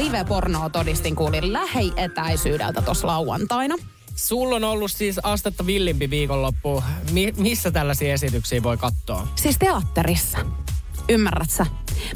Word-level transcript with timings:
Live-pornoa 0.00 0.70
todistin 0.70 1.16
kuulin 1.16 1.52
lähietäisyydeltä 1.52 2.82
tuossa 2.82 3.06
lauantaina. 3.06 3.74
Sulla 4.16 4.56
on 4.56 4.64
ollut 4.64 4.90
siis 4.90 5.20
astetta 5.22 5.66
villimpi 5.66 6.10
viikonloppu. 6.10 6.84
Mi- 7.12 7.32
missä 7.36 7.70
tällaisia 7.70 8.12
esityksiä 8.12 8.62
voi 8.62 8.76
katsoa? 8.76 9.28
Siis 9.34 9.58
teatterissa. 9.58 10.38
Ymmärrät 11.08 11.50
sä? 11.50 11.66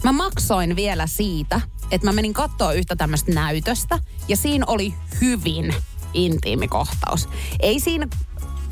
Mä 0.05 0.13
maksoin 0.13 0.77
vielä 0.77 1.07
siitä, 1.07 1.61
että 1.91 2.07
mä 2.07 2.13
menin 2.13 2.35
katsoa 2.35 2.73
yhtä 2.73 2.97
tämmöistä 2.97 3.33
näytöstä. 3.33 3.99
Ja 4.29 4.37
siinä 4.37 4.65
oli 4.69 4.95
hyvin 5.21 5.75
intiimi 6.15 6.69
kohtaus. 6.69 7.29
Ei 7.61 7.81
siinä, 7.81 8.09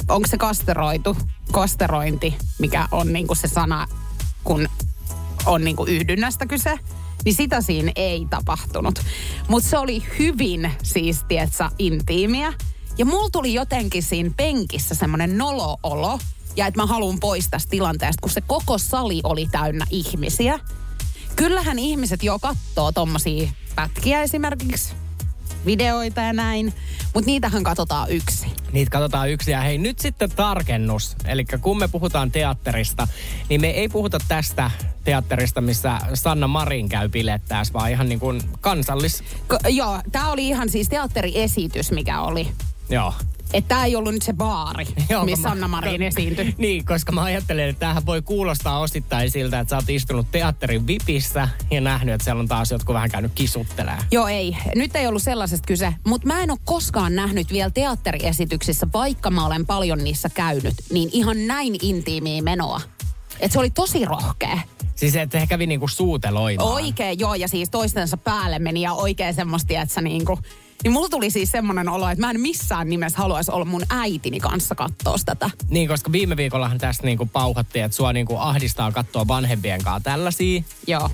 onko 0.09 0.29
se 0.29 0.39
kasteroitu, 0.39 1.17
kasterointi, 1.53 2.35
mikä 2.59 2.89
on 2.91 3.13
niinku 3.13 3.35
se 3.35 3.49
sana, 3.49 3.87
kun 4.45 4.69
on 5.47 5.65
niinku 5.65 5.85
yhdynnästä 5.85 6.47
kyse. 6.47 6.79
Niin 7.25 7.35
sitä 7.35 7.61
siinä 7.61 7.93
ei 7.97 8.27
tapahtunut. 8.31 8.99
Mutta 9.49 9.69
se 9.69 9.79
oli 9.79 10.03
hyvin 10.19 10.73
siis, 10.83 11.25
tietsä, 11.29 11.71
intiimiä. 11.79 12.53
Ja 12.99 13.05
mulla 13.05 13.29
tuli 13.33 13.55
jotenkin 13.55 14.03
siinä 14.03 14.31
penkissä 14.37 14.95
semmoinen 14.95 15.39
nolo-olo. 15.39 16.19
Ja 16.57 16.67
että 16.67 16.81
mä 16.81 16.87
haluan 16.87 17.21
pois 17.21 17.49
tästä 17.51 17.71
tilanteesta, 17.71 18.21
kun 18.23 18.31
se 18.31 18.41
koko 18.41 18.79
sali 18.79 19.21
oli 19.25 19.49
täynnä 19.51 19.87
ihmisiä. 19.91 20.61
Kyllähän 21.37 21.79
ihmiset 21.79 22.23
jo 22.23 22.39
katsoo 22.39 22.93
tommosia 22.93 23.51
pätkiä 23.75 24.23
esimerkiksi, 24.23 24.95
videoita 25.67 26.21
ja 26.21 26.33
näin. 26.33 26.75
Mutta 27.15 27.27
niitähän 27.27 27.65
katsotaan 27.65 28.11
yksi. 28.11 28.47
Niitä 28.73 28.91
katsotaan 28.91 29.31
yksi. 29.31 29.51
Ja 29.51 29.61
hei, 29.61 29.79
nyt 29.79 29.99
sitten 29.99 30.31
tarkennus. 30.31 31.17
Eli 31.25 31.45
kun 31.61 31.79
me 31.79 31.89
puhutaan 31.89 32.31
teatterista, 32.31 33.09
niin 33.49 33.61
me 33.61 33.71
ei 33.71 33.89
puhuta 33.89 34.19
tästä 34.29 34.71
teatterista, 35.05 35.61
missä 35.61 35.99
Sanna 36.15 36.49
Marin 36.49 36.89
käy 36.89 37.09
bilettääs, 37.09 37.73
vaan 37.73 37.91
ihan 37.91 38.09
niin 38.09 38.21
kuin 38.21 38.41
kansallis... 38.61 39.25
Ko- 39.53 39.69
joo, 39.69 40.01
tää 40.13 40.31
oli 40.31 40.49
ihan 40.49 40.69
siis 40.69 40.89
teatteriesitys, 40.89 41.91
mikä 41.91 42.21
oli. 42.21 42.49
Joo. 42.89 43.15
Että 43.53 43.69
tää 43.75 43.85
ei 43.85 43.97
ollut 43.97 44.15
nyt 44.15 44.23
se 44.23 44.33
baari, 44.33 44.87
Joo, 45.11 45.25
missä 45.25 45.51
Anna 45.51 45.69
Marin 45.69 46.03
esiintyi. 46.03 46.55
Niin, 46.59 46.85
koska 46.85 47.13
mä 47.13 47.23
ajattelen, 47.23 47.69
että 47.69 47.81
tämähän 47.81 48.07
voi 48.07 48.23
kuulostaa 48.23 48.79
osittain 48.79 49.31
siltä, 49.31 49.61
että 49.61 49.71
sä 49.71 49.77
oot 49.77 49.91
istunut 49.91 50.27
teatterin 50.31 50.87
vipissä 50.87 51.49
ja 51.71 51.81
nähnyt, 51.81 52.15
että 52.15 52.25
siellä 52.25 52.41
on 52.41 52.49
taas 52.49 52.71
jotkut 52.71 52.95
vähän 52.95 53.11
käynyt 53.11 53.33
kisuttelemaan. 53.35 54.05
Joo, 54.11 54.29
ei. 54.29 54.57
Nyt 54.75 54.97
ei 54.97 55.07
ollut 55.07 55.23
sellaisesta 55.23 55.67
kyse. 55.67 55.95
Mutta 56.07 56.27
mä 56.27 56.41
en 56.41 56.51
ole 56.51 56.59
koskaan 56.65 57.15
nähnyt 57.15 57.53
vielä 57.53 57.71
teatteriesityksissä, 57.71 58.87
vaikka 58.93 59.31
mä 59.31 59.47
olen 59.47 59.67
paljon 59.67 60.05
niissä 60.05 60.29
käynyt, 60.29 60.75
niin 60.93 61.09
ihan 61.13 61.47
näin 61.47 61.77
intiimiä 61.83 62.43
menoa. 62.43 62.81
Et 63.41 63.53
se 63.53 63.59
oli 63.59 63.71
tosi 63.71 64.05
rohkea. 64.05 64.59
Siis 64.95 65.17
että 65.17 65.41
he 65.41 65.47
kävi 65.47 65.67
niinku 65.67 65.89
suuteloimaan. 65.89 66.73
Oikein, 66.73 67.19
joo, 67.19 67.35
ja 67.35 67.49
siis 67.49 67.71
toistensa 67.71 68.17
päälle 68.17 68.59
meni 68.59 68.83
ja 68.83 68.93
oikein 68.93 69.35
semmoista, 69.35 69.73
että 69.73 69.95
sä 69.95 70.01
niinku... 70.01 70.39
Niin 70.83 70.93
mulla 70.93 71.09
tuli 71.09 71.31
siis 71.31 71.51
semmoinen 71.51 71.89
olo, 71.89 72.09
että 72.09 72.27
mä 72.27 72.31
en 72.31 72.41
missään 72.41 72.91
nimessä 72.91 73.19
haluaisi 73.19 73.51
olla 73.51 73.65
mun 73.65 73.83
äitini 73.91 74.41
kanssa 74.41 74.75
katsoa 74.75 75.17
tätä. 75.25 75.51
Niin, 75.71 75.89
koska 75.89 76.13
viime 76.13 76.37
viikollahan 76.37 76.79
tästä 76.79 77.07
niinku 77.07 77.27
pauhattiin, 77.27 77.85
että 77.85 77.97
sua 77.97 78.13
niinku 78.13 78.37
ahdistaa 78.37 78.93
katsoa 78.93 79.29
vanhempien 79.29 79.83
kanssa 79.83 80.11
tällaisia. 80.11 80.63
Joo. 80.87 81.11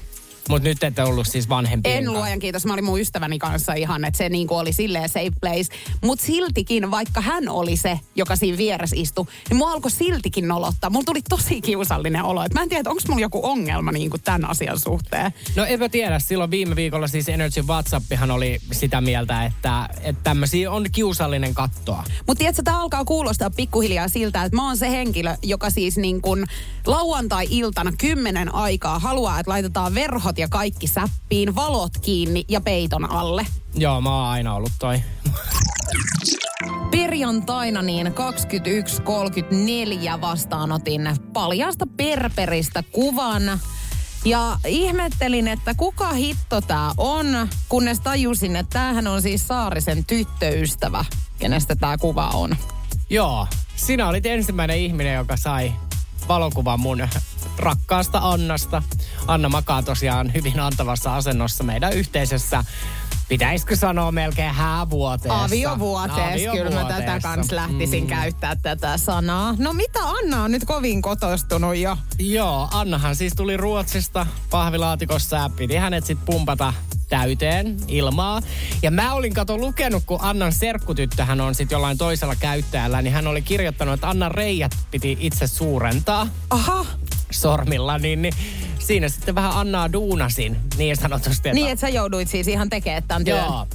Mutta 0.48 0.68
nyt 0.68 0.84
ette 0.84 1.02
ollut 1.02 1.26
siis 1.26 1.48
vanhempien 1.48 1.96
En 1.96 2.12
luojan 2.12 2.38
kiitos, 2.38 2.66
mä 2.66 2.72
olin 2.72 2.84
mun 2.84 3.00
ystäväni 3.00 3.38
kanssa 3.38 3.72
ihan, 3.72 4.04
että 4.04 4.18
se 4.18 4.28
niinku 4.28 4.54
oli 4.54 4.72
silleen 4.72 5.08
safe 5.08 5.32
place. 5.40 5.74
Mutta 6.04 6.24
siltikin, 6.24 6.90
vaikka 6.90 7.20
hän 7.20 7.48
oli 7.48 7.76
se, 7.76 8.00
joka 8.14 8.36
siinä 8.36 8.58
vieressä 8.58 8.96
istui, 8.98 9.26
niin 9.48 9.56
mua 9.56 9.70
alkoi 9.70 9.90
siltikin 9.90 10.48
nolottaa. 10.48 10.90
Mulla 10.90 11.04
tuli 11.04 11.22
tosi 11.28 11.60
kiusallinen 11.60 12.24
olo. 12.24 12.44
Et 12.44 12.54
mä 12.54 12.62
en 12.62 12.68
tiedä, 12.68 12.90
onko 12.90 13.02
mulla 13.08 13.20
joku 13.20 13.40
ongelma 13.46 13.92
niinku 13.92 14.18
tämän 14.18 14.50
asian 14.50 14.78
suhteen. 14.78 15.32
No 15.56 15.64
enpä 15.64 15.88
tiedä, 15.88 16.18
silloin 16.18 16.50
viime 16.50 16.76
viikolla 16.76 17.08
siis 17.08 17.28
Energy 17.28 17.62
WhatsAppihan 17.62 18.30
oli 18.30 18.58
sitä 18.72 19.00
mieltä, 19.00 19.44
että, 19.44 19.88
että 20.02 20.22
tämmöisiä 20.22 20.70
on 20.70 20.86
kiusallinen 20.92 21.54
kattoa. 21.54 22.04
Mutta 22.26 22.38
tiedätkö, 22.38 22.62
tämä 22.62 22.82
alkaa 22.82 23.04
kuulostaa 23.04 23.50
pikkuhiljaa 23.50 24.08
siltä, 24.08 24.44
että 24.44 24.56
mä 24.56 24.66
oon 24.66 24.76
se 24.76 24.90
henkilö, 24.90 25.36
joka 25.42 25.70
siis 25.70 25.96
niin 25.96 26.22
kuin 26.22 26.46
lauantai-iltana 26.86 27.92
kymmenen 27.98 28.54
aikaa 28.54 28.98
haluaa, 28.98 29.40
että 29.40 29.50
laitetaan 29.50 29.94
verhot 29.94 30.37
ja 30.38 30.48
kaikki 30.48 30.86
säppiin, 30.86 31.54
valot 31.54 31.92
kiinni 32.02 32.44
ja 32.48 32.60
peiton 32.60 33.10
alle. 33.10 33.46
Joo, 33.74 34.00
mä 34.00 34.16
oon 34.16 34.26
aina 34.26 34.54
ollut 34.54 34.72
toi. 34.78 35.02
Perjantaina 36.90 37.82
niin 37.82 38.06
21.34 38.06 40.20
vastaanotin 40.20 41.16
paljasta 41.32 41.86
perperistä 41.96 42.82
kuvan. 42.82 43.42
Ja 44.24 44.58
ihmettelin, 44.66 45.48
että 45.48 45.74
kuka 45.74 46.12
hitto 46.12 46.60
tää 46.60 46.90
on, 46.96 47.48
kunnes 47.68 48.00
tajusin, 48.00 48.56
että 48.56 48.78
tämähän 48.78 49.06
on 49.06 49.22
siis 49.22 49.48
Saarisen 49.48 50.04
tyttöystävä, 50.04 51.04
kenestä 51.38 51.76
tämä 51.76 51.98
kuva 51.98 52.28
on. 52.28 52.56
Joo, 53.10 53.46
sinä 53.76 54.08
olit 54.08 54.26
ensimmäinen 54.26 54.78
ihminen, 54.78 55.14
joka 55.14 55.36
sai 55.36 55.72
valokuvan 56.28 56.80
mun 56.80 57.08
rakkaasta 57.58 58.18
Annasta. 58.22 58.82
Anna 59.26 59.48
makaa 59.48 59.82
tosiaan 59.82 60.34
hyvin 60.34 60.60
antavassa 60.60 61.16
asennossa 61.16 61.64
meidän 61.64 61.92
yhteisessä, 61.92 62.64
pitäisikö 63.28 63.76
sanoa 63.76 64.12
melkein 64.12 64.54
häävuoteessa. 64.54 65.44
Aviovuoteessa, 65.44 66.50
kyllä 66.50 66.70
mä 66.70 66.76
tätä 66.80 66.94
Aviovuoteessa. 66.94 67.28
kans 67.28 67.52
lähtisin 67.52 68.04
Mm. 68.04 68.08
käyttää 68.08 68.56
tätä 68.56 68.96
sanaa. 68.98 69.54
No 69.58 69.72
mitä 69.72 69.98
Anna 70.02 70.42
on 70.44 70.50
nyt 70.50 70.64
kovin 70.64 71.02
kotostunut 71.02 71.76
jo? 71.76 71.96
Joo, 72.18 72.68
Annahan 72.70 73.16
siis 73.16 73.32
tuli 73.36 73.56
Ruotsista 73.56 74.26
pahvilaatikossa 74.50 75.36
ja 75.36 75.50
piti 75.56 75.76
hänet 75.76 76.06
sitten 76.06 76.26
pumpata 76.26 76.72
täyteen 77.08 77.76
ilmaa. 77.88 78.40
Ja 78.82 78.90
mä 78.90 79.14
olin 79.14 79.34
kato 79.34 79.56
lukenut, 79.58 80.02
kun 80.06 80.18
Annan 80.22 80.52
serkkutyttöhän 80.52 81.40
on 81.40 81.54
sitten 81.54 81.76
jollain 81.76 81.98
toisella 81.98 82.34
käyttäjällä, 82.36 83.02
niin 83.02 83.12
hän 83.12 83.26
oli 83.26 83.42
kirjoittanut, 83.42 83.94
että 83.94 84.08
Annan 84.08 84.30
reijät 84.30 84.72
piti 84.90 85.16
itse 85.20 85.46
suurentaa 85.46 86.26
Aha, 86.50 86.86
sormilla, 87.30 87.98
niin, 87.98 88.22
niin 88.22 88.34
siinä 88.78 89.08
sitten 89.08 89.34
vähän 89.34 89.52
Annaa 89.52 89.92
duunasin 89.92 90.56
niin 90.78 90.96
sanotusti. 90.96 91.48
Että 91.48 91.54
niin 91.54 91.70
että 91.70 91.80
sä 91.80 91.88
jouduit 91.88 92.28
siis 92.28 92.48
ihan 92.48 92.70
tekemään 92.70 93.02
tämän 93.08 93.24
työn. 93.24 93.44
Joo. 93.44 93.66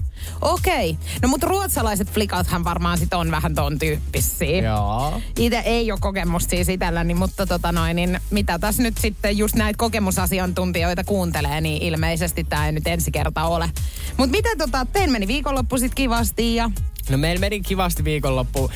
Okei, 0.42 0.98
no 1.22 1.28
mutta 1.28 1.48
ruotsalaiset 1.48 2.12
flikathan 2.12 2.64
varmaan 2.64 2.98
sit 2.98 3.14
on 3.14 3.32
vähän 3.32 3.56
ton 3.56 3.80
tyyppisiä. 3.80 4.62
Joo. 4.62 5.22
Itse 5.40 5.60
ei 5.60 5.92
ole 5.92 6.00
kokemusta 6.00 6.50
siis 6.50 6.70
itselläni, 6.70 7.14
mutta 7.14 7.46
tota 7.46 7.72
noin, 7.72 7.96
niin 7.96 8.20
mitä 8.30 8.60
tässä 8.60 8.84
nyt 8.84 8.98
sitten 8.98 9.38
just 9.38 9.56
näitä 9.56 9.78
kokemusasiantuntijoita 9.78 11.04
kuuntelee, 11.04 11.62
niin 11.62 11.82
ilmeisesti 11.82 12.44
tämä 12.44 12.66
ei 12.66 12.72
nyt 12.72 12.88
ensi 12.88 13.12
kerta 13.12 13.44
ole. 13.44 13.70
Mutta 14.18 14.32
miten 14.32 14.58
tota, 14.58 14.88
tein 14.94 15.12
meni 15.12 15.28
viikonloppu 15.28 15.78
sit 15.78 15.96
kivasti 15.96 16.56
ja 16.56 16.72
No 17.10 17.18
meillä 17.18 17.40
meni 17.40 17.62
kivasti 17.62 18.04
viikonloppu. 18.04 18.72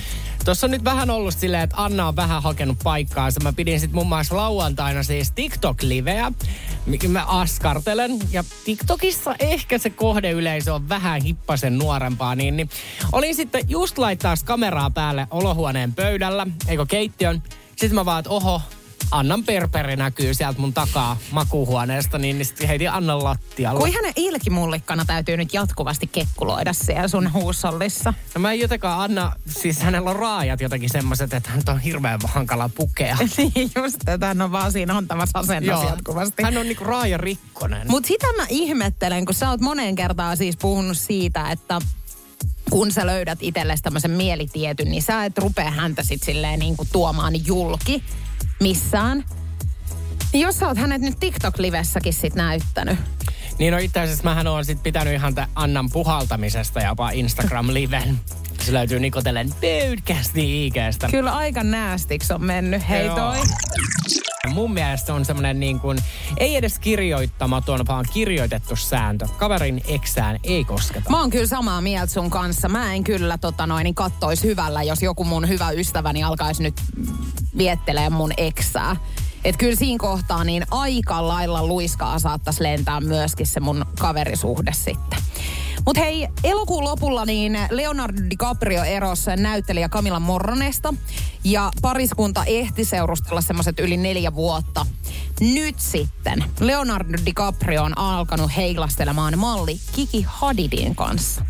Tuossa 0.47 0.68
on 0.68 0.72
nyt 0.72 0.84
vähän 0.84 1.09
ollut 1.09 1.34
silleen, 1.38 1.63
että 1.63 1.75
Anna 1.84 2.08
on 2.08 2.16
vähän 2.16 2.44
hakenut 2.44 2.78
paikkaansa. 2.84 3.40
Mä 3.40 3.53
pidin 3.53 3.80
sitten 3.80 3.96
muun 3.96 4.08
muassa 4.08 4.38
lauantaina 4.38 5.03
siis 5.03 5.31
TikTok-liveä, 5.31 6.31
mikä 6.85 7.08
mä 7.08 7.25
askartelen. 7.25 8.12
Ja 8.31 8.44
TikTokissa 8.66 9.36
ehkä 9.39 9.77
se 9.77 9.89
kohdeyleisö 9.89 10.74
on 10.74 10.89
vähän 10.89 11.21
hippasen 11.21 11.77
nuorempaa, 11.77 12.36
niin, 12.36 12.57
niin 12.57 12.69
olin 13.12 13.36
sitten 13.36 13.69
just 13.69 13.98
laittaa 13.98 14.36
kameraa 14.45 14.89
päälle 14.89 15.27
olohuoneen 15.31 15.94
pöydällä, 15.94 16.48
eikö 16.68 16.86
keittiön. 16.86 17.44
Sitten 17.69 17.95
mä 17.95 18.06
vaan, 18.06 18.19
että 18.19 18.30
oho, 18.30 18.62
Annan 19.11 19.44
perperi 19.44 19.95
näkyy 19.95 20.33
sieltä 20.33 20.59
mun 20.59 20.73
takaa 20.73 21.17
makuuhuoneesta, 21.31 22.17
niin, 22.17 22.38
niin 22.38 22.45
sitten 22.45 22.67
heitin 22.67 22.91
Annan 22.91 23.23
lattialle. 23.23 23.79
kuin 23.79 23.94
hänen 23.94 24.13
ilkimullikkana 24.15 25.05
täytyy 25.05 25.38
nyt 25.38 25.53
jatkuvasti 25.53 26.07
kekkuloida 26.07 26.73
siellä 26.73 27.07
sun 27.07 27.33
huusollissa. 27.33 28.13
No 28.35 28.41
mä 28.41 28.51
en 28.51 28.59
jotenkaan 28.59 28.99
Anna, 28.99 29.33
siis 29.47 29.79
hänellä 29.79 30.09
on 30.09 30.15
raajat 30.15 30.61
jotenkin 30.61 30.89
semmoiset, 30.89 31.33
että 31.33 31.49
hän 31.49 31.61
on 31.67 31.79
hirveän 31.79 32.19
hankala 32.25 32.69
pukea. 32.69 33.17
Niin 33.38 33.71
just, 33.75 34.09
että 34.09 34.25
hän 34.25 34.41
on 34.41 34.51
vaan 34.51 34.71
siinä 34.71 34.97
antavassa 34.97 35.39
asennossa 35.39 35.85
jatkuvasti. 35.85 36.44
Hän 36.44 36.57
on 36.57 36.65
niinku 36.65 36.83
raaja 36.83 37.17
rikkonen. 37.17 37.88
Mutta 37.89 38.07
sitä 38.07 38.27
mä 38.38 38.45
ihmettelen, 38.49 39.25
kun 39.25 39.35
sä 39.35 39.49
oot 39.49 39.61
moneen 39.61 39.95
kertaan 39.95 40.38
siis 40.38 40.57
puhunut 40.57 40.97
siitä, 40.97 41.51
että 41.51 41.81
kun 42.69 42.91
sä 42.91 43.05
löydät 43.05 43.39
itsellesi 43.41 43.83
tämmöisen 43.83 44.11
mielitietyn, 44.11 44.91
niin 44.91 45.03
sä 45.03 45.25
et 45.25 45.38
rupea 45.38 45.71
häntä 45.71 46.03
sit 46.03 46.23
silleen 46.23 46.59
niin 46.59 46.77
kuin 46.77 46.89
tuomaan 46.91 47.45
julki 47.45 48.03
missään. 48.59 49.25
Niin 50.33 50.42
jos 50.42 50.57
sä 50.57 50.68
oot 50.68 50.77
hänet 50.77 51.01
nyt 51.01 51.19
TikTok-livessäkin 51.19 52.13
sit 52.13 52.36
näyttänyt. 52.36 53.00
Niin 53.59 53.74
no 53.74 53.77
itse 53.77 54.00
asiassa 54.00 54.24
mähän 54.24 54.48
oon 54.48 54.65
sit 54.65 54.83
pitänyt 54.83 55.13
ihan 55.13 55.36
tä 55.36 55.48
Annan 55.56 55.89
puhaltamisesta 55.89 56.80
jopa 56.80 57.12
Instagram-liven. 57.12 58.15
Se 58.65 58.74
löytyy 58.74 59.00
Nikotellen 59.00 59.50
podcasti 59.50 60.65
IGstä. 60.65 61.07
Kyllä 61.12 61.36
aika 61.36 61.63
näästiksi 61.63 62.33
on 62.33 62.44
mennyt. 62.44 62.89
Hei 62.89 63.06
Joo. 63.06 63.15
toi. 63.15 63.38
Mun 64.49 64.73
mielestä 64.73 65.13
on 65.13 65.25
semmonen 65.25 65.59
niin 65.59 65.79
kuin, 65.79 65.97
ei 66.38 66.55
edes 66.55 66.79
kirjoittamaton, 66.79 67.88
vaan 67.88 68.05
kirjoitettu 68.13 68.75
sääntö. 68.75 69.27
Kaverin 69.38 69.81
eksään 69.88 70.39
ei 70.44 70.63
kosketa. 70.65 71.09
Mä 71.09 71.19
oon 71.19 71.29
kyllä 71.29 71.47
samaa 71.47 71.81
mieltä 71.81 72.13
sun 72.13 72.29
kanssa. 72.29 72.69
Mä 72.69 72.94
en 72.94 73.03
kyllä 73.03 73.38
tota 73.38 73.67
noin, 73.67 73.83
niin 73.83 73.95
kattois 73.95 74.44
hyvällä, 74.44 74.83
jos 74.83 75.01
joku 75.01 75.23
mun 75.23 75.47
hyvä 75.47 75.71
ystäväni 75.71 76.23
alkaisi 76.23 76.63
nyt 76.63 76.81
viettelee 77.57 78.09
mun 78.09 78.31
eksää. 78.38 78.95
Et 79.44 79.57
kyllä 79.57 79.75
siinä 79.75 79.97
kohtaa 79.99 80.44
niin 80.44 80.65
aika 80.71 81.27
lailla 81.27 81.65
luiskaa 81.65 82.19
saattaisi 82.19 82.63
lentää 82.63 83.01
myöskin 83.01 83.47
se 83.47 83.59
mun 83.59 83.85
kaverisuhde 83.99 84.71
sitten. 84.73 85.19
Mutta 85.88 86.01
hei, 86.01 86.28
elokuun 86.44 86.84
lopulla 86.84 87.25
niin 87.25 87.60
Leonardo 87.69 88.22
DiCaprio 88.30 88.84
erosi 88.84 89.36
näyttelijä 89.36 89.89
Camilla 89.89 90.19
Morronesta 90.19 90.94
ja 91.44 91.72
pariskunta 91.81 92.45
ehti 92.45 92.86
seurustella 92.86 93.42
semmoiset 93.42 93.80
yli 93.80 93.98
neljä 93.98 94.36
vuotta. 94.36 94.86
Nyt 95.39 95.80
sitten 95.80 96.44
Leonardo 96.60 97.18
DiCaprio 97.25 97.84
on 97.84 97.98
alkanut 97.98 98.51
heilastelemaan 98.56 99.39
malli 99.39 99.80
Kiki 99.92 100.25
Hadidin 100.28 100.95
kanssa. 100.95 101.45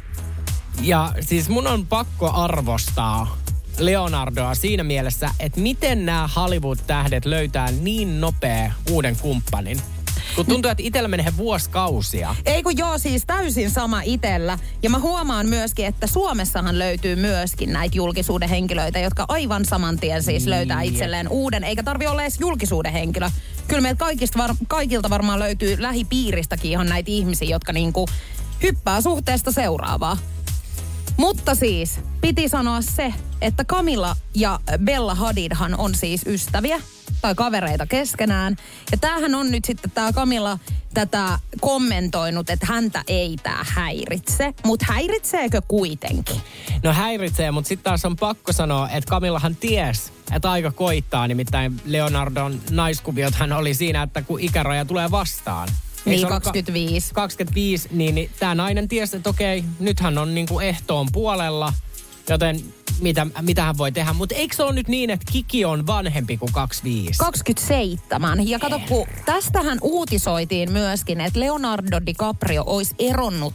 Ja 0.81 1.13
siis 1.21 1.49
mun 1.49 1.67
on 1.67 1.87
pakko 1.87 2.31
arvostaa 2.31 3.37
Leonardoa 3.77 4.55
siinä 4.55 4.83
mielessä, 4.83 5.29
että 5.39 5.59
miten 5.59 6.05
nämä 6.05 6.29
Hollywood-tähdet 6.35 7.25
löytää 7.25 7.71
niin 7.71 8.21
nopea 8.21 8.71
uuden 8.91 9.15
kumppanin. 9.15 9.81
Kun 10.35 10.45
tuntuu, 10.45 10.71
että 10.71 10.83
itsellä 10.83 11.07
menee 11.07 11.37
vuosikausia. 11.37 12.35
Ei 12.45 12.63
kun 12.63 12.77
joo, 12.77 12.97
siis 12.97 13.23
täysin 13.25 13.71
sama 13.71 14.01
itellä. 14.01 14.59
Ja 14.83 14.89
mä 14.89 14.99
huomaan 14.99 15.47
myöskin, 15.47 15.85
että 15.85 16.07
Suomessahan 16.07 16.79
löytyy 16.79 17.15
myöskin 17.15 17.73
näitä 17.73 17.97
julkisuuden 17.97 18.49
henkilöitä, 18.49 18.99
jotka 18.99 19.25
aivan 19.27 19.65
saman 19.65 19.99
tien 19.99 20.23
siis 20.23 20.47
löytää 20.47 20.81
itselleen 20.81 21.29
uuden, 21.29 21.63
eikä 21.63 21.83
tarvi 21.83 22.07
olla 22.07 22.21
edes 22.21 22.39
julkisuuden 22.39 22.91
henkilö. 22.91 23.29
Kyllä 23.67 23.81
meiltä 23.81 23.99
kaikista 23.99 24.37
var- 24.37 24.55
kaikilta 24.67 25.09
varmaan 25.09 25.39
löytyy 25.39 25.81
lähipiiristäkin 25.81 26.71
ihan 26.71 26.89
näitä 26.89 27.11
ihmisiä, 27.11 27.49
jotka 27.49 27.73
niinku 27.73 28.07
hyppää 28.63 29.01
suhteesta 29.01 29.51
seuraavaa. 29.51 30.17
Mutta 31.17 31.55
siis, 31.55 31.99
piti 32.21 32.49
sanoa 32.49 32.81
se, 32.81 33.13
että 33.41 33.65
Camilla 33.65 34.15
ja 34.35 34.59
Bella 34.83 35.15
Hadidhan 35.15 35.79
on 35.79 35.95
siis 35.95 36.21
ystäviä 36.25 36.81
tai 37.21 37.35
kavereita 37.35 37.85
keskenään. 37.85 38.55
Ja 38.91 38.97
tämähän 38.97 39.35
on 39.35 39.51
nyt 39.51 39.65
sitten 39.65 39.91
tämä 39.91 40.13
Camilla 40.13 40.59
tätä 40.93 41.39
kommentoinut, 41.61 42.49
että 42.49 42.65
häntä 42.65 43.03
ei 43.07 43.37
tämä 43.43 43.65
häiritse. 43.67 44.53
Mutta 44.65 44.85
häiritseekö 44.89 45.61
kuitenkin? 45.67 46.41
No 46.83 46.93
häiritsee, 46.93 47.51
mutta 47.51 47.67
sitten 47.67 47.83
taas 47.83 48.05
on 48.05 48.15
pakko 48.15 48.53
sanoa, 48.53 48.89
että 48.89 49.09
Kamillahan 49.09 49.55
ties, 49.55 50.13
että 50.31 50.51
aika 50.51 50.71
koittaa. 50.71 51.27
Nimittäin 51.27 51.81
Leonardon 51.85 52.61
naiskuviot 52.71 53.35
hän 53.35 53.53
oli 53.53 53.73
siinä, 53.73 54.03
että 54.03 54.21
kun 54.21 54.39
ikäraja 54.39 54.85
tulee 54.85 55.11
vastaan. 55.11 55.67
Eikö 56.07 56.17
Niin, 56.17 56.27
ka- 56.27 56.39
25. 56.39 57.13
25, 57.13 57.87
niin, 57.91 58.15
niin 58.15 58.31
tämä 58.39 58.55
nainen 58.55 58.87
tiesi, 58.87 59.17
että 59.17 59.29
okei, 59.29 59.63
nythän 59.79 60.17
on 60.17 60.35
niinku 60.35 60.59
ehtoon 60.59 61.07
puolella, 61.11 61.73
joten 62.29 62.61
mitä, 63.01 63.27
mitä 63.41 63.63
hän 63.63 63.77
voi 63.77 63.91
tehdä. 63.91 64.13
Mutta 64.13 64.35
eikö 64.35 64.55
se 64.55 64.63
ole 64.63 64.73
nyt 64.73 64.87
niin, 64.87 65.09
että 65.09 65.31
Kiki 65.31 65.65
on 65.65 65.87
vanhempi 65.87 66.37
kuin 66.37 66.53
25? 66.53 67.19
27. 67.19 68.47
Ja 68.47 68.59
kato, 68.59 68.79
kun 68.87 69.07
tästähän 69.25 69.77
uutisoitiin 69.81 70.71
myöskin, 70.71 71.21
että 71.21 71.39
Leonardo 71.39 71.99
DiCaprio 72.05 72.63
olisi 72.65 72.95
eronnut 72.99 73.53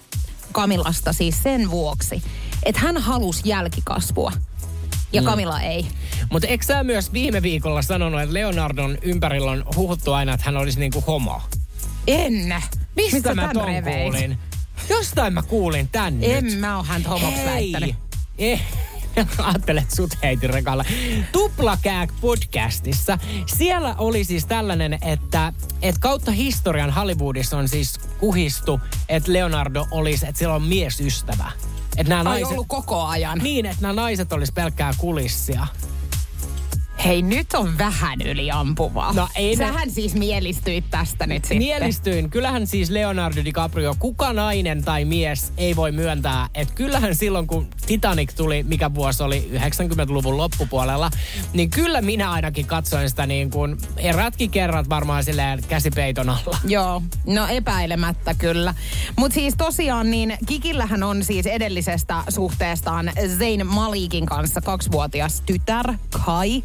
Kamilasta 0.52 1.12
siis 1.12 1.43
sen 1.43 1.70
vuoksi, 1.70 2.22
että 2.62 2.81
hän 2.81 2.96
halusi 2.96 3.43
jälkikasvua. 3.44 4.32
Ja 5.12 5.22
Kamila 5.22 5.60
ei. 5.60 5.87
Mutta 6.31 6.49
eikö 6.49 6.64
sä 6.64 6.84
myös 6.84 7.12
viime 7.12 7.43
viikolla 7.43 7.82
sanonut, 7.82 8.20
että 8.20 8.34
Leonardon 8.34 8.99
ympärillä 9.02 9.50
on 9.50 9.64
huhuttu 9.76 10.12
aina, 10.12 10.34
että 10.34 10.46
hän 10.46 10.56
olisi 10.56 10.81
niinku 10.81 11.00
homo? 11.06 11.43
En. 12.06 12.54
Mistä 12.96 13.34
mä 13.34 13.43
tän 13.43 13.54
ton 13.54 13.66
reveit? 13.66 14.02
kuulin? 14.02 14.38
Jostain 14.88 15.32
mä 15.32 15.43
kuulin 15.43 15.88
tän 15.88 16.19
En 16.25 16.44
nyt. 16.44 16.60
mä 16.60 16.76
oo 16.76 16.84
häntä 16.84 17.08
homoksi 17.08 17.44
väittänyt. 17.44 17.94
Ei. 18.38 18.60
Ajattelet 19.38 19.90
sut 19.90 20.10
heitin 20.22 20.50
rekalla. 20.50 20.84
Tuplakääk 21.32 22.10
podcastissa. 22.20 23.19
Siellä 23.46 23.94
oli 23.99 24.25
siis 24.25 24.46
tällainen, 24.46 24.99
että, 25.02 25.52
että 25.82 26.00
kautta 26.00 26.31
historian 26.31 26.90
Hollywoodissa 26.90 27.58
on 27.58 27.69
siis 27.69 28.00
kuhistu, 28.19 28.81
että 29.08 29.32
Leonardo 29.32 29.87
olisi, 29.90 30.26
että 30.26 30.38
sillä 30.38 30.54
on 30.54 30.62
miesystävä. 30.62 31.52
Että 31.96 32.08
nämä 32.08 32.19
Ai 32.19 32.25
naiset, 32.25 32.49
ollut 32.52 32.69
koko 32.69 33.02
ajan. 33.02 33.38
niin, 33.38 33.66
että 33.66 33.82
nämä 33.82 33.94
naiset 33.94 34.32
olisi 34.32 34.52
pelkkää 34.52 34.94
kulissia. 34.99 35.66
Hei, 37.04 37.22
nyt 37.22 37.54
on 37.54 37.78
vähän 37.78 38.20
yliampuvaa. 38.20 39.12
No 39.12 39.28
ei 39.34 39.56
Sähän 39.56 39.90
siis 39.90 40.14
mielistyit 40.14 40.84
tästä 40.90 41.26
nyt 41.26 41.44
sitten. 41.44 41.58
Mielistyin. 41.58 42.30
Kyllähän 42.30 42.66
siis 42.66 42.90
Leonardo 42.90 43.44
DiCaprio, 43.44 43.94
kuka 43.98 44.32
nainen 44.32 44.84
tai 44.84 45.04
mies 45.04 45.52
ei 45.56 45.76
voi 45.76 45.92
myöntää, 45.92 46.48
että 46.54 46.74
kyllähän 46.74 47.14
silloin 47.14 47.46
kun 47.46 47.66
Titanic 47.86 48.34
tuli, 48.34 48.62
mikä 48.62 48.94
vuosi 48.94 49.22
oli 49.22 49.50
90-luvun 49.52 50.36
loppupuolella, 50.36 51.10
niin 51.52 51.70
kyllä 51.70 52.00
minä 52.00 52.30
ainakin 52.30 52.66
katsoin 52.66 53.10
sitä 53.10 53.26
niin 53.26 53.50
kuin 53.50 53.76
erätkin 53.96 54.50
kerrat 54.50 54.88
varmaan 54.88 55.24
silleen 55.24 55.64
käsipeiton 55.68 56.28
alla. 56.28 56.58
Joo, 56.64 57.02
no 57.26 57.46
epäilemättä 57.46 58.34
kyllä. 58.34 58.74
Mutta 59.16 59.34
siis 59.34 59.54
tosiaan 59.58 60.10
niin 60.10 60.36
Kikillähän 60.46 61.02
on 61.02 61.24
siis 61.24 61.46
edellisestä 61.46 62.22
suhteestaan 62.28 63.12
Zayn 63.38 63.66
Malikin 63.66 64.26
kanssa 64.26 64.60
kaksivuotias 64.60 65.42
tytär 65.46 65.94
Kai. 66.26 66.62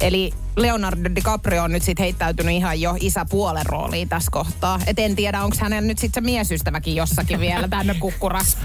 Eli 0.00 0.32
Leonardo 0.56 1.10
DiCaprio 1.14 1.62
on 1.62 1.72
nyt 1.72 1.82
sitten 1.82 2.02
heittäytynyt 2.02 2.54
ihan 2.54 2.80
jo 2.80 2.96
isäpuolen 3.00 3.66
rooliin 3.66 4.08
tässä 4.08 4.30
kohtaa. 4.30 4.80
Et 4.86 4.98
en 4.98 5.16
tiedä, 5.16 5.42
onko 5.42 5.56
hänellä 5.60 5.86
nyt 5.86 5.98
sitten 5.98 6.22
se 6.22 6.30
miesystäväkin 6.30 6.96
jossakin 6.96 7.40
vielä 7.40 7.68
tänne 7.68 7.94
kukkurassa. 7.94 8.58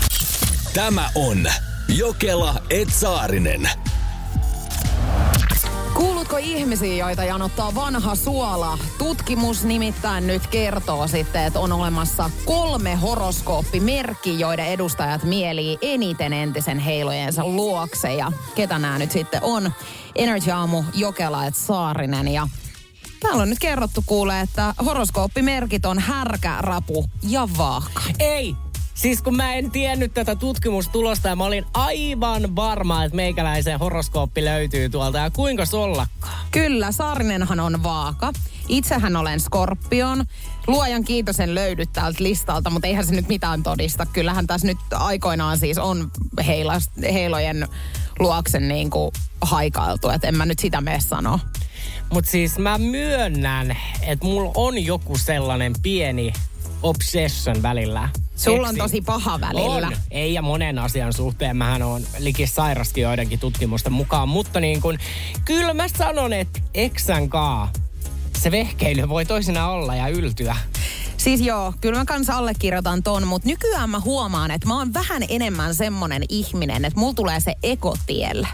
Tämä 0.73 1.09
on 1.15 1.47
Jokela 1.87 2.61
Etsaarinen. 2.69 3.69
Kuulutko 5.95 6.37
ihmisiä, 6.37 6.95
joita 6.95 7.23
janottaa 7.23 7.75
vanha 7.75 8.15
suola? 8.15 8.77
Tutkimus 8.97 9.63
nimittäin 9.63 10.27
nyt 10.27 10.47
kertoo 10.47 11.07
sitten, 11.07 11.43
että 11.43 11.59
on 11.59 11.71
olemassa 11.71 12.29
kolme 12.45 12.95
horoskooppimerkki, 12.95 14.39
joiden 14.39 14.65
edustajat 14.65 15.23
mielii 15.23 15.77
eniten 15.81 16.33
entisen 16.33 16.79
heilojensa 16.79 17.47
luokse. 17.47 18.13
Ja 18.13 18.31
ketä 18.55 18.79
nämä 18.79 18.99
nyt 18.99 19.11
sitten 19.11 19.43
on? 19.43 19.71
Energy 20.15 20.51
Aamu, 20.51 20.83
Jokela 20.93 21.45
et 21.45 21.55
Saarinen 21.55 22.27
ja 22.27 22.47
Täällä 23.19 23.41
on 23.41 23.49
nyt 23.49 23.59
kerrottu 23.59 24.03
kuulee, 24.05 24.41
että 24.41 24.73
horoskooppimerkit 24.85 25.85
on 25.85 25.99
härkä, 25.99 26.55
rapu 26.59 27.05
ja 27.29 27.47
vaaka. 27.57 28.01
Ei! 28.19 28.64
Siis 28.95 29.21
kun 29.21 29.35
mä 29.35 29.53
en 29.53 29.71
tiennyt 29.71 30.13
tätä 30.13 30.35
tutkimustulosta 30.35 31.27
ja 31.27 31.35
mä 31.35 31.43
olin 31.43 31.65
aivan 31.73 32.55
varma, 32.55 33.03
että 33.03 33.15
meikäläisen 33.15 33.79
horoskooppi 33.79 34.45
löytyy 34.45 34.89
tuolta 34.89 35.17
ja 35.17 35.29
kuinka 35.29 35.63
ollakaan. 35.73 36.45
Kyllä, 36.51 36.91
Saarinenhan 36.91 37.59
on 37.59 37.83
vaaka. 37.83 38.33
Itsehän 38.67 39.15
olen 39.15 39.39
skorpion. 39.39 40.25
Luojan 40.67 41.03
kiitos 41.03 41.39
en 41.39 41.55
löydy 41.55 41.85
täältä 41.85 42.23
listalta, 42.23 42.69
mutta 42.69 42.87
eihän 42.87 43.05
se 43.05 43.15
nyt 43.15 43.27
mitään 43.27 43.63
todista. 43.63 44.05
Kyllähän 44.05 44.47
tässä 44.47 44.67
nyt 44.67 44.77
aikoinaan 44.93 45.57
siis 45.57 45.77
on 45.77 46.11
heilas, 46.47 46.89
heilojen 47.13 47.67
luoksen 48.19 48.67
niin 48.67 48.89
kuin 48.89 49.11
haikailtu, 49.41 50.09
että 50.09 50.27
en 50.27 50.37
mä 50.37 50.45
nyt 50.45 50.59
sitä 50.59 50.81
mene 50.81 50.99
sanoa. 50.99 51.39
Mutta 52.13 52.31
siis 52.31 52.57
mä 52.57 52.77
myönnän, 52.77 53.77
että 54.01 54.25
mulla 54.25 54.51
on 54.55 54.85
joku 54.85 55.17
sellainen 55.17 55.73
pieni 55.81 56.33
obsession 56.83 57.61
välillä. 57.61 58.09
Sulla 58.35 58.67
on 58.67 58.75
tosi 58.75 59.01
paha 59.01 59.41
välillä. 59.41 59.87
On. 59.87 59.97
Ei 60.11 60.33
ja 60.33 60.41
monen 60.41 60.79
asian 60.79 61.13
suhteen. 61.13 61.57
Mähän 61.57 61.81
on 61.81 62.01
likis 62.19 62.55
sairaskin 62.55 63.01
joidenkin 63.01 63.39
tutkimusten 63.39 63.93
mukaan. 63.93 64.29
Mutta 64.29 64.59
niin 64.59 64.81
kun, 64.81 64.97
kyllä 65.45 65.73
mä 65.73 65.87
sanon, 65.87 66.33
että 66.33 66.59
eksän 66.73 67.29
kaa 67.29 67.71
se 68.37 68.51
vehkeily 68.51 69.09
voi 69.09 69.25
toisinaan 69.25 69.71
olla 69.71 69.95
ja 69.95 70.07
yltyä. 70.07 70.55
Siis 71.17 71.41
joo, 71.41 71.73
kyllä 71.81 71.99
mä 71.99 72.05
kanssa 72.05 72.37
allekirjoitan 72.37 73.03
ton, 73.03 73.27
mutta 73.27 73.47
nykyään 73.47 73.89
mä 73.89 73.99
huomaan, 73.99 74.51
että 74.51 74.67
mä 74.67 74.77
oon 74.77 74.93
vähän 74.93 75.23
enemmän 75.29 75.75
semmonen 75.75 76.23
ihminen, 76.29 76.85
että 76.85 76.99
mulla 76.99 77.13
tulee 77.13 77.39
se 77.39 77.55
ekotielle. 77.63 78.47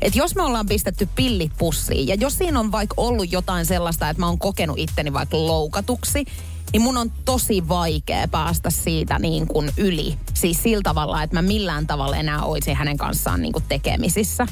Että 0.00 0.18
jos 0.18 0.34
me 0.34 0.42
ollaan 0.42 0.66
pistetty 0.66 1.08
pillit 1.14 1.52
pussiin 1.58 2.08
ja 2.08 2.14
jos 2.14 2.38
siinä 2.38 2.60
on 2.60 2.72
vaikka 2.72 2.94
ollut 2.96 3.32
jotain 3.32 3.66
sellaista, 3.66 4.08
että 4.08 4.20
mä 4.20 4.26
oon 4.26 4.38
kokenut 4.38 4.78
itteni 4.78 5.12
vaikka 5.12 5.46
loukatuksi, 5.46 6.24
niin 6.72 6.82
mun 6.82 6.96
on 6.96 7.12
tosi 7.24 7.68
vaikea 7.68 8.28
päästä 8.28 8.70
siitä 8.70 9.18
niin 9.18 9.46
kuin 9.46 9.70
yli. 9.76 10.14
Siis 10.34 10.62
sillä 10.62 10.82
tavalla, 10.82 11.22
että 11.22 11.36
mä 11.36 11.42
millään 11.42 11.86
tavalla 11.86 12.16
enää 12.16 12.42
oisin 12.42 12.76
hänen 12.76 12.96
kanssaan 12.96 13.42
niin 13.42 13.52
kuin 13.52 13.64
tekemisissä. 13.68 14.46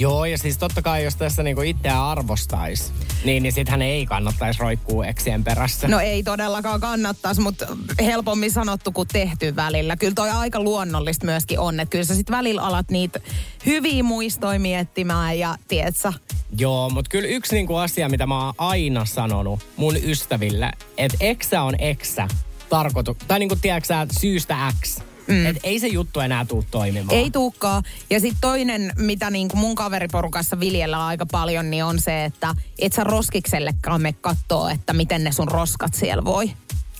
Joo, 0.00 0.24
ja 0.24 0.38
siis 0.38 0.58
totta 0.58 0.82
kai 0.82 1.04
jos 1.04 1.16
tässä 1.16 1.42
niinku 1.42 1.62
itseään 1.62 2.04
arvostaisi, 2.04 2.92
niin, 3.24 3.42
niin 3.42 3.52
sittenhän 3.52 3.82
ei 3.82 4.06
kannattaisi 4.06 4.60
roikkuu 4.60 5.02
eksien 5.02 5.44
perässä. 5.44 5.88
No 5.88 6.00
ei 6.00 6.22
todellakaan 6.22 6.80
kannattaisi, 6.80 7.40
mutta 7.40 7.66
helpommin 8.04 8.50
sanottu 8.50 8.92
kuin 8.92 9.08
tehty 9.12 9.56
välillä. 9.56 9.96
Kyllä 9.96 10.14
toi 10.14 10.30
aika 10.30 10.60
luonnollista 10.60 11.26
myöskin 11.26 11.58
on, 11.58 11.80
että 11.80 11.90
kyllä 11.90 12.04
sä 12.04 12.14
sit 12.14 12.30
välillä 12.30 12.62
alat 12.62 12.90
niitä 12.90 13.20
hyviä 13.66 14.02
muistoja 14.02 14.60
miettimään 14.60 15.38
ja 15.38 15.56
tietsä, 15.68 16.12
Joo, 16.58 16.90
mutta 16.90 17.08
kyllä 17.08 17.28
yksi 17.28 17.54
niinku 17.54 17.76
asia, 17.76 18.08
mitä 18.08 18.26
mä 18.26 18.44
oon 18.44 18.54
aina 18.58 19.04
sanonut 19.04 19.60
mun 19.76 19.96
ystäville, 20.04 20.72
että 20.98 21.16
eksä 21.20 21.62
on 21.62 21.74
eksä 21.78 22.28
tarkoitu, 22.68 23.16
tai 23.28 23.38
niinku 23.38 23.56
tiedätkö 23.56 23.94
syystä 24.20 24.72
X. 24.82 25.09
Mm. 25.30 25.46
Et 25.46 25.56
ei 25.62 25.78
se 25.78 25.86
juttu 25.86 26.20
enää 26.20 26.44
tuu 26.44 26.64
toimimaan. 26.70 27.18
Ei 27.18 27.30
tuukkaa. 27.30 27.82
Ja 28.10 28.20
sitten 28.20 28.40
toinen, 28.40 28.92
mitä 28.96 29.30
niin 29.30 29.48
kuin 29.48 29.60
mun 29.60 29.74
kaveriporukassa 29.74 30.60
viljellään 30.60 31.02
aika 31.02 31.26
paljon, 31.26 31.70
niin 31.70 31.84
on 31.84 32.00
se, 32.00 32.24
että 32.24 32.54
et 32.78 32.92
sä 32.92 33.04
roskiksellekaan 33.04 34.02
me 34.02 34.12
kattoo, 34.12 34.68
että 34.68 34.92
miten 34.92 35.24
ne 35.24 35.32
sun 35.32 35.48
roskat 35.48 35.94
siellä 35.94 36.24
voi. 36.24 36.50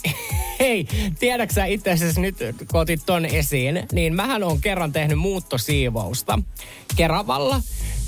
Hei, 0.60 0.86
tiedätkö 1.18 1.54
sä 1.54 1.64
itse 1.64 1.90
asiassa 1.90 2.20
nyt, 2.20 2.36
kun 2.70 2.80
otit 2.80 3.00
ton 3.06 3.24
esiin, 3.24 3.86
niin 3.92 4.14
mähän 4.14 4.42
on 4.42 4.60
kerran 4.60 4.92
tehnyt 4.92 5.18
muuttosiivousta 5.18 6.38
Keravalla. 6.96 7.62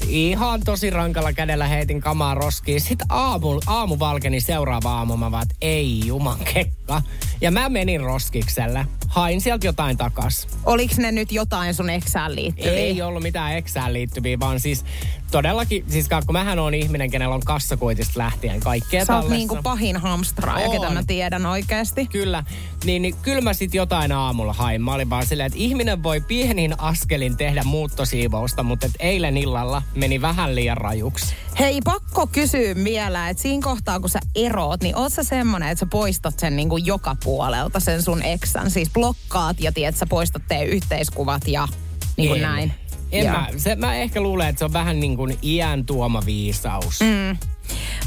Ihan 0.08 0.60
tosi 0.64 0.90
rankalla 0.90 1.32
kädellä 1.32 1.66
heitin 1.66 2.00
kamaa 2.00 2.34
roskiin. 2.34 2.80
Sitten 2.80 3.06
aamu, 3.10 3.60
aamu 3.66 3.98
valkeni 3.98 4.40
seuraava 4.40 4.92
aamu 4.92 5.16
mä 5.16 5.30
vaan, 5.30 5.46
ei 5.60 6.02
juman 6.06 6.38
kekka. 6.54 7.02
Ja 7.40 7.50
mä 7.50 7.68
menin 7.68 8.00
roskikselle. 8.00 8.86
Hain 9.08 9.40
sieltä 9.40 9.66
jotain 9.66 9.96
takas. 9.96 10.48
Oliks 10.64 10.98
ne 10.98 11.12
nyt 11.12 11.32
jotain 11.32 11.74
sun 11.74 11.90
eksään 11.90 12.34
liittyviä? 12.34 12.72
Ei 12.72 13.02
ollut 13.02 13.22
mitään 13.22 13.56
eksään 13.56 13.92
liittyviä, 13.92 14.40
vaan 14.40 14.60
siis 14.60 14.84
todellakin, 15.30 15.84
siis 15.88 16.08
kun 16.08 16.32
mähän 16.32 16.58
on 16.58 16.74
ihminen, 16.74 17.10
kenellä 17.10 17.34
on 17.34 17.40
kassakuitista 17.40 18.18
lähtien 18.18 18.60
kaikkea 18.60 19.04
Sä 19.04 19.16
oot 19.16 19.28
niinku 19.28 19.58
pahin 19.62 19.96
hamstraaja, 19.96 20.68
On. 20.68 20.72
ketä 20.72 20.90
mä 20.90 21.02
tiedän 21.06 21.46
oikeasti. 21.46 22.06
Kyllä, 22.06 22.44
niin, 22.84 23.02
niin 23.02 23.14
kyllä 23.22 23.40
mä 23.40 23.52
sit 23.54 23.74
jotain 23.74 24.12
aamulla 24.12 24.52
hain. 24.52 24.82
Mä 24.82 24.94
olin 24.94 25.10
vaan 25.10 25.26
silleen, 25.26 25.46
että 25.46 25.58
ihminen 25.58 26.02
voi 26.02 26.20
pienin 26.20 26.80
askelin 26.80 27.36
tehdä 27.36 27.62
muuttosiivousta, 27.64 28.62
mutta 28.62 28.86
et 28.86 28.92
eilen 28.98 29.36
illalla 29.36 29.82
meni 29.94 30.20
vähän 30.20 30.54
liian 30.54 30.76
rajuksi. 30.76 31.34
Hei, 31.58 31.80
pakko 31.84 32.26
kysyä 32.26 32.74
vielä, 32.84 33.28
että 33.28 33.42
siinä 33.42 33.62
kohtaa 33.62 34.00
kun 34.00 34.10
sä 34.10 34.20
eroot, 34.34 34.82
niin 34.82 34.96
oot 34.96 35.12
sä 35.12 35.22
semmonen, 35.22 35.68
että 35.68 35.80
sä 35.80 35.86
poistat 35.86 36.38
sen 36.38 36.56
niinku 36.56 36.76
joka 36.76 37.16
puolelta, 37.24 37.80
sen 37.80 38.02
sun 38.02 38.22
eksän. 38.22 38.70
Siis 38.70 38.90
blokkaat 38.92 39.60
ja 39.60 39.72
tiedät, 39.72 39.96
sä 39.96 40.06
poistat 40.06 40.42
teidän 40.48 40.68
yhteiskuvat 40.68 41.48
ja 41.48 41.68
niin 42.16 42.28
kuin 42.28 42.42
En. 42.42 42.48
näin. 42.48 42.72
En 43.12 43.24
Joo. 43.24 43.32
mä, 43.32 43.48
se, 43.56 43.76
mä 43.76 43.94
ehkä 43.94 44.20
luulen, 44.20 44.48
että 44.48 44.58
se 44.58 44.64
on 44.64 44.72
vähän 44.72 45.00
niin 45.00 45.16
kuin 45.16 45.38
iän 45.42 45.86
tuoma 45.86 46.22
viisaus. 46.26 47.00
Mm. 47.00 47.36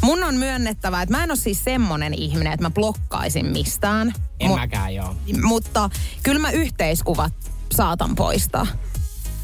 Mun 0.02 0.24
on 0.24 0.36
myönnettävä, 0.36 1.02
että 1.02 1.18
mä 1.18 1.24
en 1.24 1.32
ole 1.32 1.38
siis 1.38 1.64
semmonen 1.64 2.14
ihminen, 2.14 2.54
että 2.54 2.66
mä 2.66 2.70
blokkaisin 2.70 3.46
mistään. 3.46 4.14
En 4.40 4.52
Mu- 4.52 4.56
mäkään 4.56 4.96
joo. 4.96 5.16
Mutta 5.44 5.90
kyllä 6.24 6.40
mä 6.40 6.52
yhteiskuvat 6.52 7.34
saatan 7.72 8.16
poistaa. 8.16 8.68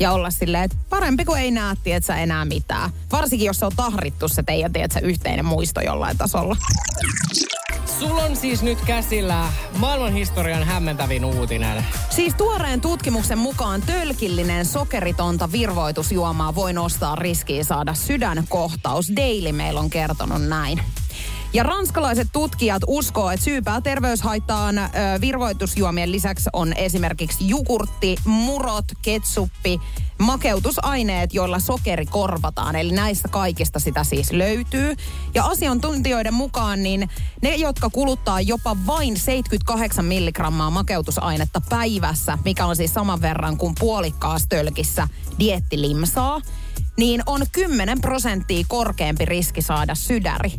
Ja 0.02 0.12
olla 0.12 0.30
silleen, 0.30 0.64
että 0.64 0.78
parempi 0.90 1.26
kuin 1.26 1.42
ei 1.42 1.52
näe, 1.52 1.76
tietsä, 1.84 2.16
enää 2.16 2.46
mitään. 2.46 2.90
Varsinkin, 3.12 3.46
jos 3.46 3.60
se 3.60 3.66
on 3.66 3.72
tahrittu 3.76 4.28
se 4.28 4.44
teidän, 4.44 4.74
tietsä, 4.74 5.00
yhteinen 5.00 5.46
muisto 5.46 5.82
jollain 5.82 6.18
tasolla. 6.18 6.56
Sulla 8.00 8.24
on 8.24 8.36
siis 8.36 8.64
nyt 8.64 8.78
käsillä 8.86 9.46
maailmanhistorian 9.78 10.64
hämmentävin 10.64 11.26
uutinen. 11.26 11.86
Siis 12.10 12.34
tuoreen 12.36 12.82
tutkimuksen 12.82 13.38
mukaan 13.38 13.82
tölkillinen 13.82 14.66
sokeritonta 14.66 15.52
virvoitusjuomaa 15.52 16.56
voi 16.56 16.74
nostaa 16.74 17.16
riskiä 17.16 17.64
saada 17.64 17.94
sydänkohtaus. 17.94 19.12
Daily 19.16 19.52
Mail 19.52 19.78
on 19.78 19.90
kertonut 19.90 20.48
näin. 20.48 20.82
Ja 21.54 21.64
ranskalaiset 21.64 22.28
tutkijat 22.34 22.82
uskoo, 22.88 23.30
että 23.32 23.44
syypää 23.44 23.82
terveyshaittaan 23.82 24.78
ö, 24.78 24.90
virvoitusjuomien 25.22 26.12
lisäksi 26.12 26.50
on 26.54 26.74
esimerkiksi 26.74 27.50
jogurtti, 27.50 28.18
murot, 28.26 28.86
ketsuppi, 29.02 29.80
makeutusaineet, 30.18 31.34
joilla 31.34 31.60
sokeri 31.60 32.06
korvataan. 32.06 32.76
Eli 32.76 32.92
näistä 32.92 33.28
kaikista 33.28 33.80
sitä 33.80 34.04
siis 34.04 34.32
löytyy. 34.32 34.96
Ja 35.34 35.46
asiantuntijoiden 35.46 36.34
mukaan 36.34 36.84
niin 36.84 37.10
ne, 37.42 37.56
jotka 37.56 37.90
kuluttaa 37.90 38.42
jopa 38.42 38.78
vain 38.88 39.18
78 39.18 40.06
milligrammaa 40.06 40.70
makeutusainetta 40.70 41.62
päivässä, 41.70 42.38
mikä 42.46 42.66
on 42.66 42.76
siis 42.76 42.94
saman 42.94 43.22
verran 43.22 43.58
kuin 43.58 43.76
puolikkaassa 43.80 44.50
tölkissä 44.50 45.08
diettilimsaa, 45.40 46.42
niin 46.98 47.24
on 47.26 47.42
10 47.52 48.02
prosenttia 48.02 48.66
korkeampi 48.68 49.26
riski 49.26 49.62
saada 49.62 49.96
sydäri. 49.96 50.52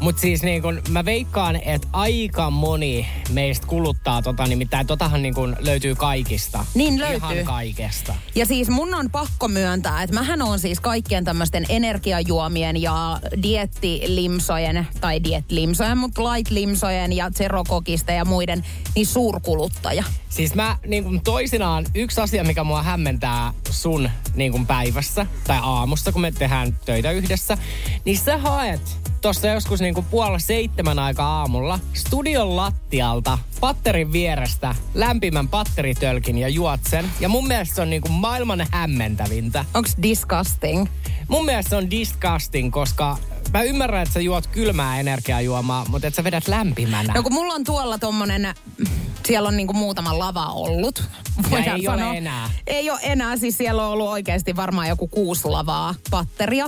Mutta 0.00 0.20
siis 0.20 0.42
niin 0.42 0.62
kun 0.62 0.82
mä 0.88 1.04
veikkaan, 1.04 1.56
että 1.56 1.88
aika 1.92 2.50
moni 2.50 3.08
meistä 3.32 3.66
kuluttaa 3.66 4.22
tota, 4.22 4.46
nimittäin 4.46 4.86
totahan 4.86 5.22
niin 5.22 5.34
kun 5.34 5.56
löytyy 5.58 5.94
kaikista. 5.94 6.66
Niin 6.74 7.00
löytyy. 7.00 7.16
Ihan 7.16 7.44
kaikesta. 7.44 8.14
Ja 8.34 8.46
siis 8.46 8.68
mun 8.68 8.94
on 8.94 9.10
pakko 9.10 9.48
myöntää, 9.48 10.02
että 10.02 10.14
mähän 10.14 10.42
on 10.42 10.58
siis 10.58 10.80
kaikkien 10.80 11.24
tämmöisten 11.24 11.66
energiajuomien 11.68 12.82
ja 12.82 13.20
diettilimsojen, 13.42 14.86
tai 15.00 15.24
diettilimsojen, 15.24 15.98
mutta 15.98 16.22
light-limsojen 16.22 17.12
ja 17.12 17.30
zerokokista 17.30 18.12
ja 18.12 18.24
muiden, 18.24 18.64
niin 18.94 19.06
suurkuluttaja. 19.06 20.04
Siis 20.28 20.54
mä 20.54 20.76
niin 20.86 21.04
kun 21.04 21.20
toisinaan, 21.20 21.86
yksi 21.94 22.20
asia, 22.20 22.44
mikä 22.44 22.64
mua 22.64 22.82
hämmentää 22.82 23.52
sun 23.70 24.10
niin 24.34 24.52
kun 24.52 24.66
päivässä 24.66 25.26
tai 25.46 25.58
aamussa, 25.62 26.12
kun 26.12 26.20
me 26.20 26.32
tehdään 26.32 26.78
töitä 26.84 27.10
yhdessä, 27.10 27.58
niin 28.04 28.18
sä 28.18 28.38
haet 28.38 28.99
tuossa 29.20 29.48
joskus 29.48 29.80
niin 29.80 29.94
kuin 29.94 30.06
puolella 30.10 30.38
seitsemän 30.38 30.98
aikaa 30.98 31.38
aamulla 31.40 31.78
studion 31.94 32.56
lattialta 32.56 33.38
patterin 33.60 34.12
vierestä 34.12 34.74
lämpimän 34.94 35.48
patteritölkin 35.48 36.38
ja 36.38 36.48
juot 36.48 36.80
sen. 36.90 37.10
Ja 37.20 37.28
mun 37.28 37.48
mielestä 37.48 37.74
se 37.74 37.82
on 37.82 37.90
niin 37.90 38.02
kuin 38.02 38.12
maailman 38.12 38.66
hämmentävintä. 38.70 39.64
Onks 39.74 39.96
disgusting? 40.02 40.86
Mun 41.28 41.44
mielestä 41.44 41.70
se 41.70 41.76
on 41.76 41.90
disgusting, 41.90 42.72
koska 42.72 43.16
mä 43.52 43.62
ymmärrän, 43.62 44.02
että 44.02 44.12
sä 44.12 44.20
juot 44.20 44.46
kylmää 44.46 45.00
energiajuomaa, 45.00 45.84
mutta 45.88 46.06
että 46.06 46.16
sä 46.16 46.24
vedät 46.24 46.48
lämpimänä. 46.48 47.12
No 47.14 47.22
kun 47.22 47.34
mulla 47.34 47.54
on 47.54 47.64
tuolla 47.64 47.98
tommonen, 47.98 48.54
siellä 49.26 49.48
on 49.48 49.56
niinku 49.56 49.72
muutama 49.72 50.18
lava 50.18 50.46
ollut. 50.46 51.08
voidaan 51.50 51.80
ei 51.80 51.88
ole 51.88 52.16
enää. 52.18 52.50
Ei 52.66 52.90
ole 52.90 53.00
enää, 53.02 53.36
siis 53.36 53.58
siellä 53.58 53.86
on 53.86 53.92
ollut 53.92 54.08
oikeasti 54.08 54.56
varmaan 54.56 54.88
joku 54.88 55.08
kuusi 55.08 55.48
lavaa 55.48 55.94
patteria. 56.10 56.66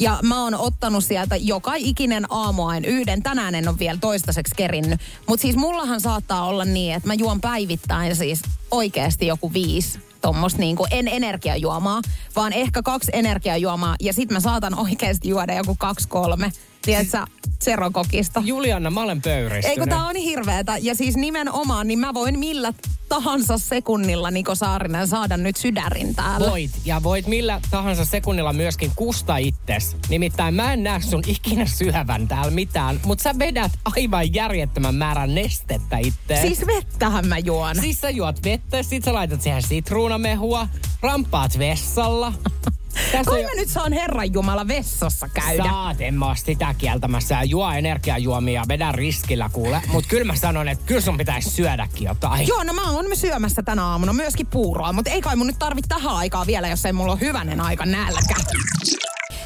Ja 0.00 0.18
mä 0.22 0.42
oon 0.42 0.54
ottanut 0.54 1.04
sieltä 1.04 1.36
joka 1.36 1.74
ikinen 1.74 2.26
aamuain 2.30 2.84
yhden. 2.84 3.22
Tänään 3.22 3.54
en 3.54 3.68
ole 3.68 3.78
vielä 3.78 3.98
toistaiseksi 4.00 4.54
kerinnyt. 4.56 5.00
Mutta 5.28 5.42
siis 5.42 5.56
mullahan 5.56 6.00
saattaa 6.00 6.46
olla 6.46 6.64
niin, 6.64 6.94
että 6.94 7.06
mä 7.06 7.14
juon 7.14 7.40
päivittäin 7.40 8.16
siis 8.16 8.42
oikeasti 8.70 9.26
joku 9.26 9.52
viisi 9.52 9.98
tuommoista 10.22 10.58
niinku, 10.58 10.86
en 10.90 11.08
energiajuomaa, 11.08 12.02
vaan 12.36 12.52
ehkä 12.52 12.82
kaksi 12.82 13.10
energiajuomaa. 13.14 13.96
Ja 14.00 14.12
sit 14.12 14.30
mä 14.30 14.40
saatan 14.40 14.78
oikeasti 14.78 15.28
juoda 15.28 15.54
joku 15.54 15.76
kaksi 15.78 16.08
kolme. 16.08 16.52
Tiedätkö, 16.82 17.18
serokokista. 17.62 18.42
Julianna, 18.44 18.90
mä 18.90 19.02
olen 19.02 19.22
pöyristynyt. 19.22 19.78
Eikö 19.78 19.90
tää 19.90 20.06
on 20.06 20.16
hirveetä? 20.16 20.78
Ja 20.80 20.94
siis 20.94 21.16
nimenomaan, 21.16 21.86
niin 21.88 21.98
mä 21.98 22.14
voin 22.14 22.38
millä 22.38 22.72
tahansa 23.08 23.58
sekunnilla 23.58 24.30
Niko 24.30 24.54
Saarinen 24.54 25.08
saada 25.08 25.36
nyt 25.36 25.56
sydärin 25.56 26.14
täällä. 26.14 26.50
Voit, 26.50 26.70
ja 26.84 27.02
voit 27.02 27.26
millä 27.26 27.60
tahansa 27.70 28.04
sekunnilla 28.04 28.52
myöskin 28.52 28.90
kusta 28.96 29.36
itses. 29.36 29.96
Nimittäin 30.08 30.54
mä 30.54 30.72
en 30.72 30.82
näe 30.82 31.00
sun 31.00 31.22
ikinä 31.26 31.66
syövän 31.66 32.28
täällä 32.28 32.50
mitään, 32.50 33.00
mutta 33.04 33.22
sä 33.22 33.38
vedät 33.38 33.72
aivan 33.84 34.34
järjettömän 34.34 34.94
määrän 34.94 35.34
nestettä 35.34 35.98
itteen. 35.98 36.42
Siis 36.42 36.66
vettähän 36.66 37.26
mä 37.26 37.38
juon. 37.38 37.76
Siis 37.80 38.00
sä 38.00 38.10
juot 38.10 38.44
vettä, 38.44 38.82
sit 38.82 39.04
sä 39.04 39.14
laitat 39.14 39.42
siihen 39.42 39.62
sitruunamehua, 39.62 40.68
rampaat 41.00 41.58
vessalla. 41.58 42.32
Tässä 43.12 43.30
Kai 43.30 43.42
mä 43.42 43.50
nyt 43.56 43.68
saan 43.68 43.92
Herran 43.92 44.32
Jumala 44.34 44.68
vessassa 44.68 45.28
käydä. 45.28 45.62
Saat, 45.62 46.00
en 46.00 46.14
mä 46.14 46.26
oo 46.26 46.34
sitä 46.34 46.74
kieltämässä. 46.78 47.34
Ja 47.34 47.44
juo 47.44 47.70
energiajuomia, 47.70 48.64
vedä 48.68 48.92
riskillä 48.92 49.50
kuule. 49.52 49.82
Mut 49.86 50.06
kyllä 50.06 50.24
mä 50.24 50.36
sanon, 50.36 50.68
että 50.68 50.84
kyllä 50.86 51.00
sun 51.00 51.18
pitäisi 51.18 51.50
syödäkin 51.50 52.06
jotain. 52.06 52.48
Joo, 52.48 52.62
no 52.64 52.72
mä 52.72 52.90
oon 52.90 53.06
syömässä 53.14 53.62
tänä 53.62 53.84
aamuna 53.84 54.12
myöskin 54.12 54.46
puuroa, 54.46 54.92
mutta 54.92 55.10
ei 55.10 55.20
kai 55.20 55.36
mun 55.36 55.46
nyt 55.46 55.58
tarvitse 55.58 55.88
tähän 55.88 56.16
aikaa 56.16 56.46
vielä, 56.46 56.68
jos 56.68 56.84
ei 56.84 56.92
mulla 56.92 57.12
ole 57.12 57.20
hyvänen 57.20 57.60
aika 57.60 57.86
nälkä. 57.86 58.34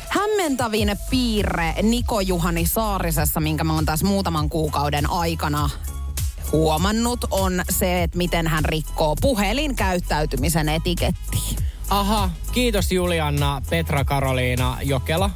Hämmentävin 0.09 0.97
piirre 1.11 1.75
Niko 1.83 2.21
Juhani 2.21 2.67
Saarisessa, 2.67 3.41
minkä 3.41 3.65
mä 3.65 3.75
oon 3.75 3.85
tässä 3.85 4.07
muutaman 4.07 4.49
kuukauden 4.49 5.11
aikana 5.11 5.71
huomannut, 6.53 7.25
on 7.31 7.63
se, 7.71 8.03
että 8.03 8.19
miten 8.19 8.47
hän 8.47 8.65
rikkoo 8.65 9.17
puhelinkäyttäytymisen 9.21 10.69
etikettiin. 10.69 11.72
Aha, 11.93 12.31
kiitos 12.53 12.93
Julianna, 12.93 13.63
Petra 13.71 14.05
Karoliina 14.05 14.79
Jokela. 14.83 15.31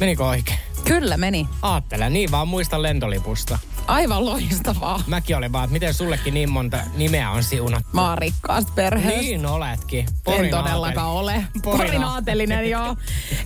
Menikö 0.00 0.24
oikein? 0.26 0.58
Kyllä 0.84 1.16
meni. 1.16 1.48
Aattele, 1.62 2.10
niin 2.10 2.30
vaan 2.30 2.48
muista 2.48 2.82
lentolipusta. 2.82 3.58
Aivan 3.86 4.24
loistavaa. 4.24 5.02
Mäkin 5.06 5.36
olin 5.36 5.52
vaan, 5.52 5.64
että 5.64 5.72
miten 5.72 5.94
sullekin 5.94 6.34
niin 6.34 6.50
monta 6.50 6.78
nimeä 6.96 7.30
on 7.30 7.44
siunattu. 7.44 7.88
Mä 7.92 8.08
oon 8.08 8.18
rikkaasta 8.18 8.72
perheestä. 8.74 9.20
Niin 9.20 9.46
oletkin. 9.46 10.06
en 10.26 10.50
todellakaan 10.50 11.10
ole. 11.10 11.44
Porin 11.62 11.78
Porin 11.78 12.04
aatelinen, 12.04 12.70
joo. 12.70 12.96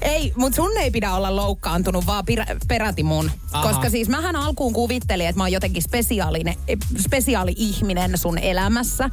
Ei, 0.03 0.33
mutta 0.37 0.57
sun 0.57 0.79
ei 0.79 0.91
pidä 0.91 1.15
olla 1.15 1.37
loukkaantunut, 1.37 2.07
vaan 2.07 2.25
pir- 2.31 2.57
peräti 2.69 3.03
mun. 3.03 3.31
Aha. 3.53 3.69
Koska 3.69 3.91
siis 3.91 4.09
mähän 4.09 4.37
alkuun 4.37 4.73
kuvittelin, 4.73 5.27
että 5.29 5.37
mä 5.39 5.43
oon 5.45 5.53
jotenkin 5.53 5.83
spesiaalinen, 5.83 6.55
spesiaali 6.99 7.53
ihminen 7.57 8.19
sun 8.19 8.39
elämässä. 8.39 9.11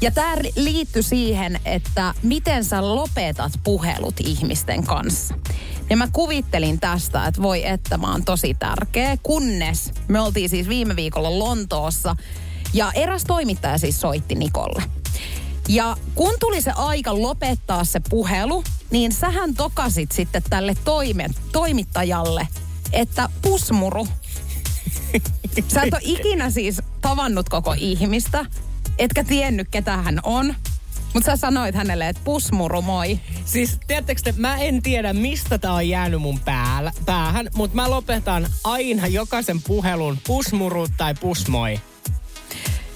Ja 0.00 0.10
tämä 0.10 0.36
liittyy 0.56 1.02
siihen, 1.02 1.60
että 1.64 2.14
miten 2.22 2.64
sä 2.64 2.94
lopetat 2.94 3.52
puhelut 3.64 4.14
ihmisten 4.20 4.84
kanssa. 4.84 5.34
Ja 5.90 5.96
mä 5.96 6.08
kuvittelin 6.12 6.80
tästä, 6.80 7.26
että 7.26 7.42
voi 7.42 7.66
että 7.66 7.98
mä 7.98 8.12
oon 8.12 8.24
tosi 8.24 8.54
tärkeä, 8.54 9.16
kunnes 9.22 9.92
me 10.08 10.20
oltiin 10.20 10.48
siis 10.48 10.68
viime 10.68 10.96
viikolla 10.96 11.38
Lontoossa. 11.38 12.16
Ja 12.74 12.92
eräs 12.94 13.24
toimittaja 13.24 13.78
siis 13.78 14.00
soitti 14.00 14.34
Nikolle. 14.34 14.82
Ja 15.68 15.96
kun 16.14 16.34
tuli 16.40 16.62
se 16.62 16.72
aika 16.76 17.22
lopettaa 17.22 17.84
se 17.84 18.00
puhelu, 18.10 18.64
niin 18.90 19.12
sähän 19.12 19.54
tokasit 19.54 20.12
sitten 20.12 20.42
tälle 20.50 20.74
toime, 20.84 21.28
toimittajalle, 21.52 22.48
että 22.92 23.28
pusmuru. 23.42 24.08
Sä 25.68 25.82
et 25.82 25.94
ole 25.94 26.02
ikinä 26.04 26.50
siis 26.50 26.80
tavannut 27.00 27.48
koko 27.48 27.74
ihmistä, 27.78 28.46
etkä 29.00 29.24
tiennyt 29.24 29.68
ketä 29.70 29.96
hän 29.96 30.20
on. 30.22 30.54
Mutta 31.14 31.30
sä 31.30 31.36
sanoit 31.36 31.74
hänelle, 31.74 32.08
että 32.08 32.22
pusmuru 32.24 32.82
moi. 32.82 33.20
Siis 33.44 33.78
tiedättekö 33.86 34.20
te, 34.24 34.34
mä 34.36 34.56
en 34.56 34.82
tiedä 34.82 35.12
mistä 35.12 35.58
tää 35.58 35.72
on 35.72 35.88
jäänyt 35.88 36.20
mun 36.20 36.40
päällä, 36.40 36.92
päähän, 37.06 37.48
mutta 37.54 37.76
mä 37.76 37.90
lopetan 37.90 38.46
aina 38.64 39.06
jokaisen 39.06 39.62
puhelun 39.62 40.18
pusmuru 40.26 40.86
tai 40.96 41.14
pusmoi. 41.14 41.80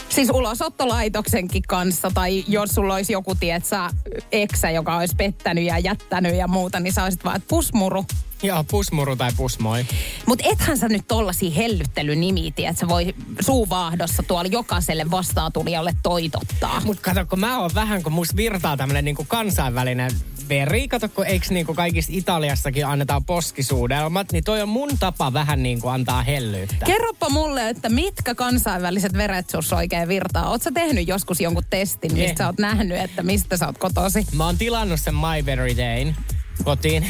Siis 0.08 0.30
ulosottolaitoksenkin 0.30 1.62
kanssa, 1.68 2.10
tai 2.14 2.44
jos 2.48 2.70
sulla 2.70 2.94
olisi 2.94 3.12
joku, 3.12 3.34
tiedät 3.34 3.64
sä, 3.64 3.90
eksä, 4.32 4.70
joka 4.70 4.96
olisi 4.96 5.16
pettänyt 5.16 5.64
ja 5.64 5.78
jättänyt 5.78 6.34
ja 6.34 6.48
muuta, 6.48 6.80
niin 6.80 6.92
sä 6.92 7.04
olisit 7.04 7.24
vaan, 7.24 7.36
että 7.36 7.48
pusmuru. 7.48 8.04
Joo, 8.44 8.64
pusmuru 8.64 9.16
tai 9.16 9.30
pusmoi. 9.36 9.86
Mutta 10.26 10.44
ethän 10.52 10.78
sä 10.78 10.88
nyt 10.88 11.08
tollasia 11.08 11.50
hellyttelynimiä, 11.50 12.52
että 12.56 12.80
sä 12.80 12.88
voi 12.88 13.14
suuvaahdossa 13.40 14.22
tuolla 14.22 14.48
jokaiselle 14.52 15.10
vastaatulijalle 15.10 15.94
toitottaa. 16.02 16.80
Mut 16.84 17.00
kato, 17.00 17.26
kun 17.26 17.40
mä 17.40 17.60
oon 17.60 17.70
vähän, 17.74 18.02
kun 18.02 18.12
musta 18.12 18.36
virtaa 18.36 18.76
tämmönen 18.76 19.04
niinku 19.04 19.24
kansainvälinen 19.28 20.10
veri. 20.48 20.88
Kato, 20.88 21.08
kun 21.08 21.26
eikö 21.26 21.46
niinku 21.50 21.74
kaikista 21.74 22.12
Italiassakin 22.14 22.86
annetaan 22.86 23.24
poskisuudelmat, 23.24 24.32
niin 24.32 24.44
toi 24.44 24.62
on 24.62 24.68
mun 24.68 24.90
tapa 25.00 25.32
vähän 25.32 25.62
niinku 25.62 25.88
antaa 25.88 26.22
hellyyttä. 26.22 26.86
Kerropa 26.86 27.28
mulle, 27.28 27.68
että 27.68 27.88
mitkä 27.88 28.34
kansainväliset 28.34 29.12
veret 29.12 29.50
sus 29.50 29.72
oikein 29.72 30.08
virtaa. 30.08 30.50
Oot 30.50 30.62
sä 30.62 30.70
tehnyt 30.74 31.08
joskus 31.08 31.40
jonkun 31.40 31.64
testin, 31.70 32.12
mistä 32.12 32.30
En. 32.30 32.36
sä 32.36 32.46
oot 32.46 32.58
nähnyt, 32.58 32.98
että 32.98 33.22
mistä 33.22 33.56
sä 33.56 33.66
oot 33.66 33.78
kotosi? 33.78 34.26
Mä 34.32 34.46
oon 34.46 34.58
tilannut 34.58 35.00
sen 35.00 35.14
My 35.14 35.46
Very 35.46 35.76
Dayn 35.76 36.16
kotiin. 36.64 37.06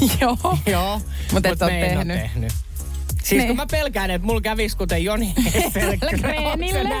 Joo. 0.20 0.58
Joo. 0.66 1.00
Mut 1.32 1.46
et 1.46 1.62
oo 1.62 1.68
tehnyt. 1.68 2.08
tehnyt. 2.18 2.52
Siis 3.22 3.38
Niin. 3.38 3.46
kun 3.46 3.56
mä 3.56 3.66
pelkään, 3.70 4.10
että 4.10 4.26
mulla 4.26 4.40
kävis 4.40 4.74
kuten 4.76 5.04
Joni 5.04 5.32
Hesselgrenille. 5.54 6.94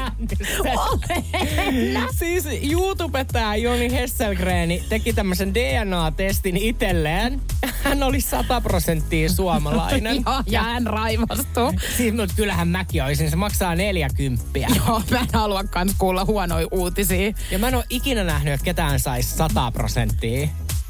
Siis 2.18 2.44
YouTubetta 2.70 3.56
Joni 3.56 3.92
Hesselgreni 3.92 4.84
teki 4.88 5.12
tämmöisen 5.12 5.54
DNA-testin 5.54 6.56
itselleen. 6.56 7.40
Hän 7.82 8.02
oli 8.02 8.20
100 8.20 8.60
prosenttia 8.60 9.28
suomalainen. 9.28 10.16
Joo, 10.26 10.42
ja 10.46 10.62
hän 10.62 10.86
raivastuu. 10.86 11.72
Siis, 11.96 12.14
mutta 12.14 12.34
kyllähän 12.36 12.68
mäkin 12.68 13.04
olisin. 13.04 13.30
Se 13.30 13.36
maksaa 13.36 13.74
40. 13.74 14.44
Joo, 14.76 15.02
mä 15.10 15.18
en 15.18 15.26
halua 15.32 15.64
kans 15.64 15.94
kuulla 15.98 16.24
huonoja 16.24 16.66
uutisia. 16.70 17.32
Ja 17.50 17.58
mä 17.58 17.68
en 17.68 17.74
ole 17.74 17.84
ikinä 17.90 18.24
nähnyt, 18.24 18.54
että 18.54 18.64
ketään 18.64 19.00
saisi 19.00 19.30
100 19.36 19.70
prosenttia. 19.70 20.48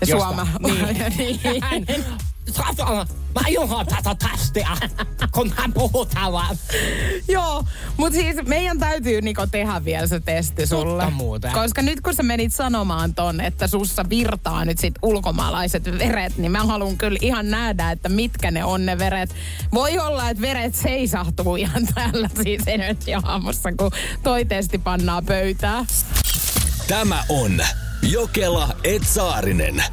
Ja 0.09 0.17
Suoma. 0.17 0.47
Niin. 0.61 1.41
Hän- 1.63 1.87
Sata- 2.51 3.07
Mä 3.43 3.49
juhon 3.49 3.87
tätä 3.87 4.17
kun 5.33 5.53
mä 5.59 5.65
puhutaan 5.75 6.33
vaan. 6.33 6.57
Joo, 7.29 7.65
mutta 7.97 8.19
siis 8.19 8.37
meidän 8.47 8.79
täytyy 8.79 9.21
Niko 9.21 9.47
tehdä 9.47 9.85
vielä 9.85 10.07
se 10.07 10.21
testi 10.21 10.67
sulle. 10.67 11.03
Totta 11.03 11.17
muuten. 11.17 11.53
Koska 11.53 11.83
nyt 11.83 12.01
kun 12.01 12.15
sä 12.15 12.23
menit 12.23 12.55
sanomaan 12.55 13.15
ton, 13.15 13.41
että 13.41 13.67
sussa 13.67 14.05
virtaa 14.11 14.65
nyt 14.65 14.79
sit 14.79 14.95
ulkomaalaiset 15.03 15.85
veret, 15.99 16.37
niin 16.37 16.53
mä 16.53 16.65
haluan 16.65 16.97
kyllä 16.99 17.19
ihan 17.23 17.51
nähdä, 17.51 17.91
että 17.91 18.09
mitkä 18.09 18.51
ne 18.51 18.65
on 18.65 18.87
ne 18.87 18.99
veret. 18.99 19.35
Voi 19.75 19.99
olla, 19.99 20.31
että 20.31 20.41
veret 20.43 20.75
seisahtuu 20.75 21.57
ihan 21.57 21.87
täällä 21.95 22.29
siis 22.43 22.63
Energy-aamussa, 22.67 23.73
kun 23.73 23.91
toi 24.23 24.45
testi 24.45 24.79
pannaan 24.79 25.25
pöytään. 25.27 25.87
Tämä 26.89 27.25
on 27.29 27.61
Jokela 28.03 28.77
Etsaarinen. 28.85 29.85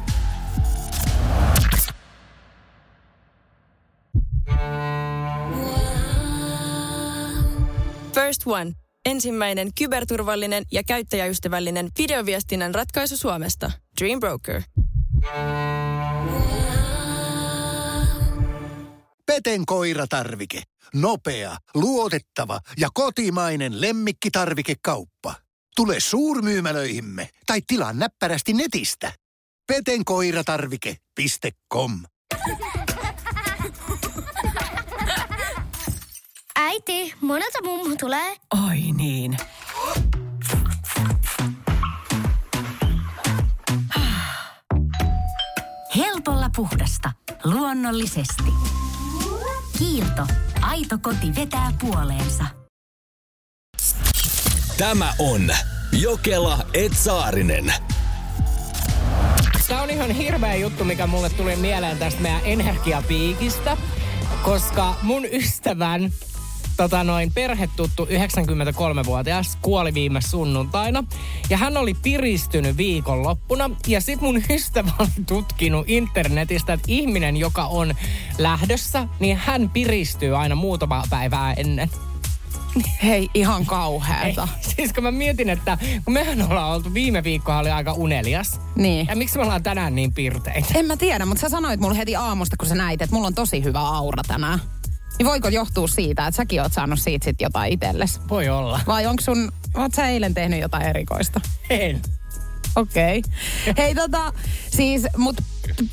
First 8.32 8.46
One. 8.46 8.72
Ensimmäinen 9.04 9.70
kyberturvallinen 9.78 10.64
ja 10.70 10.82
käyttäjäystävällinen 10.82 11.88
videoviestinnän 11.98 12.74
ratkaisu 12.74 13.16
Suomesta. 13.16 13.72
Dream 14.00 14.20
Broker. 14.20 14.62
Peten 19.26 19.66
koiratarvike. 19.66 20.62
Nopea, 20.94 21.56
luotettava 21.74 22.60
ja 22.78 22.88
kotimainen 22.94 23.80
lemmikkitarvikekauppa. 23.80 25.34
Tule 25.76 26.00
suurmyymälöihimme 26.00 27.28
tai 27.46 27.62
tilaa 27.66 27.92
näppärästi 27.92 28.52
netistä. 28.52 29.12
petenkoiratarvike.com 29.66 32.02
Äiti, 36.64 37.14
monelta 37.20 37.58
mummu 37.64 37.96
tulee? 38.00 38.36
Oi 38.68 38.78
niin. 38.96 39.36
Helpolla 45.96 46.50
puhdasta. 46.56 47.12
Luonnollisesti. 47.44 48.52
Kiilto. 49.78 50.26
Aito 50.60 50.98
koti 50.98 51.34
vetää 51.36 51.72
puoleensa. 51.80 52.44
Tämä 54.78 55.12
on 55.18 55.50
Jokela 55.92 56.58
Etsaarinen. 56.74 57.74
Tämä 59.68 59.82
on 59.82 59.90
ihan 59.90 60.10
hirveä 60.10 60.54
juttu, 60.54 60.84
mikä 60.84 61.06
mulle 61.06 61.30
tuli 61.30 61.56
mieleen 61.56 61.98
tästä 61.98 62.20
meidän 62.20 62.40
energiapiikistä, 62.44 63.76
koska 64.44 64.94
mun 65.02 65.24
ystävän 65.32 66.12
tota 66.76 67.04
noin, 67.04 67.32
perhetuttu 67.32 68.04
93-vuotias 68.04 69.58
kuoli 69.62 69.94
viime 69.94 70.20
sunnuntaina. 70.20 71.04
Ja 71.50 71.56
hän 71.56 71.76
oli 71.76 71.94
piristynyt 71.94 72.76
viikonloppuna. 72.76 73.70
Ja 73.86 74.00
sit 74.00 74.20
mun 74.20 74.42
ystävä 74.50 74.90
oli 74.98 75.08
tutkinut 75.26 75.84
internetistä, 75.88 76.72
että 76.72 76.86
ihminen, 76.88 77.36
joka 77.36 77.64
on 77.64 77.94
lähdössä, 78.38 79.08
niin 79.20 79.36
hän 79.36 79.70
piristyy 79.70 80.36
aina 80.36 80.54
muutama 80.54 81.02
päivää 81.10 81.52
ennen. 81.52 81.90
Hei, 83.02 83.30
ihan 83.34 83.60
Ei, 83.60 83.66
kauheeta. 83.66 84.48
siis 84.60 84.92
kun 84.92 85.02
mä 85.02 85.10
mietin, 85.10 85.50
että 85.50 85.78
kun 86.04 86.14
mehän 86.14 86.42
ollaan 86.50 86.70
oltu 86.70 86.94
viime 86.94 87.24
viikkoa 87.24 87.58
oli 87.58 87.70
aika 87.70 87.92
unelias. 87.92 88.60
Niin. 88.76 89.06
Ja 89.06 89.16
miksi 89.16 89.38
me 89.38 89.42
ollaan 89.42 89.62
tänään 89.62 89.94
niin 89.94 90.12
pirteitä? 90.12 90.68
En 90.74 90.86
mä 90.86 90.96
tiedä, 90.96 91.26
mutta 91.26 91.40
sä 91.40 91.48
sanoit 91.48 91.80
mulle 91.80 91.98
heti 91.98 92.16
aamusta, 92.16 92.56
kun 92.56 92.68
sä 92.68 92.74
näit, 92.74 93.02
että 93.02 93.14
mulla 93.14 93.26
on 93.26 93.34
tosi 93.34 93.64
hyvä 93.64 93.80
aura 93.80 94.22
tänään. 94.28 94.58
Niin 95.22 95.30
voiko 95.30 95.48
johtua 95.48 95.88
siitä, 95.88 96.26
että 96.26 96.36
säkin 96.36 96.62
oot 96.62 96.72
saanut 96.72 96.98
siitä 96.98 97.24
sit 97.24 97.40
jotain 97.40 97.72
itsellesi? 97.72 98.20
Voi 98.28 98.48
olla. 98.48 98.80
Vai 98.86 99.06
onko 99.06 99.22
sun, 99.22 99.52
oot 99.74 99.94
sä 99.94 100.08
eilen 100.08 100.34
tehnyt 100.34 100.60
jotain 100.60 100.82
erikoista? 100.82 101.40
En. 101.70 102.00
Okei. 102.76 103.18
Okay. 103.18 103.74
Hei 103.78 103.94
tota, 103.94 104.32
siis, 104.70 105.06
mut 105.16 105.36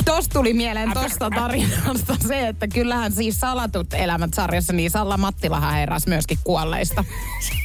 tosta 0.06 0.34
tuli 0.34 0.54
mieleen 0.54 0.92
tosta 0.94 1.30
tarinasta 1.30 2.16
se, 2.28 2.48
että 2.48 2.68
kyllähän 2.68 3.12
siis 3.12 3.40
Salatut 3.40 3.94
elämät 3.94 4.34
sarjassa, 4.34 4.74
niin 4.74 4.92
Salla 4.92 5.18
Mattilahan 5.18 5.74
heräsi 5.74 6.10
myöskin 6.10 6.38
kuolleista. 6.44 7.06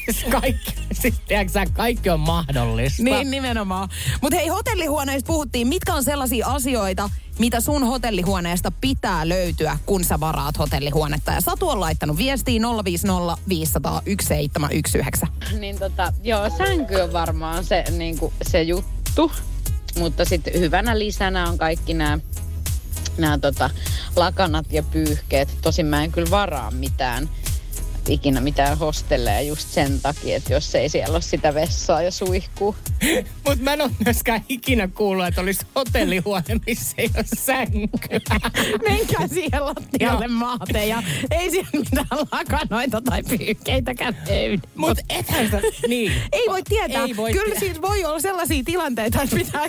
Siis 0.05 0.25
kaikki, 0.31 0.75
siis 0.93 1.15
tiedätkö 1.29 1.61
kaikki 1.73 2.11
on 2.11 2.21
mahdollista. 2.21 3.03
Niin 3.03 3.31
nimenomaan. 3.31 3.89
Mutta 4.21 4.37
hei, 4.37 4.49
hotellihuoneista 4.49 5.27
puhuttiin. 5.27 5.69
Mitkä 5.69 5.95
on 5.95 6.05
sellaisia 6.05 6.47
asioita, 6.47 7.11
mitä 7.39 7.61
sun 7.61 7.87
hotellihuoneesta 7.87 8.73
pitää 8.81 9.29
löytyä, 9.29 9.79
kun 9.87 10.05
sä 10.05 10.21
varaat 10.21 10.59
hotellihuonetta? 10.59 11.33
Ja 11.33 11.41
Satu 11.41 11.69
on 11.69 11.81
laittanut 11.81 12.17
viestiin 12.17 12.63
050 12.85 13.37
500 13.49 13.93
1719. 13.93 15.27
Niin 15.61 15.79
tota, 15.79 16.13
joo, 16.23 16.51
sänky 16.59 16.95
on 16.95 17.13
varmaan 17.13 17.65
se, 17.65 17.85
niin 17.91 18.19
kuin, 18.19 18.33
se 18.43 18.63
juttu. 18.63 19.33
Mutta 19.99 20.25
sitten 20.25 20.61
hyvänä 20.61 20.99
lisänä 20.99 21.49
on 21.49 21.59
kaikki 21.59 21.95
nämä 21.95 22.19
nämä 23.19 23.39
tota, 23.39 23.71
lakanat 24.17 24.73
ja 24.73 24.83
pyyhkeet. 24.83 25.49
Tosin 25.63 25.87
mä 25.87 26.05
en 26.05 26.13
kyllä 26.13 26.31
varaa 26.31 26.71
mitään 26.71 27.29
ikinä 28.09 28.41
mitään 28.41 28.79
hostelleja 28.79 29.41
just 29.41 29.69
sen 29.69 30.01
takia, 30.01 30.37
että 30.37 30.53
jos 30.53 30.75
ei 30.75 30.89
siellä 30.89 31.15
ole 31.15 31.23
sitä 31.23 31.55
vessaa 31.55 32.03
ja 32.03 32.11
suihkuu. 32.11 32.77
Mutta 33.47 33.65
mä 33.65 33.73
en 33.73 33.81
ole 33.81 33.91
myöskään 34.05 34.45
ikinä 34.49 34.89
kuullut, 34.89 35.27
että 35.27 35.41
olisi 35.41 35.67
hotellihuone, 35.75 36.61
missä 36.67 36.95
ei 36.99 37.11
ole 37.17 37.25
sänkyä. 37.37 38.39
Menkää 38.89 39.29
siihen 39.29 39.67
lattialle 39.67 40.29
maate 40.29 40.87
ja 40.87 41.03
ei 41.31 41.51
siellä 41.51 41.69
mitään 41.73 42.07
lakanoita 42.33 43.01
tai 43.01 43.23
pyykkeitäkään 43.23 44.17
löydy. 44.29 44.63
Mutta 44.75 45.03
ethän 45.09 45.51
sä, 45.51 45.61
niin. 45.89 46.13
Ei 46.33 46.45
voi 46.49 46.63
tietää. 46.63 47.05
Ei 47.05 47.17
voi 47.17 47.33
Kyllä 47.33 47.45
tietää. 47.45 47.61
siis 47.61 47.83
voi 47.83 48.05
olla 48.05 48.21
sellaisia 48.21 48.63
tilanteita, 48.65 49.23
että 49.23 49.37
pitää 49.37 49.67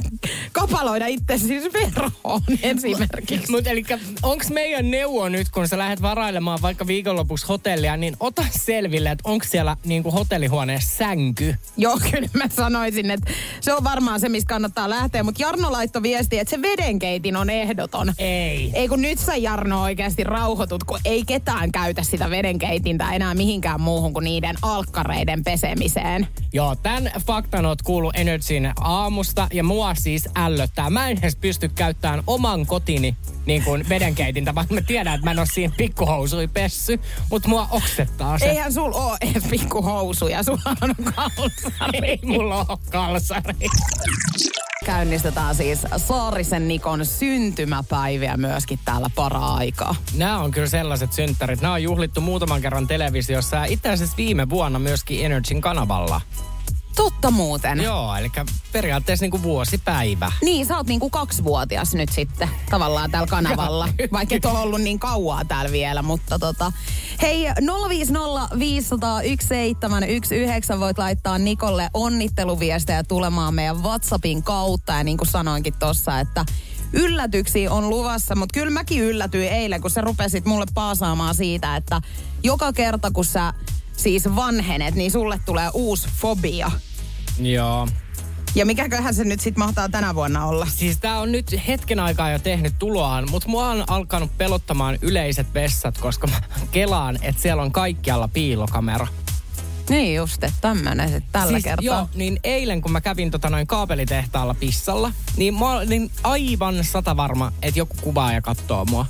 kapaloida 0.52 1.08
itse 1.08 1.38
siis 1.38 1.74
verhoon 1.74 2.42
esimerkiksi. 2.62 3.52
Mutta 3.52 3.70
eli 3.70 3.84
onko 4.24 4.44
meidän 4.54 4.92
neuvo 4.92 5.30
nyt, 5.30 5.50
kun 5.50 5.68
sä 5.68 5.78
lähdet 5.78 6.02
varailemaan 6.02 6.62
vaikka 6.62 6.88
viikonlopuksi 6.88 7.48
hotellia, 7.48 7.98
niin 7.98 8.18
ota 8.26 8.46
selville, 8.52 9.12
että 9.12 9.30
onko 9.30 9.46
siellä 9.50 9.78
niinku 9.86 10.12
hotellihuoneessa 10.12 10.98
sänky. 10.98 11.56
Joo, 11.78 12.00
kyllä 12.12 12.28
mä 12.34 12.50
sanoisin, 12.50 13.12
että 13.12 13.32
se 13.62 13.74
on 13.74 13.84
varmaan 13.84 14.20
se, 14.20 14.30
mistä 14.30 14.50
kannattaa 14.50 14.90
lähteä. 14.90 15.24
Mutta 15.24 15.42
Jarno 15.42 15.72
laittoi 15.72 16.04
viesti, 16.04 16.40
että 16.40 16.50
se 16.50 16.62
vedenkeitin 16.62 17.36
on 17.36 17.50
ehdoton. 17.50 18.14
Ei. 18.18 18.72
Ei 18.74 18.88
kun 18.88 19.02
nyt 19.02 19.20
sä 19.20 19.36
Jarno 19.36 19.82
oikeasti 19.82 20.24
rauhoitut, 20.24 20.84
kun 20.84 21.00
ei 21.06 21.24
ketään 21.28 21.72
käytä 21.72 22.04
sitä 22.04 22.30
vedenkeitintä 22.30 23.12
enää 23.12 23.34
mihinkään 23.34 23.82
muuhun 23.82 24.14
kuin 24.14 24.24
niiden 24.24 24.56
alkkareiden 24.62 25.44
pesemiseen. 25.44 26.28
Joo, 26.54 26.76
tämän 26.76 27.12
faktan 27.28 27.66
oot 27.66 27.82
kuullut 27.82 28.16
Energyn 28.16 28.74
aamusta 28.82 29.48
ja 29.54 29.64
mua 29.64 29.96
siis 29.96 30.30
ällöttää. 30.36 30.90
Mä 30.90 31.10
en 31.10 31.18
edes 31.18 31.36
pysty 31.36 31.70
käyttämään 31.70 32.24
oman 32.28 32.66
kotini 32.66 33.16
niin 33.46 33.64
kuin 33.64 33.90
vedenkeitintä, 33.90 34.56
vaikka 34.56 34.74
mä 34.74 34.82
tiedän, 34.82 35.16
että 35.16 35.26
mä 35.26 35.32
en 35.32 35.40
ole 35.40 35.48
siihen 35.54 35.74
pikkuhousui 35.78 36.48
pessy, 36.48 37.00
mutta 37.32 37.50
mua 37.50 37.68
oksettaa 37.72 38.15
se. 38.40 38.46
Eihän 38.46 38.74
sul 38.74 38.92
oo 38.94 39.18
edes 39.22 39.44
pikkuhousuja, 39.50 40.44
sulla 40.44 40.76
on 40.82 40.96
kalsari. 41.16 42.00
Ei 42.04 42.20
mulla 42.24 42.66
ole 42.70 42.78
kalsari. 42.92 43.54
Käynnistetään 44.86 45.56
siis 45.56 45.80
Saarisen 45.98 46.68
Nikon 46.68 47.06
syntymäpäiviä 47.06 48.38
myöskin 48.38 48.80
täällä 48.86 49.10
para-aikaa. 49.16 49.96
Nämä 50.18 50.40
on 50.40 50.52
kyllä 50.52 50.68
sellaiset 50.68 51.14
synttärit. 51.14 51.62
Nämä 51.62 51.74
on 51.74 51.84
juhlittu 51.84 52.22
muutaman 52.22 52.62
kerran 52.62 52.88
televisiossa 52.88 53.56
ja 53.56 53.66
itse 53.66 53.90
asiassa 53.90 54.18
viime 54.18 54.50
vuonna 54.50 54.80
myöskin 54.80 55.26
Energyn 55.26 55.62
kanavalla. 55.62 56.22
Totta 56.96 57.32
muuten. 57.32 57.82
Joo, 57.82 58.16
eli 58.16 58.32
periaatteessa 58.72 59.24
niin 59.24 59.32
kuin 59.32 59.44
vuosipäivä. 59.44 60.32
Niin, 60.42 60.66
sä 60.66 60.78
oot 60.78 60.88
niinku 60.88 61.10
kaksivuotias 61.10 61.96
nyt 61.96 62.12
sitten 62.12 62.50
tavallaan 62.70 63.12
täällä 63.12 63.28
kanavalla. 63.28 63.90
Vaikka 64.12 64.36
et 64.36 64.46
ole 64.46 64.60
ollut 64.60 64.82
niin 64.82 65.00
kauaa 65.00 65.46
täällä 65.46 65.72
vielä, 65.72 66.02
mutta 66.02 66.40
tota. 66.40 66.72
Hei, 67.22 67.50
050501719 67.50 67.54
voit 70.80 70.98
laittaa 70.98 71.38
Nikolle 71.38 71.90
onnitteluviestejä 71.94 73.04
tulemaan 73.04 73.54
meidän 73.54 73.84
WhatsAppin 73.84 74.44
kautta. 74.44 74.94
Ja 74.94 75.04
niin 75.04 75.18
kuin 75.18 75.28
sanoinkin 75.28 75.74
tossa, 75.80 76.20
että 76.20 76.46
yllätyksiä 76.94 77.72
on 77.72 77.90
luvassa, 77.90 78.36
mutta 78.36 78.54
kyllä 78.54 78.72
mäkin 78.72 79.04
yllätyin 79.04 79.52
eilen, 79.52 79.82
kun 79.82 79.92
sä 79.92 80.02
rupesit 80.02 80.46
mulle 80.46 80.66
paasaamaan 80.74 81.36
siitä, 81.36 81.76
että 81.76 82.02
joka 82.44 82.74
kerta 82.74 83.12
kun 83.12 83.26
sä 83.26 83.54
siis 83.98 84.36
vanhenet, 84.36 84.96
niin 84.96 85.12
sulle 85.12 85.40
tulee 85.46 85.70
uusi 85.74 86.08
fobia. 86.22 86.72
Joo. 87.40 87.88
Ja 88.56 88.66
mikäköhän 88.66 89.14
se 89.14 89.24
nyt 89.24 89.40
sitten 89.40 89.66
mahtaa 89.66 89.90
tänä 89.90 90.16
vuonna 90.16 90.46
olla? 90.46 90.66
Siis 90.66 90.98
tää 90.98 91.20
on 91.20 91.32
nyt 91.32 91.56
hetken 91.68 92.00
aikaa 92.00 92.32
jo 92.32 92.40
tehnyt 92.40 92.74
tuloaan, 92.80 93.32
mutta 93.32 93.50
mua 93.50 93.70
on 93.70 93.84
alkanut 93.88 94.38
pelottamaan 94.38 94.98
yleiset 95.02 95.54
vessat, 95.54 95.98
koska 95.98 96.28
mä 96.28 96.42
kelaan, 96.72 97.20
että 97.22 97.42
siellä 97.42 97.64
on 97.64 97.72
kaikkialla 97.72 98.28
piilokamera. 98.28 99.08
Niin 99.90 100.16
just, 100.16 100.44
että 100.44 100.58
tämmönen 100.62 101.10
sitten 101.10 101.32
tällä 101.32 101.52
siis, 101.52 101.64
kertaa. 101.64 101.86
Joo, 101.86 102.10
niin 102.16 102.40
eilen 102.44 102.82
kun 102.82 102.92
mä 102.92 103.02
kävin 103.02 103.32
tota 103.32 103.50
noin 103.50 103.68
kaapelitehtaalla 103.68 104.54
pissalla, 104.54 105.12
niin 105.38 105.54
mä 105.54 105.72
olin 105.72 106.12
aivan 106.24 106.84
sata 106.84 107.18
varma, 107.18 107.52
että 107.62 107.80
joku 107.80 107.96
kuvaa 108.02 108.34
ja 108.34 108.42
katsoo 108.42 108.86
mua. 108.86 109.06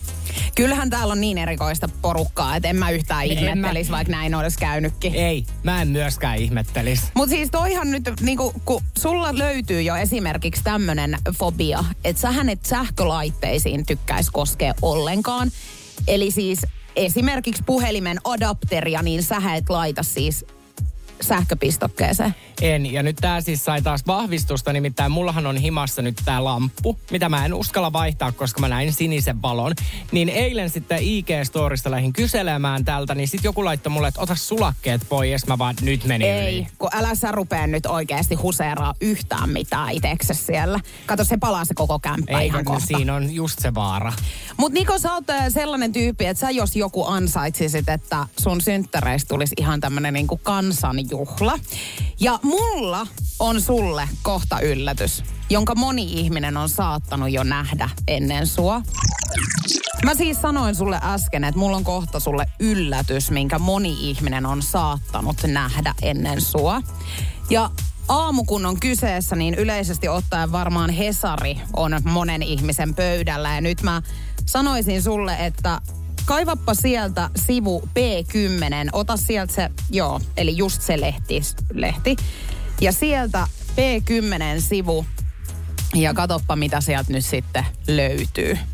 Kyllähän 0.56 0.90
täällä 0.90 1.12
on 1.12 1.22
niin 1.22 1.38
erikoista 1.38 1.90
porukkaa, 2.02 2.56
että 2.56 2.70
en 2.70 2.76
mä 2.76 2.90
yhtään 2.90 3.24
En 3.26 3.32
ihmettelisi, 3.32 3.90
mä- 3.90 3.98
vaikka 3.98 4.12
näin 4.12 4.36
olisi 4.36 4.58
käynytkin. 4.58 5.16
Ei, 5.16 5.46
mä 5.64 5.82
en 5.82 5.88
myöskään 5.88 6.38
ihmettelis. 6.38 7.02
Mutta 7.14 7.36
siis 7.36 7.50
toihan 7.52 7.92
nyt, 7.92 8.04
niinku, 8.22 8.54
kun 8.66 8.82
sulla 8.98 9.38
löytyy 9.38 9.82
jo 9.82 9.96
esimerkiksi 9.96 10.64
tämmönen 10.64 11.18
fobia, 11.38 11.84
että 12.04 12.22
sähän 12.22 12.50
et 12.50 12.66
sähkölaitteisiin 12.66 13.86
tykkäisi 13.86 14.32
koskea 14.34 14.74
ollenkaan. 14.82 15.52
Eli 16.08 16.32
siis 16.32 16.60
esimerkiksi 16.96 17.64
puhelimen 17.66 18.18
adapteria, 18.24 19.02
niin 19.02 19.24
sä 19.24 19.38
et 19.56 19.70
laita 19.70 20.04
siis 20.04 20.46
sähköpistokkeeseen. 21.22 22.36
En, 22.62 22.94
ja 22.94 23.04
nyt 23.04 23.16
tää 23.16 23.42
siis 23.42 23.66
sai 23.66 23.82
taas 23.82 24.08
vahvistusta, 24.08 24.74
nimittäin 24.74 25.12
mullahan 25.12 25.46
on 25.48 25.58
himassa 25.58 26.02
nyt 26.02 26.16
tää 26.26 26.44
lamppu, 26.44 27.00
mitä 27.12 27.30
mä 27.30 27.46
en 27.46 27.54
uskalla 27.54 27.94
vaihtaa, 27.94 28.32
koska 28.32 28.60
mä 28.62 28.68
näin 28.68 28.94
sinisen 28.94 29.42
valon. 29.42 29.74
Niin 30.12 30.30
eilen 30.30 30.70
sitten 30.70 31.00
IG-storista 31.00 31.92
lähdin 31.92 32.14
kyselemään 32.14 32.86
tältä, 32.86 33.16
niin 33.16 33.28
sit 33.28 33.44
joku 33.44 33.66
laittoi 33.66 33.92
mulle, 33.92 34.08
että 34.08 34.22
ota 34.22 34.36
sulakkeet 34.36 35.02
pois, 35.10 35.48
mä 35.48 35.58
vaan 35.58 35.76
nyt 35.82 36.04
meni 36.06 36.26
Ei, 36.26 36.58
yli. 36.58 36.68
kun 36.78 36.90
älä 36.94 37.16
sä 37.16 37.32
rupea 37.32 37.68
nyt 37.68 37.86
oikeasti 37.86 38.36
huseeraa 38.36 38.94
yhtään 39.02 39.50
mitään 39.50 39.92
itse 39.92 40.34
siellä. 40.34 40.80
Kato, 41.06 41.24
se 41.24 41.38
palaa 41.38 41.66
se 41.66 41.74
koko 41.74 42.00
kämppä 42.00 42.40
Ei, 42.40 42.48
ihan 42.48 42.66
kohta. 42.66 42.86
siinä 42.86 43.16
on 43.16 43.34
just 43.34 43.60
se 43.60 43.74
vaara. 43.74 44.14
Mut 44.58 44.74
Niko, 44.74 45.00
sä 45.00 45.14
oot 45.14 45.30
äh, 45.30 45.46
sellainen 45.50 45.94
tyyppi, 45.94 46.26
että 46.26 46.42
sä 46.42 46.50
jos 46.52 46.76
joku 46.76 47.06
ansaitsisit, 47.06 47.90
että 47.90 48.28
sun 48.40 48.62
synttäreistä 48.62 49.28
tulisi 49.28 49.56
ihan 49.58 49.80
tämmönen 49.82 50.14
niinku 50.14 50.40
kansanjuhla. 51.10 51.60
Ja 52.20 52.40
mulla 52.44 53.08
on 53.40 53.62
sulle 53.62 54.10
kohta 54.22 54.60
yllätys, 54.60 55.24
jonka 55.50 55.76
moni 55.76 56.04
ihminen 56.04 56.58
on 56.58 56.70
saattanut 56.70 57.32
jo 57.32 57.44
nähdä 57.44 57.90
ennen 58.08 58.48
sua. 58.48 58.82
Mä 60.06 60.16
siis 60.16 60.42
sanoin 60.42 60.76
sulle 60.76 61.00
äsken, 61.04 61.44
että 61.44 61.60
mulla 61.60 61.78
on 61.78 61.84
kohta 61.84 62.20
sulle 62.20 62.46
yllätys, 62.60 63.32
minkä 63.32 63.60
moni 63.60 64.10
ihminen 64.10 64.46
on 64.46 64.62
saattanut 64.62 65.38
nähdä 65.48 65.96
ennen 66.02 66.42
sua. 66.42 66.82
Ja 67.50 67.70
aamu 68.08 68.44
kun 68.44 68.66
on 68.66 68.80
kyseessä, 68.80 69.36
niin 69.36 69.56
yleisesti 69.56 70.08
ottaen 70.08 70.52
varmaan 70.52 70.90
Hesari 70.90 71.62
on 71.76 71.92
monen 72.04 72.44
ihmisen 72.44 72.96
pöydällä. 72.96 73.56
Ja 73.56 73.62
nyt 73.62 73.82
mä 73.82 74.02
sanoisin 74.46 75.04
sulle, 75.04 75.36
että 75.40 75.82
kaivappa 76.26 76.74
sieltä 76.74 77.30
sivu 77.36 77.82
P10, 77.86 78.90
ota 78.92 79.18
sieltä 79.18 79.54
se, 79.54 79.70
joo, 79.92 80.22
eli 80.38 80.58
just 80.58 80.82
se 80.82 81.02
lehti, 81.02 81.42
lehti. 81.74 82.16
Ja 82.82 82.92
sieltä 82.92 83.48
P10-sivu 83.72 85.06
ja 85.96 86.14
katoppa 86.14 86.56
mitä 86.56 86.82
sieltä 86.82 87.14
nyt 87.14 87.26
sitten 87.26 87.66
löytyy. 87.88 88.58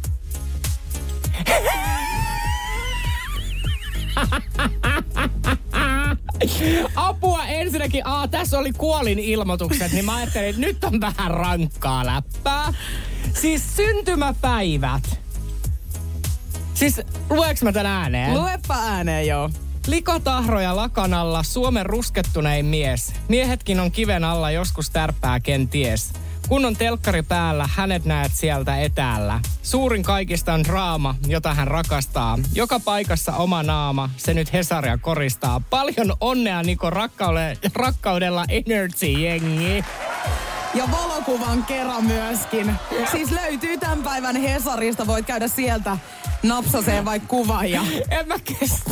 Apua 6.95 7.45
ensinnäkin, 7.45 8.07
aa, 8.07 8.27
tässä 8.27 8.59
oli 8.59 8.71
kuolin 8.71 9.19
ilmoitukset, 9.19 9.91
niin 9.91 10.05
mä 10.05 10.15
ajattelin, 10.15 10.49
että 10.49 10.61
nyt 10.61 10.83
on 10.83 11.01
vähän 11.01 11.31
rankkaa 11.31 12.05
läppää. 12.05 12.73
Siis 13.33 13.75
syntymäpäivät. 13.75 15.21
Siis 16.81 17.01
lueks 17.29 17.63
mä 17.63 17.71
tän 17.71 17.85
ääneen? 17.85 18.33
Luepa 18.33 18.75
ääneen, 18.75 19.27
joo. 19.27 19.49
Likotahroja 19.87 20.75
lakanalla, 20.75 21.43
Suomen 21.43 21.85
ruskettunein 21.85 22.65
mies. 22.65 23.13
Miehetkin 23.27 23.79
on 23.79 23.91
kiven 23.91 24.23
alla, 24.23 24.51
joskus 24.51 24.89
tärppää 24.89 25.39
kenties. 25.39 26.13
Kun 26.49 26.65
on 26.65 26.75
telkkari 26.75 27.23
päällä, 27.23 27.69
hänet 27.75 28.05
näet 28.05 28.31
sieltä 28.35 28.81
etäällä. 28.81 29.39
Suurin 29.63 30.03
kaikista 30.03 30.53
on 30.53 30.63
draama, 30.63 31.15
jota 31.27 31.53
hän 31.53 31.67
rakastaa. 31.67 32.39
Joka 32.55 32.79
paikassa 32.79 33.33
oma 33.33 33.63
naama, 33.63 34.09
se 34.17 34.33
nyt 34.33 34.53
Hesaria 34.53 34.97
koristaa. 34.97 35.61
Paljon 35.69 36.13
onnea 36.19 36.63
Niko 36.63 36.89
rakkaudella, 36.89 37.59
rakkaudella 37.75 38.45
Energy-jengi. 38.49 39.85
Ja 40.73 40.91
valokuvan 40.91 41.63
kerran 41.63 42.05
myöskin. 42.05 42.73
Siis 43.11 43.31
löytyy 43.31 43.77
tämän 43.77 44.03
päivän 44.03 44.35
Hesarista, 44.35 45.07
voit 45.07 45.25
käydä 45.25 45.47
sieltä 45.47 45.97
napsaseen 46.43 47.05
vaikka 47.05 47.27
kuvan 47.27 47.71
ja 47.71 47.81
En 48.19 48.27
mä 48.27 48.35
kestä. 48.39 48.91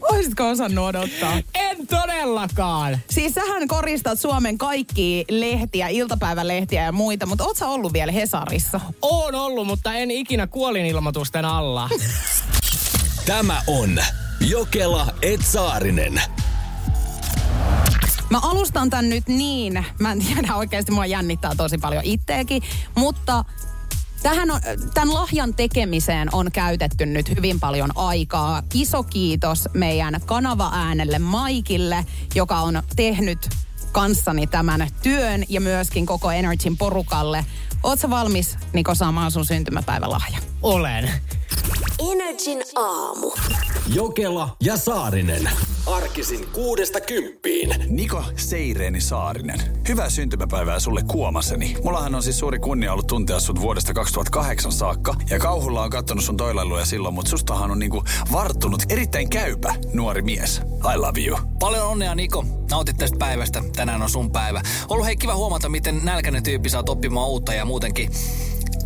olisitko 0.12 0.48
osannut 0.48 0.84
odottaa? 0.84 1.32
En 1.54 1.86
todellakaan. 1.86 2.98
Siis 3.10 3.34
sähän 3.34 3.68
koristat 3.68 4.20
Suomen 4.20 4.58
kaikki 4.58 5.24
lehtiä, 5.30 5.88
iltapäivälehtiä 5.88 6.84
ja 6.84 6.92
muita, 6.92 7.26
mutta 7.26 7.44
oot 7.44 7.56
sä 7.56 7.68
ollut 7.68 7.92
vielä 7.92 8.12
Hesarissa? 8.12 8.80
Oon 9.02 9.34
ollut, 9.34 9.66
mutta 9.66 9.94
en 9.94 10.10
ikinä 10.10 10.46
kuolinilmoitusten 10.46 11.44
alla. 11.44 11.90
Tämä 13.26 13.62
on 13.66 13.98
Jokela 14.40 15.06
Etsaarinen. 15.22 16.20
Mä 18.30 18.38
alustan 18.42 18.90
tän 18.90 19.08
nyt 19.08 19.28
niin, 19.28 19.86
mä 19.98 20.12
en 20.12 20.18
tiedä 20.18 20.54
oikeasti, 20.54 20.92
mua 20.92 21.06
jännittää 21.06 21.54
tosi 21.56 21.78
paljon 21.78 22.04
itteekin, 22.04 22.62
mutta 22.94 23.44
Tähän 24.22 24.50
on, 24.50 24.60
tämän 24.94 25.14
lahjan 25.14 25.54
tekemiseen 25.54 26.28
on 26.32 26.52
käytetty 26.52 27.06
nyt 27.06 27.36
hyvin 27.36 27.60
paljon 27.60 27.90
aikaa. 27.94 28.62
Iso 28.74 29.02
kiitos 29.02 29.68
meidän 29.74 30.20
kanava-äänelle 30.26 31.18
Maikille, 31.18 32.06
joka 32.34 32.56
on 32.56 32.82
tehnyt 32.96 33.48
kanssani 33.92 34.46
tämän 34.46 34.88
työn 35.02 35.44
ja 35.48 35.60
myöskin 35.60 36.06
koko 36.06 36.30
Energyn 36.30 36.76
porukalle. 36.76 37.46
Ootko 37.82 38.10
valmis, 38.10 38.56
Niko, 38.72 38.94
saamaan 38.94 39.30
sun 39.30 39.46
syntymäpäivälahja? 39.46 40.38
Olen. 40.62 41.10
Energin 42.12 42.62
aamu. 42.74 43.32
Jokela 43.94 44.56
ja 44.62 44.76
Saarinen. 44.76 45.50
Arkisin 45.86 46.48
kuudesta 46.52 47.00
kymppiin. 47.00 47.74
Niko 47.88 48.24
Seireeni 48.36 49.00
Saarinen. 49.00 49.60
Hyvää 49.88 50.10
syntymäpäivää 50.10 50.78
sulle 50.78 51.02
kuomaseni. 51.02 51.76
Mullahan 51.84 52.14
on 52.14 52.22
siis 52.22 52.38
suuri 52.38 52.58
kunnia 52.58 52.92
ollut 52.92 53.06
tuntea 53.06 53.40
sut 53.40 53.60
vuodesta 53.60 53.94
2008 53.94 54.72
saakka. 54.72 55.14
Ja 55.30 55.38
kauhulla 55.38 55.82
on 55.82 55.90
kattonut 55.90 56.24
sun 56.24 56.36
toilailuja 56.36 56.84
silloin, 56.84 57.14
mutta 57.14 57.30
sustahan 57.30 57.70
on 57.70 57.78
niinku 57.78 58.02
varttunut 58.32 58.82
erittäin 58.88 59.30
käypä 59.30 59.74
nuori 59.92 60.22
mies. 60.22 60.60
I 60.94 60.96
love 60.96 61.20
you. 61.26 61.38
Paljon 61.58 61.86
onnea 61.88 62.14
Niko. 62.14 62.44
Nautit 62.70 62.96
tästä 62.96 63.18
päivästä. 63.18 63.62
Tänään 63.76 64.02
on 64.02 64.10
sun 64.10 64.30
päivä. 64.30 64.62
Ollut 64.88 65.06
hei 65.06 65.16
kiva 65.16 65.34
huomata, 65.34 65.68
miten 65.68 66.00
nälkäinen 66.04 66.42
tyyppi 66.42 66.68
saa 66.68 66.82
oppimaan 66.88 67.28
uutta 67.28 67.54
ja 67.54 67.64
muutenkin. 67.64 68.10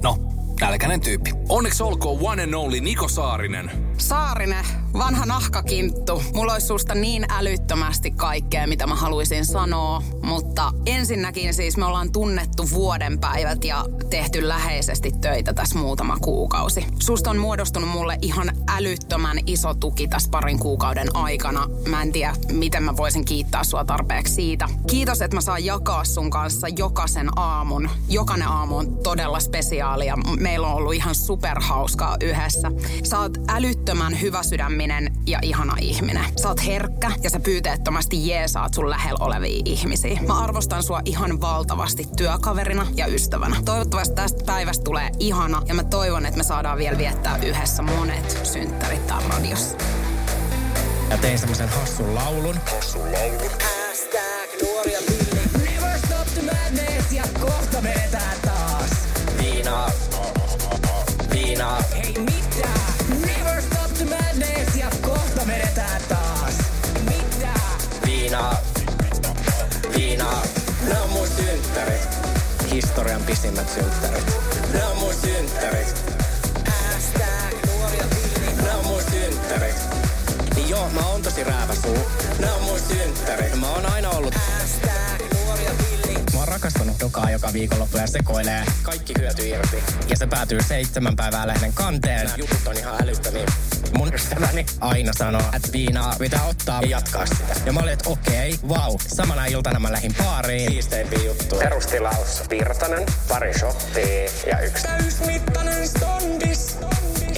No, 0.03 0.19
nälkäinen 0.61 1.01
tyyppi. 1.01 1.31
Onneksi 1.49 1.83
olkoon 1.83 2.19
one 2.23 2.43
and 2.43 2.55
only 2.55 2.81
Niko 2.81 3.09
Saarinen. 3.09 3.71
Saarinen, 3.99 4.65
vanha 4.93 5.27
nahkakinttu. 5.27 6.23
Mulla 6.35 6.53
olisi 6.53 6.67
susta 6.67 6.95
niin 6.95 7.27
älyttömästi 7.29 8.11
kaikkea, 8.11 8.67
mitä 8.67 8.87
mä 8.87 8.95
haluaisin 8.95 9.47
sanoa. 9.47 10.03
Mutta 10.23 10.73
ensinnäkin 10.87 11.55
siis 11.55 11.77
me 11.77 11.85
ollaan 11.85 12.13
tunnettu 12.13 12.71
vuoden 12.71 13.19
päivät 13.19 13.65
ja 13.65 13.85
tehty 14.11 14.49
läheisesti 14.49 15.13
töitä 15.21 15.53
tässä 15.53 15.79
muutama 15.79 16.17
kuukausi. 16.17 16.87
Susta 16.99 17.31
on 17.31 17.39
muodostunut 17.39 17.91
mulle 17.91 18.19
ihan 18.23 18.51
älyttömän 18.69 19.39
iso 19.47 19.75
tuki 19.75 20.09
tässä 20.09 20.31
parin 20.31 20.59
kuukauden 20.59 21.17
aikana. 21.17 21.69
Mä 21.89 22.03
en 22.03 22.13
tiedä, 22.13 22.35
miten 22.53 22.83
mä 22.83 22.97
voisin 22.97 23.25
kiittää 23.25 23.65
sua 23.65 23.85
tarpeeksi 23.85 24.35
siitä. 24.35 24.69
Kiitos, 24.87 25.23
että 25.23 25.37
mä 25.37 25.41
saan 25.41 25.65
jakaa 25.65 26.05
sun 26.05 26.31
kanssa 26.31 26.69
jokaisen 26.69 27.39
aamun. 27.39 27.91
Jokainen 28.09 28.49
aamu 28.49 28.77
on 28.77 28.99
todella 29.03 29.41
spesiaali 29.41 30.07
ja 30.07 30.17
meillä 30.51 30.67
on 30.67 30.75
ollut 30.75 30.95
ihan 30.95 31.15
superhauskaa 31.15 32.17
yhdessä. 32.21 32.71
Sä 33.05 33.19
oot 33.19 33.39
älyttömän 33.49 34.21
hyvä 34.21 34.43
sydäminen 34.43 35.13
ja 35.27 35.39
ihana 35.43 35.77
ihminen. 35.81 36.25
Sä 36.43 36.49
oot 36.49 36.67
herkkä 36.67 37.11
ja 37.23 37.31
sä 37.31 37.41
pyyteettömästi 37.41 38.29
jeesaat 38.29 38.75
sun 38.75 38.91
lähellä 38.91 39.25
olevia 39.25 39.63
ihmisiä. 39.65 40.21
Mä 40.27 40.41
arvostan 40.41 40.83
sua 40.83 41.01
ihan 41.05 41.41
valtavasti 41.41 42.07
työkaverina 42.17 42.87
ja 42.95 43.07
ystävänä. 43.07 43.57
Toivottavasti 43.65 44.15
tästä 44.15 44.45
päivästä 44.45 44.85
tulee 44.85 45.11
ihana 45.19 45.63
ja 45.67 45.75
mä 45.75 45.85
toivon, 45.85 46.27
että 46.27 46.39
me 46.39 46.45
saadaan 46.45 46.79
vielä 46.79 46.99
viettää 46.99 47.37
yhdessä 47.37 47.83
monet 47.83 48.41
synttärit 48.43 49.07
täällä 49.07 49.29
radiossa. 49.29 49.77
Ja 51.11 51.19
tein 51.19 51.39
semmoisen 51.39 51.69
hassun 51.69 52.15
laulun. 52.15 52.57
Hassun 52.75 53.13
laulun. 53.13 53.51
Never 55.65 55.99
stop 55.99 56.27
the 56.35 56.43
madness 56.43 57.13
ja 57.13 57.25
kohta 57.41 57.83
vedetään 57.83 58.37
taas. 58.45 58.91
Viinaa. 59.39 60.10
Viinaa. 61.61 61.83
Hei 61.93 62.15
mitä? 62.19 62.69
Never 63.27 63.63
stop 63.63 63.95
the 63.95 64.05
madness 64.05 64.77
ja 64.77 64.87
kohta 65.03 65.47
vedetään 65.47 66.03
taas. 66.09 66.55
Mitä? 67.05 67.61
Viinaa. 68.07 68.57
Viinaa. 69.97 70.43
Nää 70.89 71.03
on 71.03 71.11
mun 71.11 71.27
synttärit. 71.27 72.09
Historian 72.73 73.23
pisimmät 73.23 73.69
synttärit. 73.69 74.27
Nää 74.73 74.89
on 74.89 74.97
mun 74.97 75.15
synttärit. 75.15 75.95
Nää 78.63 78.77
on 78.77 78.87
mun 78.87 79.03
synttärit. 79.11 79.77
Niin 80.55 80.69
joo, 80.69 80.91
mä 80.91 81.01
oon 81.01 81.23
tosi 81.23 81.45
rääväsuu. 81.45 81.99
Nää 82.39 82.55
on 82.55 82.63
mun 82.63 82.81
synttärit. 82.89 83.61
Mä 83.61 83.71
oon 83.71 83.87
aina 83.87 84.11
ollut 84.11 84.35
oon 84.35 85.20
rakastanut 86.51 87.01
dokaa 87.01 87.31
joka 87.31 87.53
viikonloppu 87.53 87.99
ja 87.99 88.07
sekoilee 88.07 88.65
kaikki 88.83 89.13
hyöty 89.19 89.49
irti. 89.49 89.77
Ja 90.09 90.17
se 90.17 90.27
päätyy 90.27 90.63
seitsemän 90.63 91.17
päivää 91.17 91.47
lehden 91.47 91.73
kanteen. 91.73 92.25
Nämä 92.25 92.37
jutut 92.37 92.67
on 92.67 92.77
ihan 92.77 93.03
älyttömiä. 93.03 93.47
Mun 93.97 94.15
ystäväni 94.15 94.67
aina 94.81 95.13
sanoo, 95.13 95.43
että 95.57 95.73
viinaa 95.73 96.17
pitää 96.19 96.45
ottaa 96.45 96.83
ja 96.83 96.89
jatkaa 96.89 97.27
sitä. 97.27 97.55
Ja 97.67 97.73
mä 97.73 97.81
olin, 97.81 97.93
että 97.93 98.11
okei, 98.11 98.55
okay, 98.55 98.69
vau. 98.69 98.99
Samana 99.07 99.47
iltana 99.47 99.81
mä 99.81 99.93
lähdin 99.93 100.15
baariin. 100.19 100.71
Siisteimpiä 100.71 101.23
juttuja. 101.25 101.61
Perustilaus 101.61 102.43
Virtanen, 102.51 103.07
pari 103.29 103.59
shottia 103.59 104.31
ja 104.47 104.61
yksi 104.61 104.83
täysmittainen 104.83 105.89
stondis. 105.89 106.77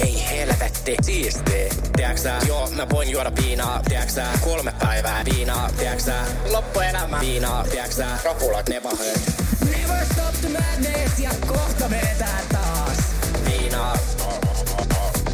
Ei 0.03 0.25
helvetti, 0.29 0.95
siistiä. 1.01 1.69
Tiedäksä, 1.95 2.39
joo, 2.47 2.69
mä 2.71 2.89
voin 2.89 3.09
juoda 3.09 3.31
viinaa. 3.41 3.81
Tiedäksä, 3.89 4.25
kolme 4.41 4.73
päivää 4.79 5.23
viinaa. 5.33 5.69
Tiedäksä, 5.79 6.13
loppuelämä 6.51 7.19
viinaa. 7.19 7.63
Tiedäksä, 7.71 8.05
ropulat 8.25 8.69
ne 8.69 8.81
pahoin. 8.81 9.21
Never 9.65 10.05
stop 10.05 10.35
the 10.41 10.49
madness 10.49 11.19
ja 11.19 11.29
kohta 11.47 11.89
vedetään 11.89 12.43
taas. 12.51 12.97
Viinaa. 13.45 13.97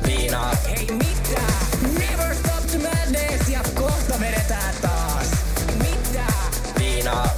Viinaa. 0.07 0.55
Hei 0.69 0.87
mitä? 0.91 1.41
Never 1.99 2.35
stop 2.35 2.67
the 2.67 2.77
madness 2.77 3.49
ja 3.49 3.59
kohta 3.75 4.19
vedetään 4.19 4.73
taas. 4.81 5.27
Mitä? 5.77 6.33
Viinaa. 6.79 7.29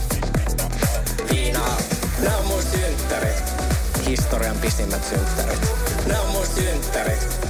Viinaa. 1.33 1.77
Nää 2.19 2.37
on 2.37 2.45
mun 2.45 2.61
synttärit. 2.61 3.60
Historian 4.11 4.57
pisimmät 4.57 5.03
synttärit. 5.03 5.71
Nää 6.07 6.21
on 6.21 6.31
mun 6.31 6.45
synttärit. 6.45 7.47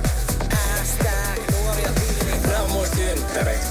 Nää 2.47 2.61
on 2.63 2.71
mun 2.71 2.85
synttärit. 2.95 3.61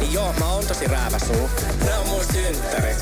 Niin 0.00 0.12
joo, 0.12 0.34
mä 0.40 0.52
oon 0.52 0.66
tosi 0.66 0.86
rääväsuu. 0.86 1.50
Nää 1.84 1.98
on 1.98 2.08
mun 2.08 2.24
synttärit. 2.32 2.96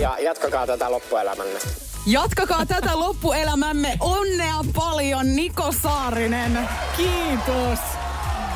Ja 0.00 0.16
jatkakaa 0.18 0.66
tätä 0.66 0.90
loppuelämänne. 0.90 1.60
Jatkakaa 2.06 2.66
tätä 2.66 2.98
loppuelämämme. 2.98 3.96
Onnea 4.00 4.64
paljon, 4.74 5.36
Niko 5.36 5.72
Saarinen. 5.82 6.68
Kiitos. 6.96 7.78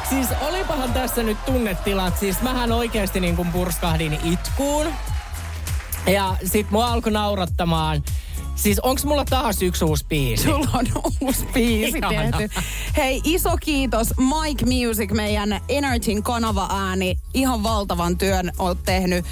Siis 0.09 0.29
olipahan 0.49 0.93
tässä 0.93 1.23
nyt 1.23 1.45
tunnetilat. 1.45 2.19
Siis 2.19 2.43
mähän 2.43 2.73
oikeasti 2.73 3.21
niin 3.21 3.37
kuin 3.37 3.53
purskahdin 3.53 4.19
itkuun. 4.25 4.87
Ja 6.07 6.37
sit 6.45 6.71
mua 6.71 6.87
alkoi 6.87 7.13
naurattamaan. 7.13 8.03
Siis 8.55 8.81
onks 8.81 9.05
mulla 9.05 9.25
taas 9.25 9.63
yksi 9.63 9.85
uusi 9.85 10.07
biisi? 10.09 10.43
Sulla 10.43 10.71
on 10.73 10.87
uusi 11.21 11.47
biisi 11.55 11.99
Ihana. 11.99 12.39
tehty. 12.39 12.61
Hei, 12.97 13.21
iso 13.25 13.57
kiitos 13.61 14.15
Mike 14.19 14.65
Music, 14.65 15.11
meidän 15.11 15.61
Energyn 15.69 16.23
kanava-ääni. 16.23 17.19
Ihan 17.35 17.63
valtavan 17.63 18.19
työn 18.19 18.53
oot 18.59 18.83
tehnyt. 18.85 19.25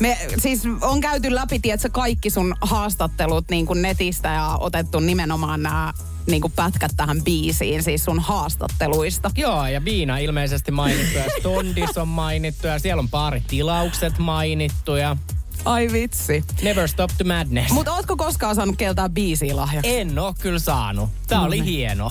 Me 0.00 0.18
siis 0.38 0.62
on 0.80 1.00
käyty 1.00 1.34
läpi, 1.34 1.58
tiedätkö, 1.58 1.88
kaikki 1.92 2.30
sun 2.30 2.54
haastattelut 2.60 3.44
niin 3.50 3.66
kuin 3.66 3.82
netistä 3.82 4.28
ja 4.28 4.56
otettu 4.60 5.00
nimenomaan 5.00 5.62
nämä 5.62 5.92
niin 6.26 6.40
kuin 6.40 6.52
pätkät 6.52 6.92
tähän 6.96 7.22
biisiin, 7.22 7.82
siis 7.82 8.04
sun 8.04 8.20
haastatteluista. 8.20 9.30
Joo, 9.36 9.66
ja 9.66 9.84
Viina 9.84 10.18
ilmeisesti 10.18 10.70
mainittu 10.70 11.18
ja 11.18 11.24
Stondis 11.38 11.98
on 11.98 12.08
mainittu 12.08 12.66
ja 12.66 12.78
siellä 12.78 13.00
on 13.00 13.08
pari 13.08 13.42
tilaukset 13.48 14.18
mainittu 14.18 14.96
ja 14.96 15.16
Ai 15.64 15.88
vitsi. 15.92 16.44
Never 16.62 16.88
Stop 16.88 17.10
the 17.16 17.24
Madness. 17.24 17.72
Mutta 17.72 17.92
ootko 17.94 18.16
koskaan 18.16 18.54
saanut 18.54 18.76
keltää 18.76 19.08
biisiä 19.08 19.56
lahjaksi? 19.56 19.96
En 19.96 20.18
oo 20.18 20.34
kyllä 20.40 20.58
saanut. 20.58 21.10
Tää 21.26 21.38
No 21.38 21.44
oli 21.44 21.54
niin. 21.60 21.64
hieno. 21.64 22.10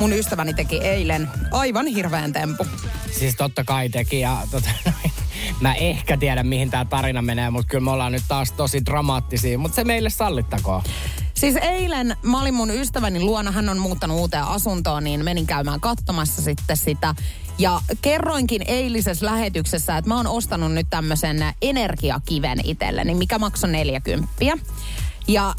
Mun 0.00 0.12
ystäväni 0.12 0.54
teki 0.54 0.76
eilen 0.78 1.28
aivan 1.50 1.86
hirveän 1.86 2.32
tempu. 2.32 2.66
Siis 3.18 3.36
totta 3.36 3.64
kai 3.64 3.88
teki 3.88 4.20
ja 4.20 4.36
tota, 4.50 4.70
mä 5.60 5.74
ehkä 5.74 6.16
tiedän 6.16 6.46
mihin 6.46 6.70
tää 6.70 6.84
tarina 6.84 7.22
menee, 7.22 7.50
mutta 7.50 7.68
kyllä 7.68 7.84
me 7.84 7.90
ollaan 7.90 8.12
nyt 8.12 8.22
taas 8.28 8.52
tosi 8.52 8.84
dramaattisia, 8.86 9.58
mutta 9.58 9.74
se 9.74 9.84
meille 9.84 10.10
sallittakoon. 10.10 10.82
Siis 11.34 11.56
eilen 11.56 12.16
mä 12.22 12.40
olin 12.40 12.54
mun 12.54 12.70
ystäväni 12.70 13.20
luona, 13.20 13.50
hän 13.50 13.68
on 13.68 13.78
muuttanut 13.78 14.18
uuteen 14.20 14.44
asuntoon, 14.44 15.04
niin 15.04 15.24
menin 15.24 15.46
käymään 15.46 15.80
katsomassa 15.80 16.42
sitten 16.42 16.76
sitä. 16.76 17.14
Ja 17.60 17.80
kerroinkin 18.02 18.62
eilisessä 18.66 19.26
lähetyksessä, 19.26 19.96
että 19.96 20.08
mä 20.08 20.16
oon 20.16 20.26
ostanut 20.26 20.72
nyt 20.72 20.86
tämmöisen 20.90 21.44
energiakiven 21.62 22.58
itselleni, 22.64 23.14
mikä 23.14 23.38
maksoi 23.38 23.70
40. 23.70 24.28
Ja 25.28 25.54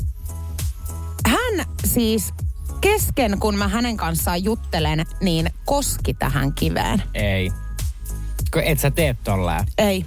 hän 1.27 1.65
siis 1.85 2.33
kesken, 2.81 3.39
kun 3.39 3.57
mä 3.57 3.67
hänen 3.67 3.97
kanssaan 3.97 4.43
juttelen, 4.43 5.05
niin 5.21 5.49
koski 5.65 6.13
tähän 6.13 6.53
kiveen. 6.53 7.03
Ei. 7.13 7.51
Et 8.63 8.79
sä 8.79 8.91
tee 8.91 9.15
tolleen. 9.23 9.65
Ei. 9.77 10.05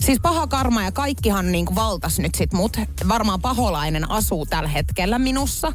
Siis 0.00 0.20
paha 0.20 0.46
karma 0.46 0.82
ja 0.82 0.92
kaikkihan 0.92 1.52
niin 1.52 1.66
valtas 1.74 2.18
nyt 2.18 2.34
sit 2.34 2.52
mut. 2.52 2.76
Varmaan 3.08 3.40
paholainen 3.40 4.10
asuu 4.10 4.46
tällä 4.46 4.68
hetkellä 4.68 5.18
minussa. 5.18 5.72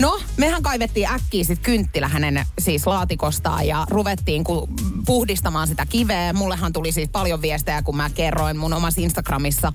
No, 0.00 0.20
mehän 0.36 0.62
kaivettiin 0.62 1.08
äkkiä 1.08 1.44
sit 1.44 1.58
kynttilä 1.58 2.08
hänen 2.08 2.46
siis 2.58 2.86
laatikostaan 2.86 3.66
ja 3.66 3.86
ruvettiin 3.90 4.44
ku 4.44 4.68
puhdistamaan 5.06 5.66
sitä 5.66 5.86
kiveä. 5.86 6.32
Mullehan 6.32 6.72
tuli 6.72 6.92
siis 6.92 7.08
paljon 7.12 7.42
viestejä, 7.42 7.82
kun 7.82 7.96
mä 7.96 8.10
kerroin 8.10 8.56
mun 8.56 8.72
omassa 8.72 9.00
Instagramissa 9.00 9.72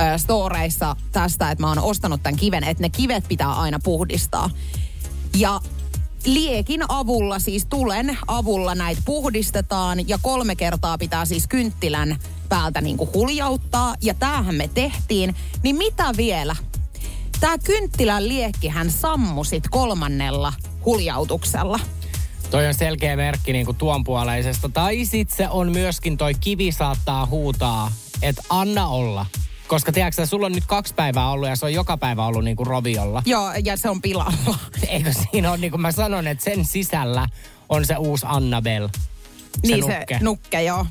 ö, 0.00 0.18
storeissa 0.18 0.96
tästä, 1.12 1.50
että 1.50 1.62
mä 1.62 1.68
oon 1.68 1.78
ostanut 1.78 2.22
tämän 2.22 2.36
kiven, 2.36 2.64
että 2.64 2.82
ne 2.82 2.88
kivet 2.88 3.24
pitää 3.28 3.52
aina 3.52 3.78
puhdistaa. 3.84 4.50
Ja 5.36 5.60
liekin 6.24 6.84
avulla, 6.88 7.38
siis 7.38 7.66
tulen 7.66 8.18
avulla 8.26 8.74
näitä 8.74 9.02
puhdistetaan 9.04 10.08
ja 10.08 10.18
kolme 10.22 10.56
kertaa 10.56 10.98
pitää 10.98 11.24
siis 11.24 11.46
kynttilän 11.46 12.16
päältä 12.48 12.80
niinku 12.80 13.08
huljauttaa. 13.14 13.94
Ja 14.02 14.14
tämähän 14.14 14.54
me 14.54 14.68
tehtiin. 14.74 15.34
Niin 15.62 15.76
mitä 15.76 16.12
vielä? 16.16 16.56
Tämä 17.40 17.58
kynttilän 17.58 18.28
liekkihän 18.28 18.90
sammusit 18.90 19.64
kolmannella 19.70 20.52
huljautuksella. 20.84 21.80
Toi 22.50 22.66
on 22.66 22.74
selkeä 22.74 23.16
merkki 23.16 23.52
niin 23.52 23.66
kuin 23.66 23.76
tuon 23.76 24.04
puoleisesta. 24.04 24.68
Tai 24.68 25.04
sit 25.04 25.30
se 25.30 25.48
on 25.48 25.72
myöskin 25.72 26.16
toi 26.16 26.34
kivi 26.34 26.72
saattaa 26.72 27.26
huutaa, 27.26 27.92
että 28.22 28.42
anna 28.48 28.88
olla. 28.88 29.26
Koska 29.66 29.92
tiedätkö, 29.92 30.26
sulla 30.26 30.46
on 30.46 30.52
nyt 30.52 30.66
kaksi 30.66 30.94
päivää 30.94 31.30
ollut 31.30 31.48
ja 31.48 31.56
se 31.56 31.64
on 31.64 31.72
joka 31.72 31.96
päivä 31.96 32.26
ollut 32.26 32.44
niin 32.44 32.56
kuin 32.56 32.66
roviolla. 32.66 33.22
Joo, 33.26 33.52
ja 33.64 33.76
se 33.76 33.90
on 33.90 34.02
pilalla. 34.02 34.58
Eikö 34.88 35.12
siinä 35.12 35.50
ole, 35.50 35.58
niin 35.58 35.70
kuin 35.70 35.80
mä 35.80 35.92
sanon, 35.92 36.26
että 36.26 36.44
sen 36.44 36.64
sisällä 36.64 37.28
on 37.68 37.84
se 37.84 37.96
uusi 37.96 38.26
Annabelle. 38.28 38.90
Se 38.94 39.60
niin 39.62 39.80
nukke. 39.80 40.18
se 40.18 40.24
nukke, 40.24 40.62
joo. 40.62 40.86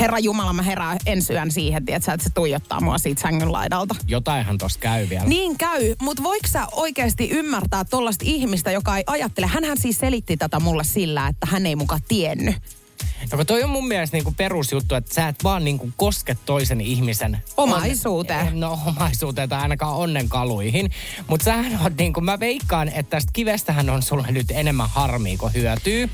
Herra 0.00 0.18
Jumala, 0.18 0.52
mä 0.52 0.62
herään 0.62 0.98
ensi 1.06 1.32
yön 1.32 1.50
siihen, 1.50 1.84
tiedätkö, 1.84 2.12
että 2.12 2.24
se 2.24 2.30
tuijottaa 2.34 2.80
mua 2.80 2.98
siitä 2.98 3.22
sängyn 3.22 3.52
laidalta. 3.52 3.94
Jotainhan 4.06 4.58
tossa 4.58 4.80
käy 4.80 5.08
vielä. 5.08 5.24
Niin 5.24 5.58
käy, 5.58 5.94
mutta 6.02 6.22
voiko 6.22 6.48
sä 6.48 6.66
oikeasti 6.72 7.30
ymmärtää 7.30 7.84
tollasta 7.84 8.24
ihmistä, 8.28 8.70
joka 8.70 8.96
ei 8.96 9.04
ajattele? 9.06 9.46
Hänhän 9.46 9.78
siis 9.78 9.98
selitti 9.98 10.36
tätä 10.36 10.60
mulle 10.60 10.84
sillä, 10.84 11.28
että 11.28 11.46
hän 11.50 11.66
ei 11.66 11.76
muka 11.76 11.98
tiennyt. 12.08 12.56
No, 13.30 13.36
kun 13.36 13.46
toi 13.46 13.62
on 13.62 13.70
mun 13.70 13.88
mielestä 13.88 14.16
niinku 14.16 14.34
perusjuttu, 14.36 14.94
että 14.94 15.14
sä 15.14 15.28
et 15.28 15.44
vaan 15.44 15.64
niinku 15.64 15.90
koske 15.96 16.36
toisen 16.46 16.80
ihmisen 16.80 17.42
Omaisuuteen. 17.56 18.46
On, 18.46 18.60
no 18.60 18.78
omaisuuteen 18.86 19.48
tai 19.48 19.60
ainakaan 19.60 19.96
onnenkaluihin. 19.96 20.90
Mutta 21.26 21.44
sähän 21.44 21.80
on 21.84 21.92
niinku, 21.98 22.20
mä 22.20 22.40
veikkaan, 22.40 22.88
että 22.88 23.10
tästä 23.10 23.30
kivestähän 23.32 23.90
on 23.90 24.02
sulle 24.02 24.26
nyt 24.30 24.50
enemmän 24.50 24.88
harmia 24.88 25.38
kuin 25.38 25.54
hyötyy. 25.54 26.10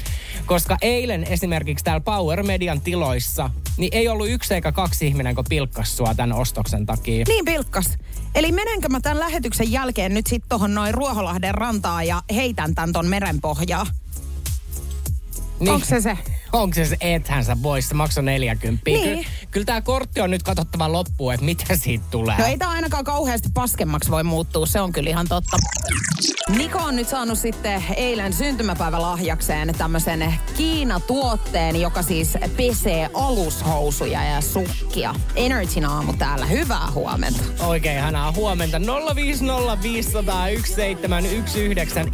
Koska 0.47 0.77
eilen 0.83 1.25
esimerkiksi 1.25 1.85
täällä 1.85 2.01
Power 2.01 2.43
Median 2.43 2.81
tiloissa, 2.81 3.51
niin 3.77 3.91
ei 3.93 4.09
ollut 4.09 4.29
yksi 4.29 4.55
eikä 4.55 4.73
kaksi 4.73 5.07
ihminen, 5.07 5.35
kun 5.35 5.45
pilkkas 5.49 5.97
sua 5.97 6.15
tämän 6.15 6.33
ostoksen 6.33 6.87
takia. 6.87 7.25
Niin 7.29 7.45
pilkkas. 7.45 7.99
Eli 8.35 8.53
menenkö 8.53 8.89
mä 8.89 9.01
tämän 9.01 9.19
lähetyksen 9.19 9.73
jälkeen 9.73 10.15
nyt 10.15 10.27
sit 10.27 10.43
tohon 10.49 10.75
noin 10.75 10.95
Ruoholahden 10.95 11.55
rantaan 11.55 12.07
ja 12.07 12.23
heitän 12.35 12.75
tän 12.75 12.93
ton 12.93 13.07
merenpohjaa? 13.07 13.87
Niin. 15.61 15.71
Onko 15.71 15.87
se 15.87 16.01
se? 16.01 16.19
Onko 16.53 16.75
se 16.75 16.97
ethän 17.01 17.45
sä 17.45 17.57
pois, 17.63 17.89
se 17.89 17.95
maksoi 17.95 18.25
40. 18.25 18.83
Niin. 18.87 19.03
Kyllä, 19.03 19.29
kyllä 19.51 19.67
tämä 19.67 19.81
kortti 19.81 20.21
on 20.21 20.31
nyt 20.31 20.43
katsottava 20.43 20.93
loppuun, 20.93 21.35
että 21.35 21.47
mitä 21.47 21.77
siitä 21.77 22.05
tulee. 22.11 22.39
No 22.39 22.45
ei 22.45 22.59
tää 22.59 22.69
ainakaan 22.69 23.05
kauheasti 23.05 23.49
paskemmaksi 23.55 24.11
voi 24.11 24.25
muuttua, 24.25 24.67
se 24.67 24.81
on 24.81 24.93
kyllä 24.93 25.11
ihan 25.11 25.27
totta. 25.29 25.57
Niko 26.57 26.79
on 26.79 26.97
nyt 26.97 27.09
saanut 27.09 27.39
sitten 27.39 27.85
eilen 27.97 28.33
syntymäpäivälahjakseen 28.33 29.75
tämmöisen 29.79 30.35
Kiina-tuotteen, 30.57 31.81
joka 31.81 32.03
siis 32.03 32.39
pesee 32.57 33.11
alushousuja 33.15 34.25
ja 34.25 34.41
sukkia. 34.41 35.15
Energy 35.37 35.85
aamu 35.89 36.13
täällä, 36.13 36.47
hyvää 36.47 36.91
huomenta. 36.95 37.41
Oikein 37.61 37.99
ihanaa 37.99 38.33
huomenta. 38.33 38.79
050501719. 38.79 38.83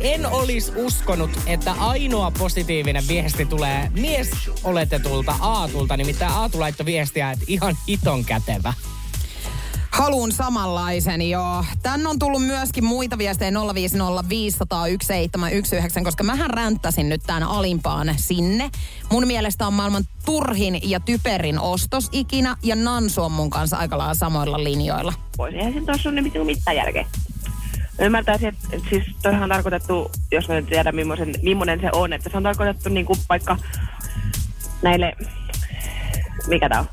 En 0.00 0.26
olisi 0.26 0.72
uskonut, 0.76 1.30
että 1.46 1.72
ainoa 1.72 2.30
positiivinen 2.30 3.08
viesti 3.08 3.46
tulee 3.46 3.90
mies 3.94 4.23
oletetulta 4.64 5.34
Aatulta. 5.40 5.96
Nimittäin 5.96 6.32
Aatu 6.32 6.60
laittoi 6.60 6.86
viestiä, 6.86 7.30
että 7.30 7.44
ihan 7.48 7.76
hiton 7.88 8.24
kätevä. 8.24 8.74
Haluun 9.90 10.32
samanlaisen, 10.32 11.30
joo. 11.30 11.64
Tän 11.82 12.06
on 12.06 12.18
tullut 12.18 12.46
myöskin 12.46 12.84
muita 12.84 13.18
viestejä 13.18 13.50
050501719, 13.50 13.54
koska 16.04 16.24
mähän 16.24 16.50
ränttäsin 16.50 17.08
nyt 17.08 17.22
tämän 17.26 17.42
alimpaan 17.42 18.14
sinne. 18.16 18.70
Mun 19.10 19.26
mielestä 19.26 19.66
on 19.66 19.72
maailman 19.72 20.04
turhin 20.24 20.90
ja 20.90 21.00
typerin 21.00 21.60
ostos 21.60 22.08
ikinä, 22.12 22.56
ja 22.62 22.76
Nansu 22.76 23.22
on 23.22 23.32
mun 23.32 23.50
kanssa 23.50 23.76
aika 23.76 23.98
lailla 23.98 24.14
samoilla 24.14 24.64
linjoilla. 24.64 25.12
pois. 25.36 25.54
Eihän 25.54 25.72
siinä 25.72 25.86
tuossa 25.86 26.08
ole 26.08 26.44
mitään 26.44 26.76
järkeä. 26.76 27.06
Mä 27.98 28.04
ymmärtäisin, 28.06 28.48
että, 28.48 28.88
siis 28.90 29.02
toihan 29.22 29.42
on 29.42 29.48
tarkoitettu, 29.48 30.10
jos 30.32 30.48
mä 30.48 30.54
nyt 30.54 30.66
tiedän 30.66 30.94
millainen, 30.94 31.34
millainen 31.42 31.80
se 31.80 31.90
on, 31.92 32.12
että 32.12 32.30
se 32.30 32.36
on 32.36 32.42
tarkoitettu 32.42 32.88
niin 32.88 33.06
kuin 33.06 33.18
vaikka 33.28 33.56
näille, 34.82 35.16
mikä 36.46 36.68
tää 36.68 36.80
on, 36.80 36.86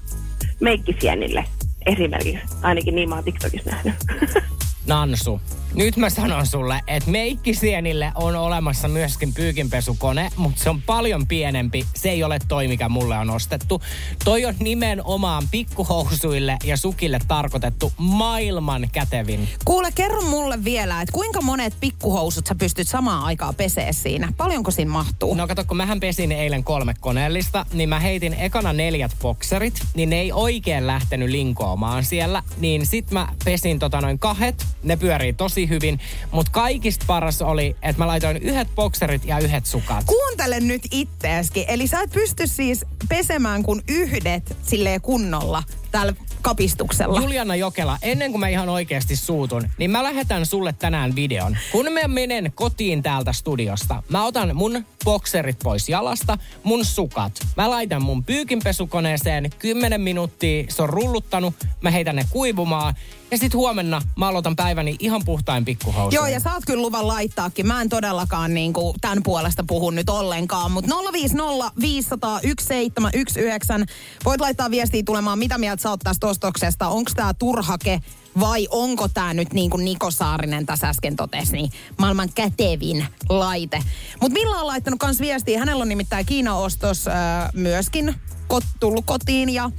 meikkisienille 0.60 1.46
esimerkiksi. 1.86 2.56
Ainakin 2.62 2.96
niin 2.96 3.10
mä 3.10 3.16
oon 3.16 3.24
TikTokissa 3.24 3.70
nähnyt. 3.70 3.96
Nansu, 4.88 5.42
nyt 5.76 5.98
mä 5.98 6.10
sanon 6.10 6.46
sulle, 6.46 6.82
että 6.88 7.12
meikkisienille 7.12 8.12
on 8.16 8.36
olemassa 8.36 8.88
myöskin 8.88 9.34
pyykinpesukone, 9.34 10.30
mutta 10.38 10.64
se 10.64 10.70
on 10.70 10.82
paljon 10.82 11.28
pienempi. 11.28 11.86
Se 11.96 12.10
ei 12.10 12.24
ole 12.24 12.40
toi, 12.48 12.68
mikä 12.68 12.90
mulle 12.90 13.18
on 13.18 13.30
ostettu. 13.30 13.82
Toi 14.24 14.46
on 14.46 14.56
nimenomaan 14.60 15.44
pikkuhousuille 15.52 16.58
ja 16.64 16.78
sukille 16.78 17.20
tarkoitettu 17.28 17.94
maailman 17.98 18.88
kätevin. 18.92 19.50
Kuule, 19.66 19.92
kerro 19.96 20.22
mulle 20.22 20.64
vielä, 20.64 21.02
että 21.02 21.14
kuinka 21.14 21.42
monet 21.42 21.74
pikkuhousut 21.80 22.48
sä 22.48 22.56
pystyt 22.56 22.88
samaan 22.88 23.24
aikaan 23.24 23.56
pesee 23.56 23.94
siinä? 23.94 24.34
Paljonko 24.38 24.72
siinä 24.72 24.92
mahtuu? 24.92 25.34
No 25.34 25.48
kato, 25.48 25.64
kun 25.64 25.78
mähän 25.78 26.00
pesin 26.00 26.32
eilen 26.32 26.64
kolme 26.64 26.94
koneellista, 27.00 27.66
niin 27.74 27.90
mä 27.90 28.00
heitin 28.00 28.34
ekana 28.34 28.74
neljät 28.74 29.12
bokserit, 29.22 29.82
niin 29.94 30.10
ne 30.10 30.20
ei 30.20 30.32
oikein 30.32 30.88
lähtenyt 30.88 31.30
linkoamaan 31.30 32.04
siellä. 32.04 32.44
Niin 32.58 32.86
sit 32.86 33.12
mä 33.12 33.28
pesin 33.46 33.80
tota 33.80 34.02
noin 34.02 34.20
kahet, 34.20 34.66
ne 34.84 34.96
pyörii 34.96 35.34
tosi 35.34 35.61
hyvin, 35.69 36.00
mutta 36.32 36.52
kaikista 36.52 37.06
paras 37.08 37.41
oli, 37.41 37.76
että 37.82 38.02
mä 38.02 38.08
laitoin 38.08 38.38
yhdet 38.38 38.67
bokserit 38.76 39.26
ja 39.26 39.39
yhdet 39.39 39.65
sukat. 39.65 40.06
Kuuntele 40.06 40.60
nyt 40.60 40.82
itteeskin. 40.91 41.65
Eli 41.67 41.88
sä 41.88 42.02
et 42.02 42.12
pysty 42.12 42.47
siis 42.47 42.86
pesemään 43.10 43.63
kuin 43.63 43.82
yhdet 43.88 44.58
silleen 44.63 45.02
kunnolla 45.02 45.63
täällä 45.91 46.13
kapistuksella. 46.41 47.21
Juliana 47.21 47.56
Jokela, 47.56 47.97
ennen 48.01 48.32
kuin 48.32 48.39
mä 48.39 48.47
ihan 48.47 48.69
oikeasti 48.69 49.15
suutun, 49.15 49.69
niin 49.77 49.91
mä 49.91 50.04
lähetän 50.04 50.45
sulle 50.45 50.75
tänään 50.80 51.15
videon. 51.15 51.58
Kun 51.71 51.86
mä 51.91 52.08
menen 52.08 52.51
kotiin 52.56 53.04
täältä 53.04 53.34
studiosta, 53.34 54.04
mä 54.10 54.25
otan 54.25 54.56
mun 54.56 54.86
bokserit 55.06 55.60
pois 55.63 55.89
jalasta, 55.89 56.38
mun 56.63 56.86
sukat. 56.86 57.47
Mä 57.58 57.69
laitan 57.69 58.04
mun 58.04 58.23
pyykinpesukoneeseen 58.23 59.49
10 59.60 60.01
minuuttia, 60.01 60.65
se 60.69 60.82
on 60.82 60.89
rulluttanut, 60.89 61.54
mä 61.82 61.91
heitän 61.91 62.15
ne 62.15 62.25
kuivumaan. 62.30 62.95
Ja 63.32 63.38
sit 63.38 63.54
huomenna 63.54 64.01
mä 64.15 64.27
aloitan 64.27 64.56
päiväni 64.56 64.95
ihan 64.99 65.21
puhtain 65.25 65.65
pikkuhousuin. 65.65 66.13
Joo, 66.13 66.27
ja 66.27 66.39
saat 66.39 66.63
kyllä 66.67 66.82
luvan 66.82 67.08
laittaakin. 67.08 67.67
Mä 67.67 67.82
en 67.82 67.89
todellakaan 67.89 68.54
niin 68.54 68.73
kuin 68.73 68.95
tämän 69.01 69.23
puolesta 69.23 69.63
puhu 69.67 69.89
nyt 69.89 70.10
ollenkaan. 70.10 70.71
Mutta 70.71 70.95
050 71.13 71.71
500 71.82 72.39
1719. 72.39 73.93
Voit 74.25 74.41
laittaa 74.41 74.71
viestiä 74.71 75.04
tulemaan, 75.06 75.39
mitä 75.39 75.58
mieltä 75.58 75.81
sä 75.82 75.89
oot 75.89 76.00
tästä 76.04 76.28
ostoksesta. 76.28 76.88
Onko 76.88 77.12
tämä 77.15 77.34
turhake 77.34 78.00
vai 78.39 78.67
onko 78.72 79.08
tämä 79.08 79.34
nyt 79.34 79.54
niin 79.54 79.70
kuin 79.70 79.86
Niko 79.86 80.12
Saarinen 80.12 80.65
tässä 80.65 80.89
äsken 80.89 81.15
totesi, 81.15 81.52
niin 81.52 81.72
maailman 81.98 82.30
kätevin 82.36 83.06
laite. 83.30 83.84
Mutta 84.22 84.34
Milla 84.39 84.56
on 84.56 84.67
laittanut 84.67 85.00
kans 85.00 85.20
viestiä. 85.20 85.60
Hänellä 85.60 85.82
on 85.82 85.89
nimittäin 85.89 86.26
Kiina-ostos 86.26 87.08
äh, 87.08 87.13
myöskin 87.54 88.15
kot, 88.48 88.63
tullut 88.80 89.06
kotiin 89.06 89.50
ja 89.50 89.72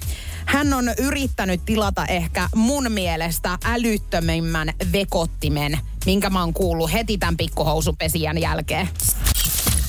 hän 0.47 0.73
on 0.73 0.85
yrittänyt 0.99 1.65
tilata 1.65 2.07
ehkä 2.07 2.49
mun 2.55 2.93
mielestä 2.93 3.59
älyttömimmän 3.65 4.73
vekottimen, 4.93 5.79
minkä 6.07 6.31
mä 6.31 6.41
oon 6.41 6.53
kuullut 6.53 6.93
heti 6.93 7.19
tämän 7.19 7.37
pikkuhousupesijän 7.37 8.39
jälkeen. 8.39 8.89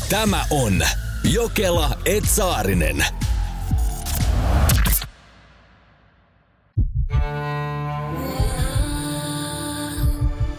Tämä 0.10 0.46
on 0.50 0.84
Jokela 1.24 1.98
Etsaarinen. 2.06 3.06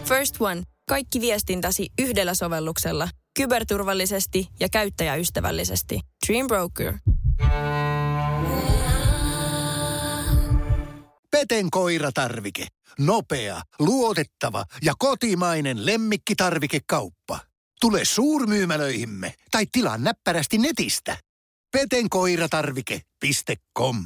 First 0.05 0.35
One. 0.39 0.63
Kaikki 0.89 1.21
viestintäsi 1.21 1.89
yhdellä 1.99 2.33
sovelluksella. 2.33 3.09
Kyberturvallisesti 3.37 4.47
ja 4.59 4.69
käyttäjäystävällisesti. 4.69 5.99
Dream 6.27 6.47
Broker. 6.47 6.93
Peten 11.31 11.71
koiratarvike. 11.71 12.67
Nopea, 12.99 13.61
luotettava 13.79 14.65
ja 14.83 14.93
kotimainen 14.99 15.85
lemmikkitarvikekauppa. 15.85 17.39
Tule 17.81 18.05
suurmyymälöihimme 18.05 19.33
tai 19.51 19.65
tilaa 19.71 19.97
näppärästi 19.97 20.57
netistä. 20.57 21.17
petenkoiratarvike.com 21.71 24.05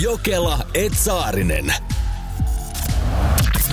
Jokela 0.00 0.58
Etsaarinen. 0.74 1.74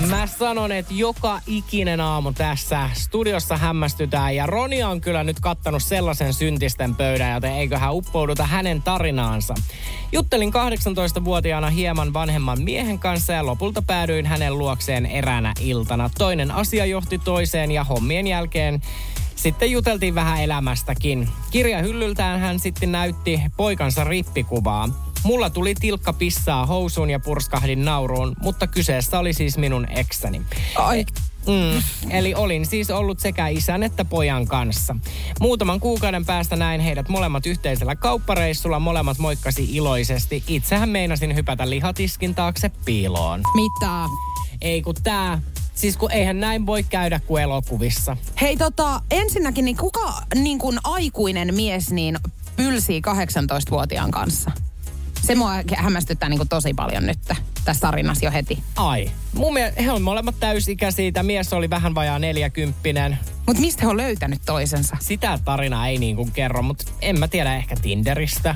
Mä 0.09 0.27
sanon, 0.27 0.71
että 0.71 0.93
joka 0.93 1.41
ikinen 1.47 2.01
aamu 2.01 2.33
tässä 2.33 2.89
studiossa 2.93 3.57
hämmästytään 3.57 4.35
ja 4.35 4.45
Roni 4.45 4.83
on 4.83 5.01
kyllä 5.01 5.23
nyt 5.23 5.39
kattanut 5.39 5.83
sellaisen 5.83 6.33
syntisten 6.33 6.95
pöydän, 6.95 7.33
joten 7.33 7.53
eiköhän 7.53 7.93
uppouduta 7.93 8.45
hänen 8.45 8.81
tarinaansa. 8.81 9.53
Juttelin 10.11 10.53
18-vuotiaana 10.53 11.69
hieman 11.69 12.13
vanhemman 12.13 12.61
miehen 12.61 12.99
kanssa 12.99 13.33
ja 13.33 13.45
lopulta 13.45 13.81
päädyin 13.81 14.25
hänen 14.25 14.57
luokseen 14.57 15.05
eräänä 15.05 15.53
iltana. 15.59 16.09
Toinen 16.17 16.51
asia 16.51 16.85
johti 16.85 17.19
toiseen 17.19 17.71
ja 17.71 17.83
hommien 17.83 18.27
jälkeen 18.27 18.81
sitten 19.35 19.71
juteltiin 19.71 20.15
vähän 20.15 20.41
elämästäkin. 20.41 21.29
Kirjahyllyltään 21.51 22.39
hän 22.39 22.59
sitten 22.59 22.91
näytti 22.91 23.41
poikansa 23.57 24.03
rippikuvaa. 24.03 25.12
Mulla 25.23 25.49
tuli 25.49 25.75
tilkka 25.75 26.13
pissaa 26.13 26.65
housuun 26.65 27.09
ja 27.09 27.19
purskahdin 27.19 27.85
nauruun, 27.85 28.35
mutta 28.41 28.67
kyseessä 28.67 29.19
oli 29.19 29.33
siis 29.33 29.57
minun 29.57 29.87
eksäni. 29.89 30.41
Ai. 30.75 31.05
Mm, 31.47 31.83
eli 32.09 32.33
olin 32.35 32.65
siis 32.65 32.89
ollut 32.89 33.19
sekä 33.19 33.47
isän 33.47 33.83
että 33.83 34.05
pojan 34.05 34.47
kanssa. 34.47 34.95
Muutaman 35.39 35.79
kuukauden 35.79 36.25
päästä 36.25 36.55
näin 36.55 36.81
heidät 36.81 37.09
molemmat 37.09 37.45
yhteisellä 37.45 37.95
kauppareissulla. 37.95 38.79
Molemmat 38.79 39.19
moikkasi 39.19 39.75
iloisesti. 39.75 40.43
Itsehän 40.47 40.89
meinasin 40.89 41.35
hypätä 41.35 41.69
lihatiskin 41.69 42.35
taakse 42.35 42.71
piiloon. 42.85 43.41
Mitä? 43.55 44.09
Ei 44.61 44.81
kun 44.81 44.95
tää 45.03 45.41
Siis 45.75 45.97
kun 45.97 46.11
eihän 46.11 46.39
näin 46.39 46.65
voi 46.65 46.83
käydä 46.83 47.19
kuin 47.19 47.43
elokuvissa. 47.43 48.17
Hei 48.41 48.57
tota, 48.57 49.01
ensinnäkin 49.11 49.65
niin 49.65 49.77
kuka 49.77 50.13
niin 50.35 50.59
kuin 50.59 50.79
aikuinen 50.83 51.55
mies 51.55 51.91
niin 51.91 52.17
pylsii 52.55 53.01
18-vuotiaan 53.07 54.11
kanssa? 54.11 54.51
Se 55.23 55.35
mua 55.35 55.51
hämmästyttää 55.75 56.29
niin 56.29 56.37
kuin 56.37 56.49
tosi 56.49 56.73
paljon 56.73 57.05
nyt 57.05 57.19
tässä 57.65 57.81
tarinassa 57.81 58.25
jo 58.25 58.31
heti. 58.31 58.63
Ai. 58.75 59.11
Mun 59.33 59.53
mielestä 59.53 59.81
he 59.81 59.91
on 59.91 60.01
molemmat 60.01 60.35
täysikäisiä. 60.39 61.11
Tämä 61.11 61.27
mies 61.27 61.53
oli 61.53 61.69
vähän 61.69 61.95
vajaa 61.95 62.19
neljäkymppinen. 62.19 63.17
Mutta 63.47 63.61
mistä 63.61 63.81
he 63.81 63.87
on 63.87 63.97
löytänyt 63.97 64.41
toisensa? 64.45 64.97
Sitä 64.99 65.39
tarinaa 65.45 65.87
ei 65.87 65.97
niin 65.97 66.15
kuin 66.15 66.31
kerro, 66.31 66.61
mutta 66.61 66.85
en 67.01 67.19
mä 67.19 67.27
tiedä 67.27 67.55
ehkä 67.55 67.75
Tinderistä. 67.81 68.55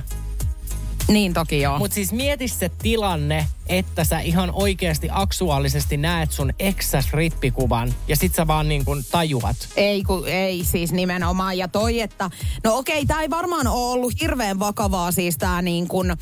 Niin 1.07 1.33
toki 1.33 1.61
joo. 1.61 1.77
Mutta 1.77 1.95
siis 1.95 2.11
mieti 2.11 2.47
se 2.47 2.69
tilanne, 2.69 3.47
että 3.69 4.03
sä 4.03 4.19
ihan 4.19 4.51
oikeasti 4.53 5.07
aksuaalisesti 5.11 5.97
näet 5.97 6.31
sun 6.31 6.53
eksäs 6.59 7.13
rippikuvan 7.13 7.93
ja 8.07 8.15
sit 8.15 8.35
sä 8.35 8.47
vaan 8.47 8.67
niin 8.69 8.85
kuin 8.85 9.05
tajuat. 9.11 9.55
Ei, 9.75 10.03
ku, 10.03 10.23
ei 10.27 10.63
siis 10.63 10.91
nimenomaan. 10.91 11.57
Ja 11.57 11.67
toi, 11.67 12.01
että 12.01 12.29
no 12.63 12.77
okei, 12.77 13.05
tämä 13.05 13.21
ei 13.21 13.29
varmaan 13.29 13.67
ole 13.67 13.93
ollut 13.93 14.21
hirveän 14.21 14.59
vakavaa 14.59 15.11
siis 15.11 15.37
tämä 15.37 15.61
niin 15.61 15.87
kuin, 15.87 16.11
äh, 16.11 16.17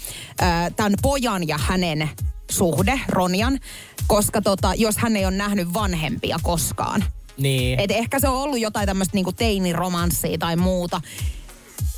tämän 0.75 0.93
pojan 1.01 1.47
ja 1.47 1.57
hänen 1.57 2.09
suhde, 2.51 2.99
Ronjan, 3.07 3.59
koska 4.07 4.41
tota, 4.41 4.73
jos 4.75 4.97
hän 4.97 5.15
ei 5.15 5.25
ole 5.25 5.35
nähnyt 5.35 5.73
vanhempia 5.73 6.37
koskaan. 6.43 7.03
Niin. 7.37 7.79
Et 7.79 7.91
ehkä 7.91 8.19
se 8.19 8.29
on 8.29 8.37
ollut 8.37 8.59
jotain 8.59 8.85
tämmöistä 8.85 9.17
niinku 9.17 9.31
teiniromanssia 9.31 10.37
tai 10.37 10.55
muuta. 10.55 11.01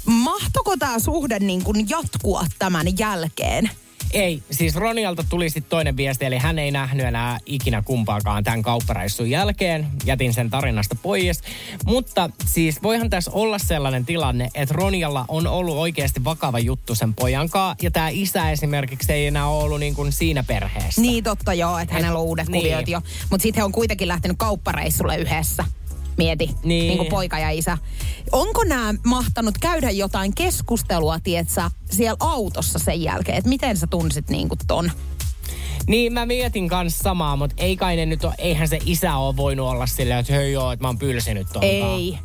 Mahtoko 0.08 0.78
tämä 0.78 1.00
suhde 1.00 1.40
niin 1.40 1.64
kuin 1.64 1.90
jatkua 1.90 2.46
tämän 2.60 2.88
jälkeen? 3.00 3.70
Ei, 4.14 4.44
siis 4.52 4.76
Ronialta 4.76 5.24
tuli 5.30 5.50
sitten 5.50 5.70
toinen 5.70 5.98
viesti, 5.98 6.26
eli 6.26 6.38
hän 6.38 6.60
ei 6.60 6.72
nähnyt 6.72 7.06
enää 7.06 7.38
ikinä 7.46 7.82
kumpaakaan 7.82 8.44
tämän 8.44 8.62
kauppareissun 8.62 9.30
jälkeen. 9.30 9.88
Jätin 10.06 10.34
sen 10.34 10.50
tarinasta 10.50 10.96
pois. 11.02 11.42
Mutta 11.86 12.30
siis 12.46 12.84
voihan 12.84 13.10
tässä 13.10 13.32
olla 13.32 13.60
sellainen 13.60 14.06
tilanne, 14.06 14.50
että 14.56 14.76
Ronialla 14.76 15.26
on 15.28 15.48
ollut 15.48 15.78
oikeasti 15.78 16.24
vakava 16.24 16.60
juttu 16.60 16.96
sen 16.96 17.14
pojankaa. 17.14 17.76
Ja 17.82 17.92
tämä 17.92 18.10
isä 18.10 18.52
esimerkiksi 18.52 19.14
ei 19.14 19.28
enää 19.28 19.48
ollut 19.48 19.80
niin 19.80 19.96
kuin 19.96 20.12
siinä 20.12 20.44
perheessä. 20.44 21.02
Niin 21.02 21.24
totta 21.24 21.54
joo, 21.54 21.80
että 21.80 21.94
hänellä 21.94 22.20
on 22.20 22.26
uudet 22.26 22.48
niin. 22.48 22.64
kuviot 22.64 22.88
jo. 22.88 23.02
Mutta 23.30 23.44
sitten 23.44 23.62
he 23.62 23.64
on 23.64 23.72
kuitenkin 23.72 24.08
lähtenyt 24.08 24.38
kauppareissulle 24.38 25.18
yhdessä. 25.18 25.66
Mieti, 26.18 26.50
Niin. 26.64 26.88
niin 26.88 26.98
kuin 26.98 27.10
poika 27.10 27.40
ja 27.40 27.50
isä. 27.50 27.78
Onko 28.32 28.64
nämä 28.64 28.94
mahtanut 29.06 29.58
käydä 29.62 29.90
jotain 29.92 30.36
keskustelua, 30.36 31.20
tietsä, 31.20 31.72
siellä 31.92 32.18
autossa 32.20 32.80
sen 32.80 33.02
jälkeen? 33.02 33.38
Että 33.38 33.50
miten 33.50 33.78
sä 33.78 33.88
tunsit 33.88 34.30
niin 34.30 34.50
kuin 34.50 34.60
ton? 34.68 34.92
Niin 35.88 36.14
mä 36.14 36.26
mietin 36.26 36.70
kanssa 36.70 37.04
samaa, 37.04 37.36
mutta 37.36 37.56
ei 37.64 37.78
kai 37.78 37.96
ne 37.96 38.06
nyt 38.06 38.24
ole, 38.24 38.34
eihän 38.38 38.68
se 38.68 38.80
isä 38.86 39.16
ole 39.16 39.38
voinut 39.38 39.68
olla 39.68 39.88
silleen, 39.88 40.20
että 40.20 40.34
hei 40.34 40.52
joo, 40.52 40.72
että 40.72 40.84
mä 40.84 40.88
oon 40.88 40.98
pylsinyt 40.98 41.48
tonkaan. 41.48 41.72
Ei. 41.72 42.18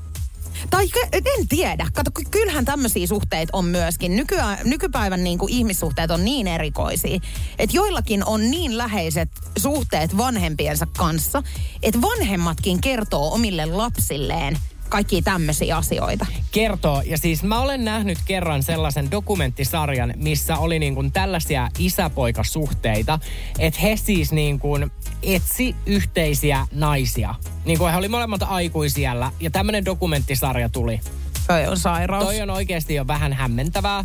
Tai 0.70 0.88
en 1.12 1.48
tiedä. 1.48 1.86
Kato, 1.92 2.10
ky- 2.14 2.24
kyllähän 2.30 2.64
tämmöisiä 2.64 3.06
suhteita 3.06 3.50
on 3.56 3.64
myöskin. 3.64 4.16
Nykyään, 4.16 4.58
nykypäivän 4.64 5.24
niin 5.24 5.38
kuin 5.38 5.52
ihmissuhteet 5.52 6.10
on 6.10 6.24
niin 6.24 6.48
erikoisia, 6.48 7.20
että 7.58 7.76
joillakin 7.76 8.24
on 8.24 8.50
niin 8.50 8.78
läheiset 8.78 9.28
suhteet 9.58 10.16
vanhempiensa 10.16 10.86
kanssa, 10.98 11.42
että 11.82 12.00
vanhemmatkin 12.00 12.80
kertoo 12.80 13.32
omille 13.34 13.66
lapsilleen 13.66 14.58
kaikkia 14.92 15.22
tämmöisiä 15.22 15.76
asioita. 15.76 16.26
kertoo. 16.50 17.02
Ja 17.06 17.18
siis 17.18 17.42
mä 17.42 17.60
olen 17.60 17.84
nähnyt 17.84 18.18
kerran 18.24 18.62
sellaisen 18.62 19.10
dokumenttisarjan, 19.10 20.14
missä 20.16 20.56
oli 20.56 20.78
niin 20.78 20.94
kuin 20.94 21.12
tällaisia 21.12 21.68
isäpoikasuhteita, 21.78 23.18
että 23.58 23.80
he 23.80 23.96
siis 23.96 24.32
niin 24.32 24.58
kuin 24.58 24.90
etsi 25.22 25.76
yhteisiä 25.86 26.66
naisia. 26.72 27.34
Niin 27.64 27.78
kuin 27.78 27.90
he 27.90 27.96
oli 27.96 28.08
molemmat 28.08 28.42
aikuisiellä 28.42 29.32
ja 29.40 29.50
tämmöinen 29.50 29.84
dokumenttisarja 29.84 30.68
tuli. 30.68 31.00
Toi 31.46 31.66
on 31.66 31.78
sairaus. 31.78 32.24
Toi 32.24 32.40
on 32.40 32.50
oikeasti 32.50 32.94
jo 32.94 33.06
vähän 33.06 33.32
hämmentävää. 33.32 34.04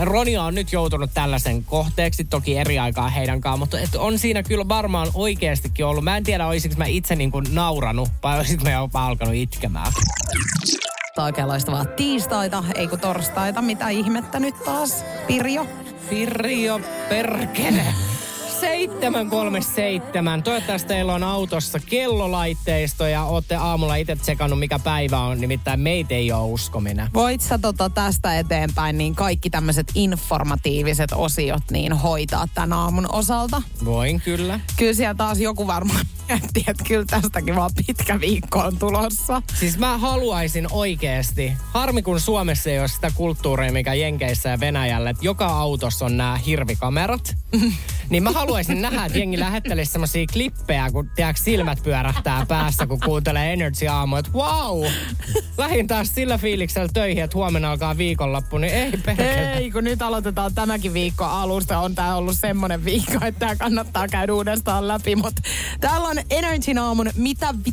Ronia 0.00 0.42
on 0.42 0.54
nyt 0.54 0.72
joutunut 0.72 1.10
tällaisen 1.14 1.64
kohteeksi, 1.64 2.24
toki 2.24 2.56
eri 2.56 2.78
aikaa 2.78 3.08
heidän 3.08 3.40
kanssaan, 3.40 3.58
mutta 3.58 3.80
et 3.80 3.94
on 3.94 4.18
siinä 4.18 4.42
kyllä 4.42 4.68
varmaan 4.68 5.08
oikeastikin 5.14 5.86
ollut. 5.86 6.04
Mä 6.04 6.16
en 6.16 6.24
tiedä, 6.24 6.46
olisinko 6.46 6.76
mä 6.78 6.86
itse 6.86 7.16
niin 7.16 7.30
kuin 7.30 7.46
nauranut 7.50 8.08
vai 8.22 8.38
olisinko 8.38 8.64
mä 8.64 8.70
jopa 8.70 9.06
alkanut 9.06 9.34
itkemään. 9.34 9.92
Oikein 11.18 11.48
loistavaa 11.48 11.84
tiistaita, 11.84 12.64
ei 12.74 12.88
kun 12.88 13.00
torstaita. 13.00 13.62
Mitä 13.62 13.88
ihmettä 13.88 14.40
nyt 14.40 14.64
taas, 14.64 15.04
Pirjo? 15.26 15.66
Pirjo, 16.10 16.80
perkele. 17.08 17.84
737. 18.62 20.42
Toivottavasti 20.42 20.88
teillä 20.88 21.14
on 21.14 21.22
autossa 21.22 21.78
kellolaitteisto 21.78 23.06
ja 23.06 23.24
olette 23.24 23.56
aamulla 23.56 23.96
itse 23.96 24.16
tsekannut, 24.16 24.58
mikä 24.58 24.78
päivä 24.78 25.18
on. 25.18 25.40
Nimittäin 25.40 25.80
meitä 25.80 26.14
ei 26.14 26.32
ole 26.32 26.52
uskominen. 26.52 27.08
Voit 27.14 27.40
sä 27.40 27.58
tota 27.58 27.90
tästä 27.90 28.38
eteenpäin 28.38 28.98
niin 28.98 29.14
kaikki 29.14 29.50
tämmöiset 29.50 29.86
informatiiviset 29.94 31.10
osiot 31.14 31.62
niin 31.70 31.92
hoitaa 31.92 32.48
tämän 32.54 32.72
aamun 32.72 33.12
osalta? 33.12 33.62
Voin 33.84 34.20
kyllä. 34.20 34.60
Kyllä 34.76 34.94
siellä 34.94 35.14
taas 35.14 35.40
joku 35.40 35.66
varmaan 35.66 36.06
että 36.68 36.84
kyllä 36.88 37.04
tästäkin 37.04 37.56
vaan 37.56 37.70
pitkä 37.86 38.20
viikko 38.20 38.58
on 38.58 38.78
tulossa. 38.78 39.42
Siis 39.54 39.78
mä 39.78 39.98
haluaisin 39.98 40.66
oikeasti, 40.70 41.52
harmi 41.64 42.02
kun 42.02 42.20
Suomessa 42.20 42.70
ei 42.70 42.80
ole 42.80 42.88
sitä 42.88 43.10
kulttuuria, 43.14 43.72
mikä 43.72 43.94
Jenkeissä 43.94 44.48
ja 44.48 44.60
Venäjällä, 44.60 45.10
että 45.10 45.24
joka 45.24 45.46
autossa 45.46 46.04
on 46.04 46.16
nämä 46.16 46.36
hirvikamerat. 46.36 47.36
niin 48.10 48.22
mä 48.22 48.30
haluaisin 48.30 48.82
nähdä, 48.82 49.04
että 49.04 49.18
jengi 49.18 49.40
lähettelisi 49.40 49.92
semmosia 49.92 50.26
klippejä, 50.32 50.90
kun 50.90 51.10
tiedätkö, 51.14 51.42
silmät 51.42 51.82
pyörähtää 51.82 52.46
päässä, 52.48 52.86
kun 52.86 53.00
kuuntelee 53.00 53.52
Energy 53.52 53.86
Aamu, 53.86 54.16
että 54.16 54.30
wow! 54.32 54.84
Lähin 55.58 55.86
taas 55.86 56.14
sillä 56.14 56.38
fiiliksellä 56.38 56.88
töihin, 56.92 57.24
että 57.24 57.36
huomenna 57.36 57.70
alkaa 57.70 57.98
viikonloppu, 57.98 58.58
niin 58.58 58.74
ei 58.74 58.90
perkele. 58.90 59.52
Ei, 59.52 59.70
kun 59.70 59.84
nyt 59.84 60.02
aloitetaan 60.02 60.54
tämäkin 60.54 60.94
viikko 60.94 61.24
alusta. 61.24 61.78
On 61.78 61.94
tää 61.94 62.16
ollut 62.16 62.38
semmonen 62.38 62.84
viikko, 62.84 63.18
että 63.26 63.46
tää 63.46 63.56
kannattaa 63.56 64.08
käydä 64.08 64.34
uudestaan 64.34 64.88
läpi. 64.88 65.16
Mutta 65.16 65.42
täällä 65.80 66.08
on 66.08 66.16
Energy 66.30 66.78
aamun 66.80 67.10
mitä 67.16 67.54
vi- 67.64 67.72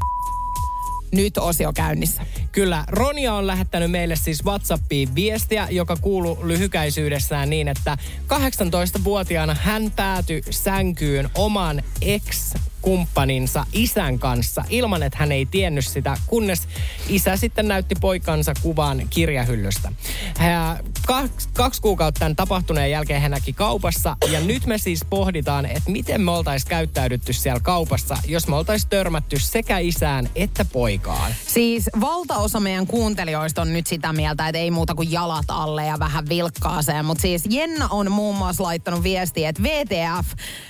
nyt 1.11 1.37
osio 1.37 1.73
käynnissä. 1.73 2.25
Kyllä, 2.51 2.83
Ronia 2.87 3.33
on 3.33 3.47
lähettänyt 3.47 3.91
meille 3.91 4.15
siis 4.15 4.45
WhatsAppiin 4.45 5.15
viestiä, 5.15 5.67
joka 5.71 5.95
kuuluu 5.95 6.37
lyhykäisyydessään 6.43 7.49
niin, 7.49 7.67
että 7.67 7.97
18-vuotiaana 8.27 9.55
hän 9.61 9.91
päätyi 9.95 10.41
sänkyyn 10.49 11.29
oman 11.35 11.83
ex 12.01 12.53
kumppaninsa 12.81 13.65
isän 13.73 14.19
kanssa 14.19 14.63
ilman, 14.69 15.03
että 15.03 15.17
hän 15.17 15.31
ei 15.31 15.45
tiennyt 15.45 15.87
sitä, 15.87 16.17
kunnes 16.27 16.67
isä 17.09 17.37
sitten 17.37 17.67
näytti 17.67 17.95
poikansa 18.01 18.53
kuvan 18.61 19.01
kirjahyllystä. 19.09 19.91
Hän, 20.37 20.77
kaksi, 21.07 21.49
kaksi 21.53 21.81
kuukautta 21.81 22.19
tämän 22.19 22.35
tapahtuneen 22.35 22.91
jälkeen 22.91 23.21
hän 23.21 23.31
näki 23.31 23.53
kaupassa 23.53 24.17
ja 24.31 24.39
nyt 24.39 24.65
me 24.65 24.77
siis 24.77 25.05
pohditaan, 25.09 25.65
että 25.65 25.91
miten 25.91 26.21
me 26.21 26.31
oltaisiin 26.31 26.69
käyttäydytty 26.69 27.33
siellä 27.33 27.59
kaupassa, 27.59 28.17
jos 28.27 28.47
me 28.47 28.55
oltaisiin 28.55 28.89
törmätty 28.89 29.39
sekä 29.39 29.77
isään 29.77 30.29
että 30.35 30.65
poikaan. 30.65 31.33
Siis 31.47 31.89
valtaosa 32.01 32.59
meidän 32.59 32.87
kuuntelijoista 32.87 33.61
on 33.61 33.73
nyt 33.73 33.87
sitä 33.87 34.13
mieltä, 34.13 34.47
että 34.47 34.59
ei 34.59 34.71
muuta 34.71 34.95
kuin 34.95 35.11
jalat 35.11 35.45
alle 35.47 35.85
ja 35.85 35.99
vähän 35.99 36.29
vilkkaaseen. 36.29 37.05
Mutta 37.05 37.21
siis 37.21 37.43
Jenna 37.49 37.87
on 37.91 38.11
muun 38.11 38.35
muassa 38.35 38.63
laittanut 38.63 39.03
viestiä, 39.03 39.49
että 39.49 39.63
VTF, 39.63 40.27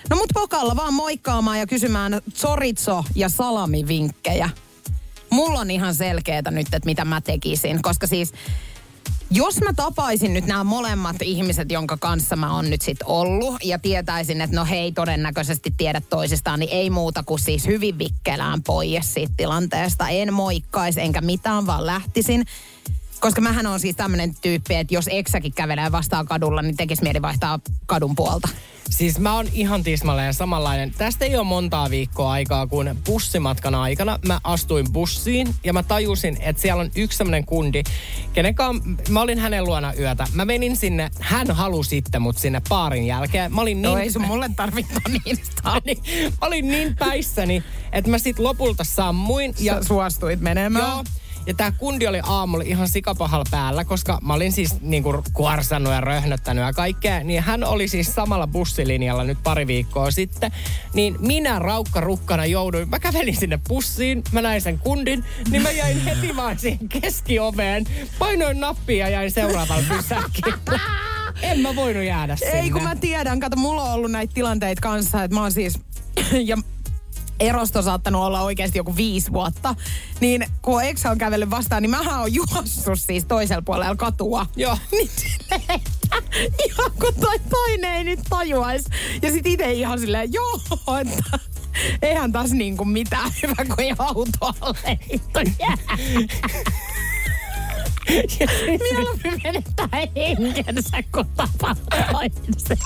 no 0.09 0.15
mut 0.15 0.29
pokalla 0.33 0.75
vaan 0.75 0.93
moikkaamaan 0.93 1.59
ja 1.59 1.67
kysymään 1.67 1.98
chorizo 2.35 3.03
ja 3.15 3.29
salamivinkkejä. 3.29 4.49
Mulla 5.29 5.59
on 5.59 5.71
ihan 5.71 5.95
selkeää 5.95 6.51
nyt, 6.51 6.67
että 6.67 6.85
mitä 6.85 7.05
mä 7.05 7.21
tekisin, 7.21 7.81
koska 7.81 8.07
siis 8.07 8.33
jos 9.31 9.61
mä 9.61 9.73
tapaisin 9.73 10.33
nyt 10.33 10.45
nämä 10.45 10.63
molemmat 10.63 11.15
ihmiset, 11.21 11.71
jonka 11.71 11.97
kanssa 11.97 12.35
mä 12.35 12.55
oon 12.55 12.69
nyt 12.69 12.81
sit 12.81 12.97
ollut, 13.05 13.55
ja 13.63 13.79
tietäisin, 13.79 14.41
että 14.41 14.55
no 14.55 14.65
he 14.65 14.75
ei 14.75 14.91
todennäköisesti 14.91 15.73
tiedä 15.77 16.01
toisistaan, 16.09 16.59
niin 16.59 16.71
ei 16.71 16.89
muuta 16.89 17.23
kuin 17.23 17.39
siis 17.39 17.67
hyvin 17.67 17.97
vikkelään 17.97 18.63
pois 18.63 19.13
siitä 19.13 19.33
tilanteesta. 19.37 20.09
En 20.09 20.33
moikkaisi 20.33 21.01
enkä 21.01 21.21
mitään, 21.21 21.65
vaan 21.65 21.85
lähtisin. 21.85 22.45
Koska 23.19 23.41
mähän 23.41 23.67
on 23.67 23.79
siis 23.79 23.95
tämmöinen 23.95 24.35
tyyppi, 24.41 24.75
että 24.75 24.93
jos 24.93 25.09
eksäkin 25.11 25.53
kävelee 25.53 25.91
vastaan 25.91 26.25
kadulla, 26.25 26.61
niin 26.61 26.77
tekisi 26.77 27.03
mieli 27.03 27.21
vaihtaa 27.21 27.59
kadun 27.85 28.15
puolta. 28.15 28.49
Siis 28.89 29.19
mä 29.19 29.35
oon 29.35 29.47
ihan 29.53 29.83
tismalleen 29.83 30.33
samanlainen. 30.33 30.93
Tästä 30.97 31.25
ei 31.25 31.35
ole 31.35 31.43
montaa 31.43 31.89
viikkoa 31.89 32.31
aikaa, 32.31 32.67
kun 32.67 32.95
bussimatkan 33.05 33.75
aikana 33.75 34.19
mä 34.25 34.39
astuin 34.43 34.91
bussiin 34.91 35.55
ja 35.63 35.73
mä 35.73 35.83
tajusin, 35.83 36.37
että 36.41 36.61
siellä 36.61 36.81
on 36.81 36.91
yksi 36.95 37.17
semmonen 37.17 37.45
kundi, 37.45 37.83
kenen 38.33 38.55
kanssa 38.55 38.89
mä 39.09 39.21
olin 39.21 39.39
hänen 39.39 39.63
luona 39.63 39.93
yötä. 39.93 40.27
Mä 40.33 40.45
menin 40.45 40.75
sinne, 40.75 41.09
hän 41.19 41.51
halusi 41.51 41.89
sitten 41.89 42.21
mut 42.21 42.37
sinne 42.37 42.61
paarin 42.69 43.07
jälkeen. 43.07 43.53
Mä 43.53 43.61
olin 43.61 43.81
niin... 43.81 43.91
No 43.91 43.97
ei 43.97 44.11
sun 44.11 44.27
mulle 44.27 44.49
tarvitse 44.55 44.93
niistä. 45.25 45.61
mä 46.41 46.47
olin 46.47 46.67
niin 46.67 46.95
päissäni, 46.95 47.63
että 47.91 48.11
mä 48.11 48.17
sit 48.17 48.39
lopulta 48.39 48.83
sammuin. 48.83 49.53
Ja 49.59 49.73
Sä 49.73 49.83
suostuit 49.83 50.39
menemään. 50.39 50.85
Joo. 50.85 51.03
Ja 51.49 51.55
tää 51.55 51.71
kundi 51.71 52.07
oli 52.07 52.19
aamulla 52.23 52.63
ihan 52.67 52.89
sikapahalla 52.89 53.45
päällä, 53.51 53.85
koska 53.85 54.19
mä 54.21 54.33
olin 54.33 54.51
siis 54.51 54.81
niinku 54.81 55.23
kuorsannut 55.33 55.93
ja 55.93 56.01
röhnöttänyt 56.01 56.63
ja 56.63 56.73
kaikkea. 56.73 57.23
Niin 57.23 57.43
hän 57.43 57.63
oli 57.63 57.87
siis 57.87 58.15
samalla 58.15 58.47
bussilinjalla 58.47 59.23
nyt 59.23 59.37
pari 59.43 59.67
viikkoa 59.67 60.11
sitten. 60.11 60.51
Niin 60.93 61.15
minä 61.19 61.59
raukka 61.59 62.01
rukkana 62.01 62.45
jouduin, 62.45 62.89
mä 62.89 62.99
kävelin 62.99 63.35
sinne 63.35 63.59
bussiin, 63.67 64.23
mä 64.31 64.41
näin 64.41 64.61
sen 64.61 64.79
kundin, 64.79 65.23
niin 65.49 65.61
mä 65.61 65.71
jäin 65.71 66.03
heti 66.03 66.35
vaan 66.35 66.59
siihen 66.59 66.89
keskioveen. 66.89 67.85
Painoin 68.19 68.59
nappia 68.59 69.05
ja 69.05 69.09
jäin 69.09 69.31
seuraavalla 69.31 69.83
pysäkillä. 69.87 70.79
En 71.41 71.59
mä 71.59 71.75
voinut 71.75 72.03
jäädä 72.03 72.35
sinne. 72.35 72.59
Ei 72.59 72.69
kun 72.69 72.83
mä 72.83 72.95
tiedän, 72.95 73.39
kato 73.39 73.55
mulla 73.55 73.83
on 73.83 73.93
ollut 73.93 74.11
näitä 74.11 74.33
tilanteita 74.33 74.81
kanssa, 74.81 75.23
että 75.23 75.35
mä 75.35 75.41
oon 75.41 75.51
siis... 75.51 75.79
ja 76.45 76.57
erosto 77.39 77.81
saattanut 77.81 78.21
olla 78.21 78.41
oikeasti 78.41 78.77
joku 78.77 78.95
viisi 78.95 79.33
vuotta. 79.33 79.75
Niin 80.19 80.45
kun 80.61 80.83
ex 80.83 81.05
on 81.05 81.17
kävellyt 81.17 81.49
vastaan, 81.49 81.81
niin 81.81 81.89
mähän 81.89 82.19
on 82.19 82.33
juossut 82.33 82.99
siis 82.99 83.25
toisella 83.25 83.61
puolella 83.61 83.95
katua. 83.95 84.45
Joo. 84.55 84.77
Niin 84.91 85.09
silleen, 85.15 85.81
ihan 86.67 86.91
kun 86.91 87.13
toi 87.19 87.39
toinen 87.49 87.93
ei 87.93 88.03
nyt 88.03 88.19
tajuais. 88.29 88.85
Ja 89.21 89.31
sit 89.31 89.47
itse 89.47 89.71
ihan 89.71 89.99
silleen, 89.99 90.33
joo, 90.33 90.59
että 91.01 91.39
eihän 92.01 92.31
taas 92.31 92.51
niinku 92.51 92.85
mitään 92.85 93.31
hyvä, 93.41 93.65
kun 93.65 93.79
ei 93.79 93.93
Mieluummin 98.09 99.41
menettää 99.43 99.89
henkensä, 100.15 100.97
kun 101.11 101.25
tapaa 101.25 101.75
toisen. 102.11 102.77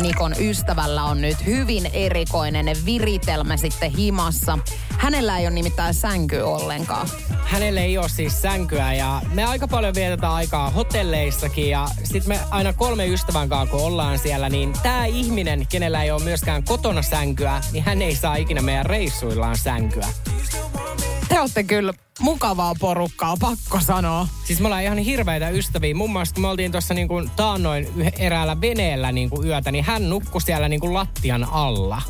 Nikon 0.00 0.34
ystävällä 0.40 1.04
on 1.04 1.20
nyt 1.20 1.46
hyvin 1.46 1.90
erikoinen 1.92 2.76
viritelmä 2.86 3.56
sitten 3.56 3.90
himassa. 3.90 4.58
Hänellä 4.98 5.38
ei 5.38 5.46
ole 5.46 5.54
nimittäin 5.54 5.94
sänky 5.94 6.40
ollenkaan. 6.40 7.08
Hänellä 7.44 7.80
ei 7.80 7.98
ole 7.98 8.08
siis 8.08 8.42
sänkyä 8.42 8.94
ja 8.94 9.22
me 9.32 9.44
aika 9.44 9.68
paljon 9.68 9.94
vietetään 9.94 10.32
aikaa 10.32 10.70
hotelleissakin 10.70 11.70
ja 11.70 11.88
sitten 12.04 12.28
me 12.28 12.38
aina 12.50 12.72
kolme 12.72 13.06
ystävän 13.06 13.48
kanssa 13.48 13.76
kun 13.76 13.86
ollaan 13.86 14.18
siellä, 14.18 14.48
niin 14.48 14.72
tämä 14.82 15.06
ihminen, 15.06 15.66
kenellä 15.66 16.02
ei 16.02 16.10
ole 16.10 16.24
myöskään 16.24 16.62
kotona 16.62 17.02
sänkyä, 17.02 17.60
niin 17.72 17.84
hän 17.84 18.02
ei 18.02 18.16
saa 18.16 18.36
ikinä 18.36 18.62
meidän 18.62 18.86
reissuillaan 18.86 19.58
sänkyä. 19.58 20.06
Te 21.32 21.40
olette 21.40 21.64
kyllä 21.64 21.94
mukavaa 22.20 22.74
porukkaa, 22.80 23.36
pakko 23.40 23.80
sanoa. 23.80 24.28
Siis 24.44 24.60
me 24.60 24.66
ollaan 24.66 24.82
ihan 24.82 24.98
hirveitä 24.98 25.48
ystäviä. 25.48 25.94
Muun 25.94 26.10
muassa 26.10 26.34
kun 26.34 26.42
me 26.42 26.48
oltiin 26.48 26.72
tuossa 26.72 26.94
niin 26.94 27.08
kuin 27.08 27.30
taannoin 27.36 27.88
eräällä 28.18 28.60
veneellä 28.60 29.12
niin 29.12 29.30
kuin 29.30 29.46
yötä, 29.46 29.72
niin 29.72 29.84
hän 29.84 30.10
nukkui 30.10 30.40
siellä 30.40 30.68
niin 30.68 30.80
kuin 30.80 30.94
lattian 30.94 31.44
alla. 31.44 32.02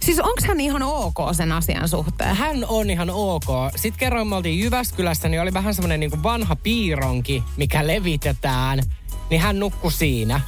Siis 0.00 0.18
onko 0.18 0.42
hän 0.48 0.60
ihan 0.60 0.82
ok 0.82 1.16
sen 1.32 1.52
asian 1.52 1.88
suhteen? 1.88 2.36
Hän 2.36 2.64
on 2.68 2.90
ihan 2.90 3.10
ok. 3.10 3.46
Sitten 3.76 3.98
kerran 3.98 4.26
me 4.26 4.36
oltiin 4.36 4.60
Jyväskylässä, 4.60 5.28
niin 5.28 5.40
oli 5.40 5.54
vähän 5.54 5.74
semmoinen 5.74 6.00
niin 6.00 6.10
kuin 6.10 6.22
vanha 6.22 6.56
piironki, 6.56 7.42
mikä 7.56 7.86
levitetään. 7.86 8.82
Niin 9.30 9.40
hän 9.40 9.58
nukkui 9.58 9.92
siinä. 9.92 10.40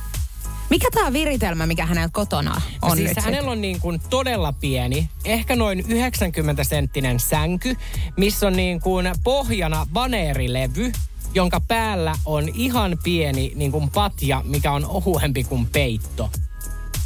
Mikä 0.71 0.89
tämä 0.95 1.13
viritelmä, 1.13 1.67
mikä 1.67 1.87
hänellä 1.87 2.09
kotona 2.13 2.61
on 2.83 2.97
siis 2.97 3.09
nyt 3.17 3.25
hänellä 3.25 3.51
on 3.51 3.61
niin 3.61 3.81
kuin 3.81 4.01
todella 4.11 4.53
pieni, 4.53 5.09
ehkä 5.25 5.57
noin 5.57 5.85
90 5.89 6.65
senttinen 6.65 7.21
sänky, 7.21 7.77
missä 8.17 8.47
on 8.47 8.53
niin 8.53 8.81
kuin 8.81 9.13
pohjana 9.25 9.87
vaneerilevy, 9.95 10.93
jonka 11.35 11.61
päällä 11.61 12.15
on 12.25 12.49
ihan 12.55 12.99
pieni 13.05 13.53
niin 13.55 13.73
kuin 13.73 13.91
patja, 13.91 14.43
mikä 14.45 14.73
on 14.73 14.85
ohuempi 14.87 15.45
kuin 15.45 15.67
peitto. 15.67 16.31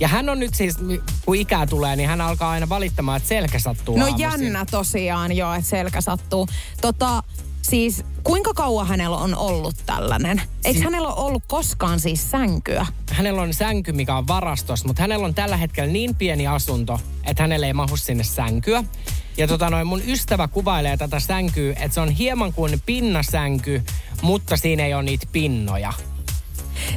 Ja 0.00 0.08
hän 0.08 0.28
on 0.28 0.38
nyt 0.38 0.54
siis, 0.54 0.76
kun 1.24 1.36
ikää 1.36 1.66
tulee, 1.66 1.96
niin 1.96 2.08
hän 2.08 2.20
alkaa 2.20 2.50
aina 2.50 2.68
valittamaan, 2.68 3.16
että 3.16 3.28
selkä 3.28 3.58
sattuu 3.58 3.96
No 3.98 4.04
aamuisin. 4.04 4.22
jännä 4.44 4.64
tosiaan 4.70 5.36
joo, 5.36 5.54
että 5.54 5.70
selkä 5.70 6.00
sattuu. 6.00 6.48
Tota, 6.80 7.22
siis 7.70 8.04
kuinka 8.24 8.54
kauan 8.54 8.86
hänellä 8.86 9.16
on 9.16 9.34
ollut 9.34 9.74
tällainen? 9.86 10.42
Eikö 10.64 10.78
Si- 10.78 10.84
hänellä 10.84 11.08
ole 11.08 11.26
ollut 11.26 11.42
koskaan 11.46 12.00
siis 12.00 12.30
sänkyä? 12.30 12.86
Hänellä 13.10 13.42
on 13.42 13.54
sänky, 13.54 13.92
mikä 13.92 14.16
on 14.16 14.26
varastossa, 14.26 14.86
mutta 14.86 15.02
hänellä 15.02 15.26
on 15.26 15.34
tällä 15.34 15.56
hetkellä 15.56 15.92
niin 15.92 16.14
pieni 16.14 16.46
asunto, 16.46 17.00
että 17.24 17.42
hänelle 17.42 17.66
ei 17.66 17.72
mahu 17.72 17.96
sinne 17.96 18.24
sänkyä. 18.24 18.84
Ja 19.36 19.48
tota 19.48 19.70
noin, 19.70 19.86
mun 19.86 20.02
ystävä 20.06 20.48
kuvailee 20.48 20.96
tätä 20.96 21.20
sänkyä, 21.20 21.72
että 21.72 21.94
se 21.94 22.00
on 22.00 22.10
hieman 22.10 22.52
kuin 22.52 22.82
pinnasänky, 22.86 23.82
mutta 24.22 24.56
siinä 24.56 24.86
ei 24.86 24.94
ole 24.94 25.02
niitä 25.02 25.26
pinnoja. 25.32 25.92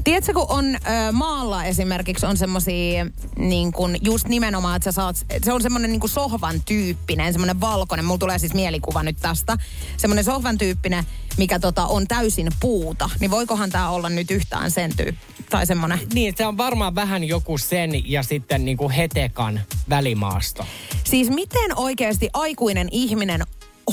Tiedätkö, 0.03 0.33
kun 0.33 0.45
on 0.49 0.75
ö, 0.75 0.79
maalla 1.11 1.63
esimerkiksi 1.63 2.25
on 2.25 2.38
semmosia 2.38 3.05
niin 3.38 3.71
kun 3.71 3.95
just 4.01 4.27
nimenomaan, 4.27 4.75
että 4.75 4.91
sä 4.91 4.95
saat, 4.95 5.25
se 5.43 5.53
on 5.53 5.61
semmoinen 5.61 5.91
niin 5.91 6.09
sohvan 6.09 6.61
tyyppinen, 6.65 7.33
semmoinen 7.33 7.61
valkoinen, 7.61 8.05
mulla 8.05 8.17
tulee 8.17 8.39
siis 8.39 8.53
mielikuva 8.53 9.03
nyt 9.03 9.17
tästä, 9.21 9.57
semmoinen 9.97 10.25
sohvan 10.25 10.57
tyyppinen, 10.57 11.03
mikä 11.38 11.59
tota 11.59 11.85
on 11.85 12.07
täysin 12.07 12.51
puuta, 12.59 13.09
niin 13.19 13.31
voikohan 13.31 13.69
tämä 13.69 13.89
olla 13.89 14.09
nyt 14.09 14.31
yhtään 14.31 14.71
sen 14.71 14.97
tyyppi, 14.97 15.21
tai 15.49 15.65
semmoinen. 15.65 15.99
Niin, 16.13 16.33
se 16.38 16.45
on 16.45 16.57
varmaan 16.57 16.95
vähän 16.95 17.23
joku 17.23 17.57
sen 17.57 18.11
ja 18.11 18.23
sitten 18.23 18.65
niin 18.65 18.77
kuin 18.77 18.91
hetekan 18.91 19.61
välimaasto. 19.89 20.65
Siis 21.03 21.29
miten 21.29 21.77
oikeasti 21.77 22.29
aikuinen 22.33 22.88
ihminen 22.91 23.43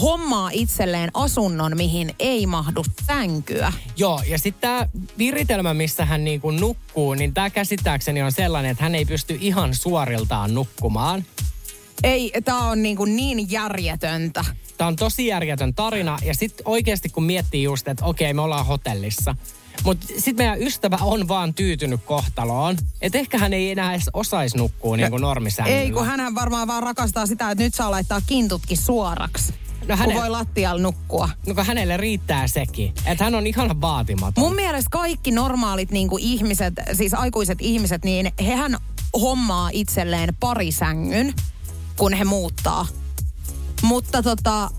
hommaa 0.03 0.51
itselleen 0.53 1.11
asunnon, 1.15 1.77
mihin 1.77 2.15
ei 2.19 2.47
mahdu 2.47 2.85
sänkyä? 3.07 3.73
Joo, 3.97 4.23
ja 4.27 4.39
sitten 4.39 4.61
tämä 4.61 4.89
viritelmä, 5.19 5.75
missä 5.75 6.05
hän 6.05 6.25
niin 6.25 6.41
kuin 6.41 6.61
nukkuu, 6.61 7.15
niin 7.15 7.35
tämä 7.35 7.51
käsittääkseni 7.51 8.23
on 8.23 8.33
sellainen, 8.33 8.71
että 8.71 8.85
hän 8.85 8.95
ei 8.95 9.05
pysty 9.05 9.39
ihan 9.41 9.75
suoriltaan 9.75 10.55
nukkumaan. 10.55 11.25
Ei, 12.03 12.33
tämä 12.45 12.69
on 12.71 12.83
niin, 12.83 12.97
kuin 12.97 13.17
niin 13.17 13.51
järjetöntä. 13.51 14.45
Tämä 14.79 14.89
on 14.89 14.97
tosi 14.97 15.27
järjetön 15.27 15.75
tarina. 15.75 16.19
Ja 16.25 16.35
sitten 16.35 16.69
oikeasti 16.69 17.09
kun 17.09 17.25
miettii 17.25 17.63
just, 17.63 17.89
että 17.89 18.05
okei, 18.05 18.35
me 18.35 18.43
ollaan 18.43 18.67
hotellissa. 18.67 19.35
Mutta 19.85 20.07
sitten 20.07 20.37
meidän 20.37 20.63
ystävä 20.63 20.99
on 21.01 21.29
vaan 21.29 21.55
tyytynyt 21.55 22.01
kohtaloon. 22.05 22.77
Että 23.03 23.19
ehkä 23.19 23.39
hän 23.39 23.53
ei 23.53 23.71
enää 23.71 23.95
edes 23.95 24.11
osaisi 24.13 24.57
nukkua 24.57 24.97
niin 24.97 25.11
kuin 25.11 25.21
normisängyllä. 25.21 25.81
Ei, 25.81 25.91
kun 25.91 26.07
hän 26.07 26.35
varmaan 26.35 26.69
vaan 26.69 26.83
rakastaa 26.83 27.27
sitä, 27.27 27.51
että 27.51 27.65
nyt 27.65 27.75
saa 27.75 27.91
laittaa 27.91 28.21
kintutkin 28.27 28.77
suoraksi. 28.77 29.55
No 29.89 29.97
hänen... 29.97 30.13
Kun 30.15 30.23
voi 30.23 30.31
lattialla 30.31 30.83
nukkua. 30.83 31.29
No 31.47 31.55
kun 31.55 31.67
hänelle 31.67 31.97
riittää 31.97 32.47
sekin. 32.47 32.93
Että 33.07 33.25
hän 33.25 33.35
on 33.35 33.47
ihan 33.47 33.81
vaatimaton. 33.81 34.45
Mun 34.45 34.55
mielestä 34.55 34.89
kaikki 34.91 35.31
normaalit 35.31 35.91
niin 35.91 36.09
kuin 36.09 36.23
ihmiset, 36.23 36.75
siis 36.93 37.15
aikuiset 37.15 37.59
ihmiset, 37.61 38.05
niin 38.05 38.33
hehän 38.41 38.77
hommaa 39.21 39.71
itselleen 39.73 40.37
parisängyn, 40.41 41.35
kun 41.97 42.13
he 42.13 42.25
muuttaa. 42.25 42.87
Mutta 43.83 44.23
tota, 44.23 44.71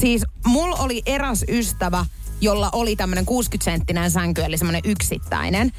siis 0.00 0.24
mulla 0.46 0.76
oli 0.76 1.02
eräs 1.06 1.44
ystävä, 1.48 2.06
jolla 2.40 2.70
oli 2.72 2.96
tämmöinen 2.96 3.26
60-senttinen 3.26 4.10
sänky, 4.10 4.42
eli 4.42 4.58
semmoinen 4.58 4.82
yksittäinen. 4.84 5.72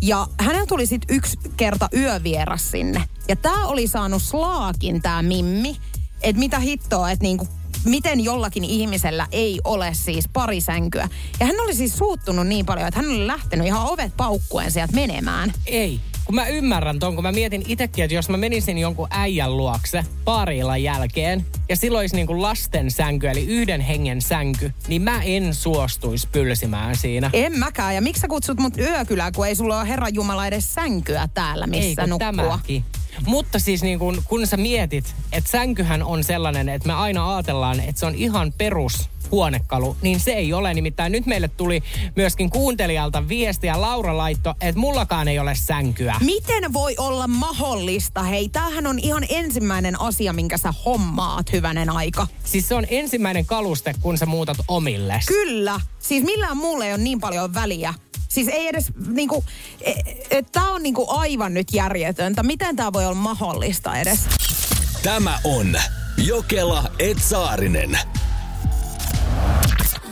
Ja 0.00 0.26
hänellä 0.40 0.66
tuli 0.66 0.86
sitten 0.86 1.16
yksi 1.16 1.38
kerta 1.56 1.88
yövieras 1.94 2.70
sinne. 2.70 3.04
Ja 3.28 3.36
tää 3.36 3.66
oli 3.66 3.86
saanut 3.86 4.22
slaakin 4.22 5.02
tää 5.02 5.22
Mimmi, 5.22 5.76
että 6.22 6.40
mitä 6.40 6.58
hittoa, 6.58 7.10
että 7.10 7.22
niinku 7.22 7.48
miten 7.84 8.20
jollakin 8.20 8.64
ihmisellä 8.64 9.26
ei 9.32 9.60
ole 9.64 9.90
siis 9.94 10.28
parisänkyä. 10.32 11.08
Ja 11.40 11.46
hän 11.46 11.60
oli 11.60 11.74
siis 11.74 11.98
suuttunut 11.98 12.46
niin 12.46 12.66
paljon, 12.66 12.88
että 12.88 13.00
hän 13.00 13.10
oli 13.10 13.26
lähtenyt 13.26 13.66
ihan 13.66 13.86
ovet 13.86 14.12
paukkuen 14.16 14.70
sieltä 14.70 14.94
menemään. 14.94 15.52
Ei. 15.66 16.00
Kun 16.30 16.34
mä 16.34 16.46
ymmärrän 16.46 16.98
ton, 16.98 17.14
kun 17.14 17.24
mä 17.24 17.32
mietin 17.32 17.64
itsekin, 17.66 18.04
että 18.04 18.14
jos 18.14 18.28
mä 18.28 18.36
menisin 18.36 18.78
jonkun 18.78 19.08
äijän 19.10 19.56
luokse 19.56 20.04
paariillan 20.24 20.82
jälkeen, 20.82 21.46
ja 21.68 21.76
silloin 21.76 22.02
olisi 22.02 22.16
niinku 22.16 22.42
lasten 22.42 22.90
sänky, 22.90 23.28
eli 23.28 23.46
yhden 23.46 23.80
hengen 23.80 24.22
sänky, 24.22 24.72
niin 24.88 25.02
mä 25.02 25.22
en 25.22 25.54
suostuisi 25.54 26.28
pylsimään 26.32 26.96
siinä. 26.96 27.30
En 27.32 27.58
mäkään. 27.58 27.94
Ja 27.94 28.00
miksi 28.00 28.20
sä 28.20 28.28
kutsut 28.28 28.60
mut 28.60 28.78
yökylään, 28.78 29.32
kun 29.32 29.46
ei 29.46 29.54
sulla 29.54 29.80
ole 29.80 29.88
Herran 29.88 30.14
Jumala 30.14 30.46
edes 30.46 30.74
sänkyä 30.74 31.28
täällä, 31.34 31.66
missä 31.66 31.86
Ei, 31.86 31.96
kun 31.96 32.08
nukkua? 32.08 32.26
tämäkin. 32.26 32.84
Mutta 33.26 33.58
siis 33.58 33.82
niin 33.82 33.98
kun, 33.98 34.22
kun 34.28 34.46
sä 34.46 34.56
mietit, 34.56 35.14
että 35.32 35.50
sänkyhän 35.50 36.02
on 36.02 36.24
sellainen, 36.24 36.68
että 36.68 36.86
me 36.86 36.94
aina 36.94 37.34
ajatellaan, 37.34 37.80
että 37.80 38.00
se 38.00 38.06
on 38.06 38.14
ihan 38.14 38.52
perus 38.58 39.08
huonekalu, 39.30 39.96
niin 40.02 40.20
se 40.20 40.32
ei 40.32 40.52
ole. 40.52 40.74
Nimittäin 40.74 41.12
nyt 41.12 41.26
meille 41.26 41.48
tuli 41.48 41.82
myöskin 42.16 42.50
kuuntelijalta 42.50 43.28
viestiä 43.28 43.80
Laura 43.80 44.16
laitto, 44.16 44.54
että 44.60 44.80
mullakaan 44.80 45.28
ei 45.28 45.38
ole 45.38 45.54
sänkyä. 45.54 46.14
Miten 46.20 46.72
voi 46.72 46.94
olla 46.98 47.26
mahdollista? 47.26 48.22
Hei, 48.22 48.48
tämähän 48.48 48.86
on 48.86 48.98
ihan 48.98 49.24
ensimmäinen 49.28 50.00
asia, 50.00 50.32
minkä 50.32 50.58
sä 50.58 50.74
hommaat 50.84 51.52
hyvänen 51.52 51.90
aika. 51.90 52.26
Siis 52.44 52.68
se 52.68 52.74
on 52.74 52.86
ensimmäinen 52.90 53.46
kaluste, 53.46 53.94
kun 54.00 54.18
sä 54.18 54.26
muutat 54.26 54.58
omilles. 54.68 55.26
Kyllä. 55.26 55.80
Siis 55.98 56.24
millään 56.24 56.56
muulla 56.56 56.84
ei 56.84 56.92
ole 56.92 57.02
niin 57.02 57.20
paljon 57.20 57.54
väliä. 57.54 57.94
Siis 58.28 58.48
ei 58.48 58.68
edes 58.68 58.92
niinku, 59.06 59.44
e, 59.80 59.92
e, 60.30 60.42
tää 60.52 60.70
on 60.70 60.82
niinku 60.82 61.06
aivan 61.08 61.54
nyt 61.54 61.68
järjetöntä. 61.72 62.42
Miten 62.42 62.76
tää 62.76 62.92
voi 62.92 63.04
olla 63.04 63.14
mahdollista 63.14 63.98
edes? 63.98 64.20
Tämä 65.02 65.38
on 65.44 65.76
Jokela 66.16 66.90
Etsaarinen. 66.98 67.98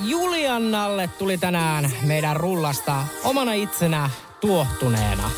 Juliannalle 0.08 1.10
tuli 1.18 1.38
tänään 1.38 1.90
meidän 2.02 2.36
rullasta 2.36 3.04
omana 3.24 3.52
itsenä 3.52 4.10
tuohtuneena. 4.40 5.30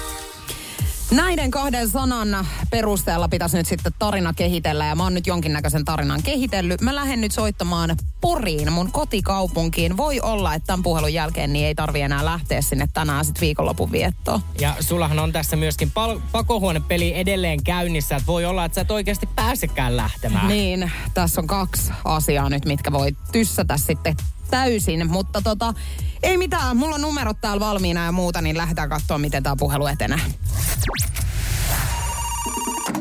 Näiden 1.10 1.50
kahden 1.50 1.88
sanan 1.88 2.46
perusteella 2.70 3.28
pitäisi 3.28 3.56
nyt 3.56 3.66
sitten 3.66 3.92
tarina 3.98 4.32
kehitellä 4.32 4.86
ja 4.86 4.94
mä 4.94 5.02
oon 5.02 5.14
nyt 5.14 5.26
jonkinnäköisen 5.26 5.84
tarinan 5.84 6.22
kehitellyt. 6.22 6.80
Mä 6.80 6.94
lähden 6.94 7.20
nyt 7.20 7.32
soittamaan 7.32 7.96
Poriin, 8.20 8.72
mun 8.72 8.92
kotikaupunkiin. 8.92 9.96
Voi 9.96 10.20
olla, 10.20 10.54
että 10.54 10.66
tämän 10.66 10.82
puhelun 10.82 11.12
jälkeen 11.14 11.52
niin 11.52 11.66
ei 11.66 11.74
tarvi 11.74 12.00
enää 12.00 12.24
lähteä 12.24 12.62
sinne 12.62 12.88
tänään 12.92 13.24
sitten 13.24 13.40
viikonlopun 13.40 13.92
viettoon. 13.92 14.40
Ja 14.60 14.74
sullahan 14.80 15.18
on 15.18 15.32
tässä 15.32 15.56
myöskin 15.56 15.90
pal- 15.90 16.20
pakohuonepeli 16.32 17.14
edelleen 17.14 17.64
käynnissä, 17.64 18.16
että 18.16 18.26
voi 18.26 18.44
olla, 18.44 18.64
että 18.64 18.74
sä 18.74 18.80
et 18.80 18.90
oikeasti 18.90 19.28
pääsekään 19.36 19.96
lähtemään. 19.96 20.48
Niin, 20.48 20.92
tässä 21.14 21.40
on 21.40 21.46
kaksi 21.46 21.92
asiaa 22.04 22.48
nyt, 22.48 22.64
mitkä 22.64 22.92
voi 22.92 23.16
tyssätä 23.32 23.76
sitten 23.76 24.16
täysin, 24.51 25.11
mutta 25.11 25.40
tota, 25.42 25.74
ei 26.22 26.36
mitään, 26.36 26.76
mulla 26.76 26.94
on 26.94 27.01
numerot 27.01 27.36
täällä 27.40 27.61
valmiina 27.61 28.05
ja 28.05 28.12
muuta, 28.12 28.42
niin 28.42 28.57
lähdetään 28.57 28.88
katsoa, 28.88 29.18
miten 29.18 29.42
tämä 29.42 29.57
puhelu 29.59 29.86
etenee. 29.86 30.20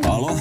Alo? 0.08 0.40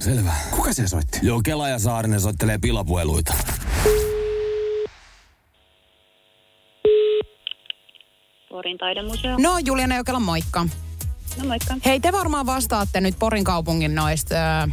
Selvä. 0.00 0.32
Kuka 0.50 0.72
se 0.72 0.88
soitti? 0.88 1.18
Joo, 1.22 1.40
Kela 1.44 1.68
ja 1.68 1.78
Saarinen 1.78 2.20
soittelee 2.20 2.58
pilapueluita. 2.58 3.34
Porin 8.48 8.78
taidemuseo. 8.78 9.36
No, 9.38 9.58
Juliana 9.64 9.96
Jokela, 9.96 10.20
moikka. 10.20 10.66
No 11.38 11.44
moikka. 11.44 11.74
Hei, 11.84 12.00
te 12.00 12.12
varmaan 12.12 12.46
vastaatte 12.46 13.00
nyt 13.00 13.18
Porin 13.18 13.44
kaupungin 13.44 13.94
noista 13.94 14.34
ö, 14.34 14.70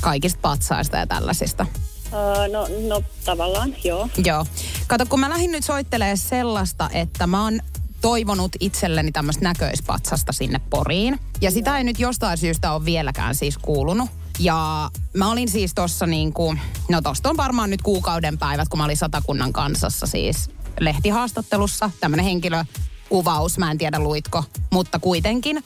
kaikista 0.00 0.38
patsaista 0.42 0.96
ja 0.96 1.06
tällaisista. 1.06 1.66
Uh, 2.06 2.52
no, 2.52 2.88
no 2.88 3.02
tavallaan, 3.24 3.74
joo. 3.84 4.08
Joo. 4.24 4.46
Kato, 4.86 5.06
kun 5.06 5.20
mä 5.20 5.30
lähdin 5.30 5.52
nyt 5.52 5.64
soittelee 5.64 6.16
sellaista, 6.16 6.90
että 6.92 7.26
mä 7.26 7.44
oon 7.44 7.60
toivonut 8.00 8.52
itselleni 8.60 9.12
tämmöistä 9.12 9.44
näköispatsasta 9.44 10.32
sinne 10.32 10.60
Poriin. 10.70 11.20
Ja 11.40 11.50
sitä 11.50 11.78
ei 11.78 11.84
nyt 11.84 11.98
jostain 12.00 12.38
syystä 12.38 12.72
ole 12.72 12.84
vieläkään 12.84 13.34
siis 13.34 13.58
kuulunut. 13.58 14.10
Ja 14.38 14.90
mä 15.14 15.30
olin 15.30 15.48
siis 15.48 15.74
tossa 15.74 16.06
niinku, 16.06 16.54
no 16.88 17.02
tosta 17.02 17.30
on 17.30 17.36
varmaan 17.36 17.70
nyt 17.70 17.82
kuukauden 17.82 18.38
päivät, 18.38 18.68
kun 18.68 18.78
mä 18.78 18.84
olin 18.84 18.96
Satakunnan 18.96 19.52
kansassa 19.52 20.06
siis 20.06 20.50
lehtihaastattelussa. 20.80 21.90
Tämmönen 22.00 22.24
henkilökuvaus, 23.08 23.58
mä 23.58 23.70
en 23.70 23.78
tiedä 23.78 23.98
luitko, 23.98 24.44
mutta 24.70 24.98
kuitenkin. 24.98 25.64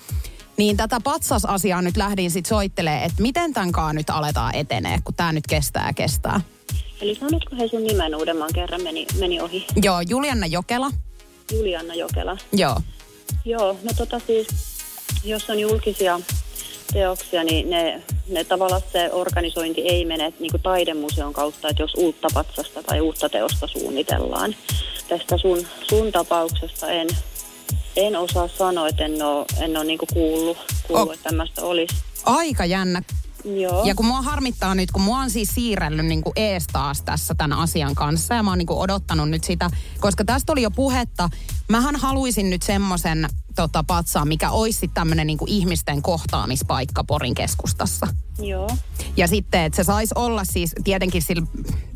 Niin 0.56 0.76
tätä 0.76 1.00
patsasasiaa 1.04 1.82
nyt 1.82 1.96
lähdin 1.96 2.30
sit 2.30 2.46
soittelee, 2.46 3.04
että 3.04 3.22
miten 3.22 3.52
tämänkaan 3.52 3.96
nyt 3.96 4.10
aletaan 4.10 4.54
etenee, 4.54 4.98
kun 5.04 5.14
tää 5.14 5.32
nyt 5.32 5.46
kestää 5.46 5.86
ja 5.86 5.92
kestää. 5.92 6.40
Eli 7.00 7.14
sanotko 7.14 7.56
he 7.56 7.68
sun 7.68 7.84
nimen 7.84 8.14
uudemman 8.14 8.50
kerran 8.54 8.82
meni, 8.82 9.06
meni 9.18 9.40
ohi? 9.40 9.66
Joo, 9.82 10.00
Julianna 10.08 10.46
Jokela. 10.46 10.90
Julianna 11.52 11.94
Jokela. 11.94 12.36
Joo. 12.52 12.80
Joo, 13.44 13.76
no 13.82 13.92
tota 13.96 14.20
siis, 14.26 14.46
jos 15.24 15.50
on 15.50 15.58
julkisia 15.58 16.20
teoksia, 16.92 17.44
niin 17.44 17.70
ne, 17.70 18.02
ne 18.28 18.44
tavallaan 18.44 18.82
se 18.92 19.12
organisointi 19.12 19.80
ei 19.80 20.04
mene 20.04 20.32
niin 20.40 20.50
kuin 20.50 20.62
taidemuseon 20.62 21.32
kautta, 21.32 21.68
että 21.68 21.82
jos 21.82 21.94
uutta 21.96 22.28
patsasta 22.34 22.82
tai 22.82 23.00
uutta 23.00 23.28
teosta 23.28 23.66
suunnitellaan. 23.66 24.54
Tästä 25.08 25.38
sun, 25.38 25.66
sun 25.88 26.12
tapauksesta 26.12 26.90
en, 26.90 27.08
en 27.96 28.16
osaa 28.16 28.48
sanoa, 28.48 28.88
että 28.88 29.04
en 29.04 29.22
ole, 29.22 29.46
en 29.60 29.76
ole 29.76 29.84
niin 29.84 29.98
kuin 29.98 30.08
kuullut, 30.12 30.58
kuullut 30.86 31.08
Oh. 31.08 31.14
että 31.14 31.28
tämmöistä 31.28 31.62
olisi. 31.62 31.94
Aika 32.24 32.64
jännä. 32.64 33.02
Joo. 33.44 33.84
Ja 33.84 33.94
kun 33.94 34.06
mua 34.06 34.22
harmittaa 34.22 34.74
nyt, 34.74 34.90
kun 34.90 35.02
mua 35.02 35.18
on 35.18 35.30
siis 35.30 35.48
siirrellyt 35.54 36.06
niin 36.06 36.22
kuin 36.22 36.32
ees 36.36 36.66
taas 36.72 37.02
tässä 37.02 37.34
tämän 37.34 37.58
asian 37.58 37.94
kanssa 37.94 38.34
ja 38.34 38.42
mä 38.42 38.50
oon 38.50 38.58
niin 38.58 38.66
kuin 38.66 38.78
odottanut 38.78 39.30
nyt 39.30 39.44
sitä, 39.44 39.70
koska 40.00 40.24
tästä 40.24 40.52
oli 40.52 40.62
jo 40.62 40.70
puhetta. 40.70 41.30
Mähän 41.68 41.96
haluaisin 41.96 42.50
nyt 42.50 42.62
semmoisen 42.62 43.28
tota, 43.54 43.84
patsaan, 43.84 44.28
mikä 44.28 44.50
olisi 44.50 44.78
sitten 44.78 44.94
tämmöinen 44.94 45.26
niin 45.26 45.38
ihmisten 45.46 46.02
kohtaamispaikka 46.02 47.04
Porin 47.04 47.34
keskustassa. 47.34 48.06
Joo. 48.38 48.70
Ja 49.16 49.26
sitten, 49.28 49.62
että 49.62 49.76
se 49.76 49.84
saisi 49.84 50.14
olla 50.14 50.44
siis, 50.44 50.74
tietenkin 50.84 51.22
sillä 51.22 51.46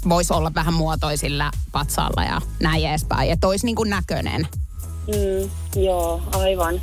voisi 0.09 0.33
olla 0.33 0.55
vähän 0.55 0.75
muotoisilla 0.75 1.51
patsaalla 1.73 2.25
ja 2.25 2.41
näin 2.61 2.87
edespäin, 2.89 3.31
että 3.31 3.49
olisi 3.49 3.67
niin 3.67 3.77
kuin 3.77 3.91
näköinen. 3.91 4.49
Mm, 5.07 5.51
joo, 5.83 6.23
aivan. 6.33 6.81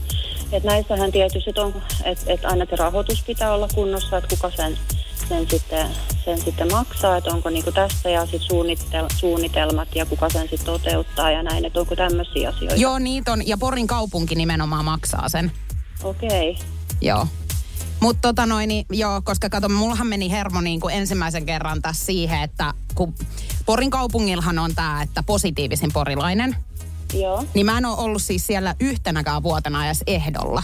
Et 0.51 0.63
näissähän 0.63 1.11
tietysti 1.11 1.53
on, 1.57 1.73
että 2.03 2.33
et 2.33 2.45
aina 2.45 2.65
se 2.69 2.75
rahoitus 2.75 3.23
pitää 3.23 3.53
olla 3.53 3.67
kunnossa, 3.75 4.17
että 4.17 4.35
kuka 4.35 4.51
sen, 4.55 4.77
sen, 5.29 5.49
sitten, 5.49 5.87
sen 6.25 6.41
sitten 6.41 6.71
maksaa, 6.71 7.17
että 7.17 7.29
onko 7.29 7.49
niinku 7.49 7.71
tästä 7.71 8.09
ja 8.09 8.25
sit 8.25 8.41
suunnitel, 8.41 9.05
suunnitelmat 9.17 9.87
ja 9.95 10.05
kuka 10.05 10.29
sen 10.29 10.49
sitten 10.49 10.65
toteuttaa 10.65 11.31
ja 11.31 11.43
näin, 11.43 11.65
että 11.65 11.79
onko 11.79 11.95
tämmöisiä 11.95 12.49
asioita. 12.49 12.75
Joo, 12.75 12.99
niitä 12.99 13.31
on, 13.31 13.47
ja 13.47 13.57
Porin 13.57 13.87
kaupunki 13.87 14.35
nimenomaan 14.35 14.85
maksaa 14.85 15.29
sen. 15.29 15.51
Okei. 16.03 16.51
Okay. 16.51 16.65
Joo. 17.01 17.27
Mutta 17.99 18.21
tota 18.21 18.45
noin, 18.45 18.67
niin, 18.67 18.85
joo, 18.89 19.21
koska 19.21 19.49
kato, 19.49 19.69
mullahan 19.69 20.07
meni 20.07 20.31
hermo 20.31 20.61
niin 20.61 20.79
kuin 20.79 20.95
ensimmäisen 20.95 21.45
kerran 21.45 21.81
tässä 21.81 22.05
siihen, 22.05 22.41
että 22.41 22.73
kun 22.95 23.13
Porin 23.65 23.89
kaupungillahan 23.89 24.59
on 24.59 24.75
tämä, 24.75 25.01
että 25.01 25.23
positiivisin 25.23 25.93
porilainen, 25.93 26.55
Joo, 27.13 27.43
niin 27.53 27.65
mä 27.65 27.77
en 27.77 27.85
ole 27.85 27.97
ollut 27.97 28.21
siis 28.21 28.47
siellä 28.47 28.75
yhtenäkään 28.79 29.43
vuotena 29.43 29.85
edes 29.85 30.03
ehdolla. 30.07 30.63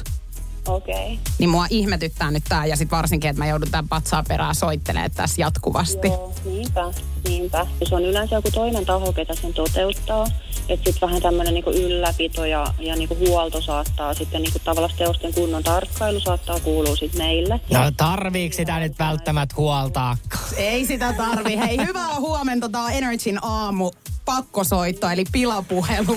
okei. 0.68 1.14
Okay. 1.14 1.18
Niin 1.39 1.50
mua 1.50 1.66
ihmetyttää 1.70 2.32
nyt 2.32 2.43
tää 2.50 2.66
ja 2.66 2.76
sit 2.76 2.91
varsinkin, 2.91 3.30
että 3.30 3.41
mä 3.41 3.47
joudun 3.47 3.72
tämän 3.72 3.88
patsaa 3.88 4.24
perään 4.28 4.56
soittelemaan 4.56 5.12
tässä 5.12 5.41
jatkuvasti. 5.41 6.08
Joo, 6.08 6.34
niinpä, 6.45 6.93
niinpä. 7.28 7.68
Se 7.89 7.95
on 7.95 8.06
yleensä 8.06 8.36
joku 8.36 8.52
toinen 8.52 8.86
taho, 8.86 9.14
ketä 9.14 9.36
sen 9.36 9.54
toteuttaa. 9.54 10.28
Että 10.70 10.91
sitten 10.91 11.10
vähän 11.10 11.22
tämmöinen 11.22 11.54
niinku 11.54 11.70
ylläpito 11.70 12.45
ja, 12.45 12.74
ja 12.80 12.95
niinku 12.95 13.16
huolto 13.16 13.62
saattaa 13.62 14.14
sitten 14.14 14.41
niinku 14.41 14.60
tavallaan 14.60 14.93
teosten 14.97 15.34
kunnon 15.34 15.64
tarkkailu 15.64 16.20
saattaa 16.20 16.60
kuulua 16.60 16.95
sitten 16.95 17.22
meille. 17.22 17.60
No 17.72 17.91
tarviiko 17.97 18.56
sitä 18.56 18.80
nyt 18.80 19.00
välttämättä 19.00 19.56
huoltaa? 19.58 20.18
Ei 20.58 20.86
sitä 20.86 21.14
tarvi. 21.14 21.58
Hei, 21.58 21.78
hyvää 21.78 22.20
huomenta. 22.20 22.70
Tää 22.70 22.84
on 22.84 22.91
Energyn 22.91 23.43
aamu 23.45 23.91
pakkosoitto, 24.30 25.09
eli 25.09 25.23
pilapuhelu. 25.32 26.15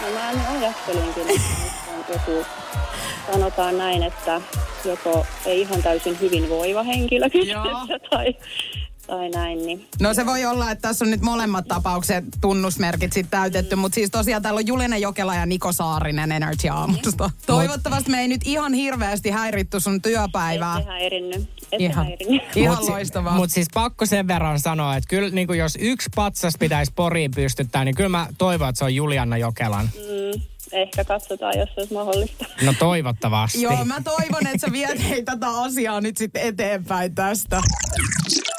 No 0.00 0.10
mä 0.14 0.30
en 0.30 0.40
ajattelinkin, 0.48 1.22
että 1.30 2.12
joku, 2.12 2.46
sanotaan 3.32 3.78
näin, 3.78 4.02
että 4.02 4.40
joko 4.84 5.26
ei 5.46 5.60
ihan 5.60 5.82
täysin 5.82 6.20
hyvinvoiva 6.20 6.82
henkilö 6.82 7.30
kyseessä 7.30 7.98
tai, 8.10 8.36
tai 9.06 9.28
näin. 9.28 9.66
Niin. 9.66 9.88
No 10.00 10.14
se 10.14 10.26
voi 10.26 10.44
olla, 10.44 10.70
että 10.70 10.88
tässä 10.88 11.04
on 11.04 11.10
nyt 11.10 11.20
molemmat 11.20 11.68
tapaukset 11.68 12.24
tunnusmerkit 12.40 13.12
sitten 13.12 13.30
täytetty, 13.40 13.76
mutta 13.76 13.94
siis 13.94 14.10
tosiaan 14.10 14.42
täällä 14.42 14.58
on 14.58 14.66
Julina 14.66 14.96
Jokela 14.96 15.34
ja 15.34 15.46
Niko 15.46 15.72
Saarinen 15.72 16.32
Energy 16.32 16.68
Aamusta. 16.68 17.30
Toivottavasti 17.46 18.10
me 18.10 18.20
ei 18.20 18.28
nyt 18.28 18.40
ihan 18.44 18.72
hirveästi 18.74 19.30
häiritty 19.30 19.80
sun 19.80 20.02
työpäivää. 20.02 20.78
Ette 20.78 20.90
häirinnyt. 20.90 21.48
Ihan. 21.78 22.06
Ihan 22.56 22.76
Mut 22.76 22.84
si- 22.84 22.90
loistavaa. 22.92 23.36
Mut 23.36 23.50
siis 23.50 23.68
pakko 23.74 24.06
sen 24.06 24.28
verran 24.28 24.60
sanoa, 24.60 24.96
että 24.96 25.08
kyllä 25.08 25.30
niin 25.30 25.48
jos 25.58 25.78
yksi 25.80 26.08
patsas 26.14 26.54
pitäisi 26.58 26.92
poriin 26.96 27.30
pystyttää, 27.30 27.84
niin 27.84 27.94
kyllä 27.94 28.08
mä 28.08 28.26
toivon, 28.38 28.68
että 28.68 28.78
se 28.78 28.84
on 28.84 28.94
Julianna 28.94 29.36
Jokelan. 29.36 29.90
Mm, 29.94 30.42
ehkä 30.72 31.04
katsotaan, 31.04 31.58
jos 31.58 31.68
se 31.74 31.80
olisi 31.80 31.94
mahdollista. 31.94 32.44
No 32.62 32.74
toivottavasti. 32.78 33.62
Joo, 33.62 33.84
mä 33.84 34.00
toivon, 34.00 34.46
että 34.46 34.66
sä 34.66 34.72
viet 34.72 35.08
hei 35.08 35.22
tätä 35.22 35.48
asiaa 35.48 36.00
nyt 36.00 36.16
sitten 36.16 36.42
eteenpäin 36.42 37.14
tästä. 37.14 37.62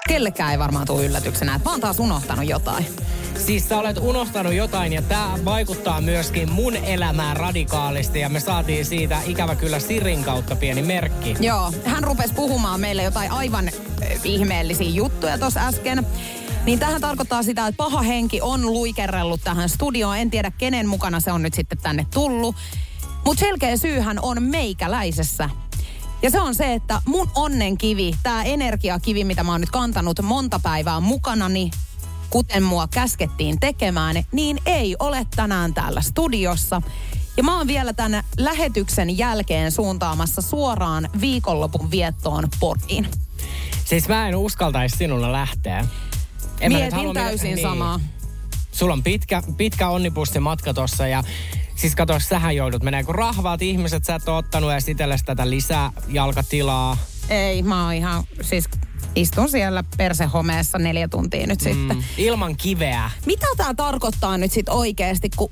Kellekään 0.07 0.51
ei 0.51 0.59
varmaan 0.59 0.87
tule 0.87 1.05
yllätyksenä, 1.05 1.55
että 1.55 1.69
mä 1.69 1.71
oon 1.71 1.81
taas 1.81 1.99
unohtanut 1.99 2.47
jotain. 2.47 2.85
Siis 3.45 3.69
sä 3.69 3.77
olet 3.77 3.97
unohtanut 3.97 4.53
jotain 4.53 4.93
ja 4.93 5.01
tämä 5.01 5.37
vaikuttaa 5.45 6.01
myöskin 6.01 6.51
mun 6.51 6.75
elämään 6.75 7.37
radikaalisti 7.37 8.19
ja 8.19 8.29
me 8.29 8.39
saatiin 8.39 8.85
siitä 8.85 9.21
ikävä 9.25 9.55
kyllä 9.55 9.79
Sirin 9.79 10.23
kautta 10.23 10.55
pieni 10.55 10.81
merkki. 10.81 11.35
Joo, 11.39 11.73
hän 11.85 12.03
rupesi 12.03 12.33
puhumaan 12.33 12.79
meille 12.79 13.03
jotain 13.03 13.31
aivan 13.31 13.67
äh, 13.67 14.09
ihmeellisiä 14.23 14.89
juttuja 14.89 15.37
tuossa 15.37 15.67
äsken. 15.67 16.07
Niin 16.65 16.79
tähän 16.79 17.01
tarkoittaa 17.01 17.43
sitä, 17.43 17.67
että 17.67 17.77
paha 17.77 18.01
henki 18.01 18.41
on 18.41 18.65
luikerrellut 18.65 19.41
tähän 19.43 19.69
studioon. 19.69 20.17
En 20.17 20.31
tiedä, 20.31 20.51
kenen 20.51 20.87
mukana 20.87 21.19
se 21.19 21.31
on 21.31 21.41
nyt 21.41 21.53
sitten 21.53 21.77
tänne 21.77 22.05
tullut. 22.13 22.55
Mutta 23.25 23.39
selkeä 23.39 23.77
syyhän 23.77 24.19
on 24.21 24.43
meikäläisessä. 24.43 25.49
Ja 26.21 26.31
se 26.31 26.41
on 26.41 26.55
se, 26.55 26.73
että 26.73 27.01
mun 27.05 27.29
onnenkivi, 27.35 28.13
tämä 28.23 28.43
energiakivi, 28.43 29.23
mitä 29.23 29.43
mä 29.43 29.51
oon 29.51 29.61
nyt 29.61 29.69
kantanut 29.71 30.19
monta 30.21 30.59
päivää 30.63 30.99
mukanani, 30.99 31.71
kuten 32.29 32.63
mua 32.63 32.87
käskettiin 32.87 33.59
tekemään, 33.59 34.23
niin 34.31 34.59
ei 34.65 34.95
ole 34.99 35.27
tänään 35.35 35.73
täällä 35.73 36.01
studiossa. 36.01 36.81
Ja 37.37 37.43
mä 37.43 37.57
oon 37.57 37.67
vielä 37.67 37.93
tämän 37.93 38.23
lähetyksen 38.37 39.17
jälkeen 39.17 39.71
suuntaamassa 39.71 40.41
suoraan 40.41 41.09
viikonlopun 41.21 41.91
viettoon 41.91 42.47
Poriin. 42.59 43.07
Siis 43.85 44.07
mä 44.07 44.27
en 44.29 44.35
uskaltaisi 44.35 44.97
sinulla 44.97 45.31
lähteä. 45.31 45.87
En 46.59 46.71
mä 46.71 46.77
Mietin 46.77 46.99
mennä- 46.99 47.13
täysin 47.13 47.55
niin. 47.55 47.61
samaa. 47.61 47.99
Sulla 48.71 48.93
on 48.93 49.03
pitkä, 49.03 49.43
pitkä 49.57 49.89
onnipussi 49.89 50.39
matka 50.39 50.73
tossa 50.73 51.07
ja 51.07 51.23
siis 51.77 51.95
kato, 51.95 52.19
sähän 52.19 52.55
joudut 52.55 52.83
menee, 52.83 53.03
kun 53.03 53.15
rahvaat 53.15 53.61
ihmiset 53.61 54.05
sä 54.05 54.15
et 54.15 54.29
ole 54.29 54.37
ottanut 54.37 54.71
edes 54.71 54.89
itsellesi 54.89 55.25
tätä 55.25 55.49
lisää 55.49 55.91
jalkatilaa. 56.07 56.97
Ei, 57.29 57.63
mä 57.63 57.83
oon 57.83 57.93
ihan, 57.93 58.23
siis 58.41 58.69
istun 59.15 59.49
siellä 59.49 59.83
persehomeessa 59.97 60.77
neljä 60.77 61.07
tuntia 61.07 61.47
nyt 61.47 61.59
sitten. 61.59 61.97
Mm, 61.97 62.03
ilman 62.17 62.57
kiveä. 62.57 63.11
Mitä 63.25 63.47
tämä 63.57 63.73
tarkoittaa 63.73 64.37
nyt 64.37 64.51
sitten 64.51 64.73
oikeasti, 64.73 65.29
kun... 65.35 65.49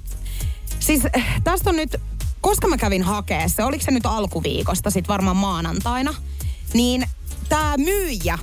Siis 0.80 1.02
eh, 1.14 1.26
tästä 1.44 1.70
on 1.70 1.76
nyt, 1.76 1.96
koska 2.42 2.68
mä 2.68 2.78
kävin 2.78 3.04
hakea 3.04 3.50
se, 3.50 3.64
oliko 3.64 3.84
se 3.84 3.92
nyt 3.92 4.06
alkuviikosta, 4.06 4.90
sitten 4.90 5.14
varmaan 5.14 5.38
maanantaina, 5.38 6.14
niin 6.74 7.06
tämä 7.50 7.78
myyjä, 7.78 8.40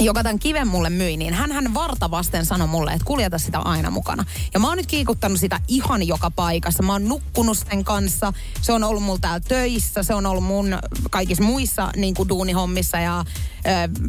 joka 0.00 0.22
tämän 0.22 0.38
kiven 0.38 0.68
mulle 0.68 0.90
myi, 0.90 1.16
niin 1.16 1.34
hän 1.34 1.52
hän 1.52 1.74
varta 1.74 2.10
vasten 2.10 2.46
sanoi 2.46 2.68
mulle, 2.68 2.92
että 2.92 3.04
kuljeta 3.04 3.38
sitä 3.38 3.58
aina 3.58 3.90
mukana. 3.90 4.24
Ja 4.54 4.60
mä 4.60 4.68
oon 4.68 4.76
nyt 4.76 4.86
kiikuttanut 4.86 5.40
sitä 5.40 5.60
ihan 5.68 6.06
joka 6.06 6.30
paikassa. 6.30 6.82
Mä 6.82 6.92
oon 6.92 7.08
nukkunut 7.08 7.58
sen 7.70 7.84
kanssa. 7.84 8.32
Se 8.62 8.72
on 8.72 8.84
ollut 8.84 9.02
mulla 9.02 9.18
täällä 9.18 9.40
töissä. 9.40 10.02
Se 10.02 10.14
on 10.14 10.26
ollut 10.26 10.44
mun 10.44 10.78
kaikissa 11.10 11.44
muissa 11.44 11.90
niin 11.96 12.14
kuin 12.14 12.28
duunihommissa 12.28 13.00
ja 13.00 13.18
ö, 13.20 13.24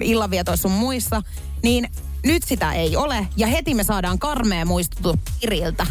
illanvietoissa 0.01 0.61
sun 0.61 0.71
muissa. 0.71 1.21
Niin 1.63 1.89
nyt 2.25 2.43
sitä 2.43 2.73
ei 2.73 2.95
ole. 2.95 3.27
Ja 3.37 3.47
heti 3.47 3.73
me 3.73 3.83
saadaan 3.83 4.19
karmea 4.19 4.65
muistutus 4.65 5.15
Iriltä. 5.41 5.87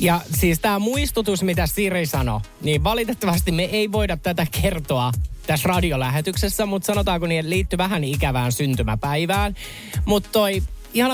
Ja 0.00 0.20
siis 0.40 0.60
tämä 0.60 0.78
muistutus, 0.78 1.42
mitä 1.42 1.66
Siri 1.66 2.06
sanoi, 2.06 2.40
niin 2.62 2.84
valitettavasti 2.84 3.52
me 3.52 3.64
ei 3.64 3.92
voida 3.92 4.16
tätä 4.16 4.46
kertoa 4.62 5.12
tässä 5.48 5.68
radiolähetyksessä, 5.68 6.66
mutta 6.66 6.86
sanotaanko 6.86 7.26
niin, 7.26 7.40
että 7.40 7.50
liittyy 7.50 7.76
vähän 7.76 8.04
ikävään 8.04 8.52
syntymäpäivään. 8.52 9.54
Mutta 10.04 10.28
toi, 10.32 10.62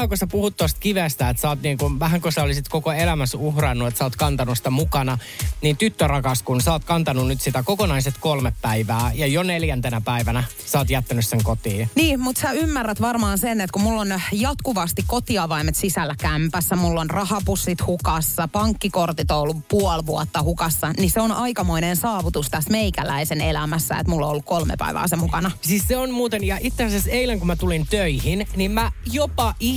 kun 0.08 0.18
sä 0.18 0.26
puhut 0.26 0.56
tuosta 0.56 0.80
kivestä, 0.80 1.28
että 1.28 1.40
sä 1.40 1.48
oot 1.48 1.62
niinku, 1.62 1.90
vähän 2.00 2.20
kun 2.20 2.32
sä 2.32 2.42
olisit 2.42 2.68
koko 2.68 2.92
elämässä 2.92 3.38
uhrannut, 3.38 3.88
että 3.88 3.98
sä 3.98 4.04
oot 4.04 4.16
kantanut 4.16 4.58
sitä 4.58 4.70
mukana, 4.70 5.18
niin 5.62 5.76
tyttö 5.76 6.06
rakas, 6.06 6.42
kun 6.42 6.60
sä 6.60 6.72
oot 6.72 6.84
kantanut 6.84 7.28
nyt 7.28 7.40
sitä 7.40 7.62
kokonaiset 7.62 8.14
kolme 8.20 8.52
päivää 8.62 9.10
ja 9.14 9.26
jo 9.26 9.42
neljäntenä 9.42 10.00
päivänä 10.00 10.44
sä 10.66 10.78
oot 10.78 10.90
jättänyt 10.90 11.26
sen 11.26 11.42
kotiin. 11.42 11.90
Niin, 11.94 12.20
mutta 12.20 12.40
sä 12.40 12.52
ymmärrät 12.52 13.00
varmaan 13.00 13.38
sen, 13.38 13.60
että 13.60 13.72
kun 13.72 13.82
mulla 13.82 14.00
on 14.00 14.20
jatkuvasti 14.32 15.04
kotiavaimet 15.06 15.76
sisällä 15.76 16.14
kämpässä, 16.20 16.76
mulla 16.76 17.00
on 17.00 17.10
rahapussit 17.10 17.86
hukassa, 17.86 18.48
pankkikortit 18.48 19.30
on 19.30 19.38
ollut 19.38 19.68
puoli 19.68 20.06
vuotta 20.06 20.42
hukassa, 20.42 20.92
niin 20.92 21.10
se 21.10 21.20
on 21.20 21.32
aikamoinen 21.32 21.96
saavutus 21.96 22.50
tässä 22.50 22.70
meikäläisen 22.70 23.40
elämässä, 23.40 23.94
että 23.94 24.10
mulla 24.10 24.26
on 24.26 24.30
ollut 24.30 24.44
kolme 24.44 24.74
päivää 24.78 25.08
se 25.08 25.16
mukana. 25.16 25.50
Siis 25.60 25.88
se 25.88 25.96
on 25.96 26.10
muuten, 26.10 26.44
ja 26.44 26.58
itse 26.60 26.84
asiassa 26.84 27.10
eilen 27.10 27.38
kun 27.38 27.46
mä 27.46 27.56
tulin 27.56 27.86
töihin, 27.90 28.46
niin 28.56 28.70
mä 28.70 28.92
jopa 29.12 29.54
ihmettelin 29.60 29.73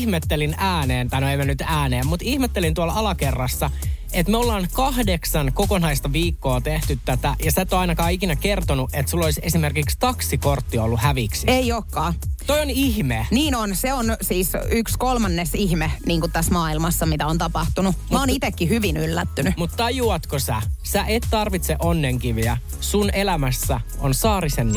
ääneen, 0.57 1.09
tai 1.09 1.21
no 1.21 1.29
ei 1.29 1.37
mä 1.37 1.45
nyt 1.45 1.61
ääneen, 1.61 2.07
mutta 2.07 2.25
ihmettelin 2.27 2.73
tuolla 2.73 2.93
alakerrassa, 2.93 3.69
että 4.13 4.31
me 4.31 4.37
ollaan 4.37 4.67
kahdeksan 4.73 5.51
kokonaista 5.53 6.13
viikkoa 6.13 6.61
tehty 6.61 6.99
tätä, 7.05 7.35
ja 7.43 7.51
sä 7.51 7.61
et 7.61 7.73
ole 7.73 7.81
ainakaan 7.81 8.11
ikinä 8.11 8.35
kertonut, 8.35 8.89
että 8.93 9.09
sulla 9.09 9.25
olisi 9.25 9.41
esimerkiksi 9.43 9.97
taksikortti 9.99 10.77
ollut 10.77 10.99
häviksi. 10.99 11.47
Ei 11.49 11.71
olekaan. 11.71 12.13
Toi 12.47 12.61
on 12.61 12.69
ihme. 12.69 13.27
Niin 13.31 13.55
on, 13.55 13.75
se 13.75 13.93
on 13.93 14.17
siis 14.21 14.51
yksi 14.69 14.97
kolmannes 14.97 15.49
ihme 15.53 15.91
niin 16.05 16.19
kuin 16.19 16.31
tässä 16.31 16.53
maailmassa, 16.53 17.05
mitä 17.05 17.27
on 17.27 17.37
tapahtunut. 17.37 17.95
Mä 18.11 18.19
oon 18.19 18.29
itekin 18.29 18.69
hyvin 18.69 18.97
yllättynyt. 18.97 19.57
Mutta 19.57 19.77
tajuatko 19.77 20.39
sä, 20.39 20.61
sä 20.83 21.05
et 21.07 21.27
tarvitse 21.29 21.75
onnenkiviä. 21.79 22.57
Sun 22.79 23.09
elämässä 23.13 23.81
on 23.99 24.13
Saarisen. 24.13 24.73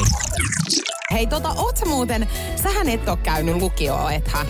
Hei 1.12 1.26
tota, 1.26 1.48
oot 1.48 1.76
sä 1.76 1.86
muuten, 1.86 2.28
sähän 2.62 2.88
et 2.88 3.08
ole 3.08 3.16
käynyt 3.16 3.56
lukioon, 3.56 4.12
ethän? 4.12 4.46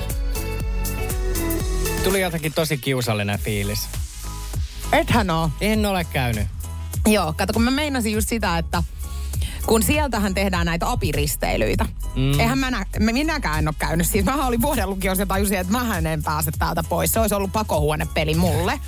Tuli 2.04 2.20
jotenkin 2.20 2.52
tosi 2.54 2.78
kiusallinen 2.78 3.38
fiilis. 3.38 3.88
Ethän 4.92 5.30
oo. 5.30 5.50
En 5.60 5.86
ole 5.86 6.04
käynyt. 6.04 6.46
Joo, 7.06 7.34
kato 7.36 7.52
kun 7.52 7.62
mä 7.62 7.70
meinasin 7.70 8.12
just 8.12 8.28
sitä, 8.28 8.58
että 8.58 8.82
kun 9.66 9.82
sieltähän 9.82 10.34
tehdään 10.34 10.66
näitä 10.66 10.90
apiristeilyitä. 10.90 11.84
Mm. 12.16 12.40
Eihän 12.40 12.58
mä 12.58 12.70
nä- 12.70 12.86
mä- 13.00 13.12
minäkään 13.12 13.58
en 13.58 13.68
ole 13.68 13.74
käynyt. 13.78 14.06
Siis 14.06 14.24
mä 14.24 14.46
olin 14.46 14.62
vuoden 14.62 14.90
lukiossa 14.90 15.22
ja 15.22 15.26
tajusin, 15.26 15.58
että 15.58 15.72
mä 15.72 15.98
en 15.98 16.22
pääse 16.22 16.50
täältä 16.58 16.82
pois. 16.88 17.12
Se 17.12 17.20
olisi 17.20 17.34
ollut 17.34 17.52
pakohuonepeli 17.52 18.34
mulle 18.34 18.80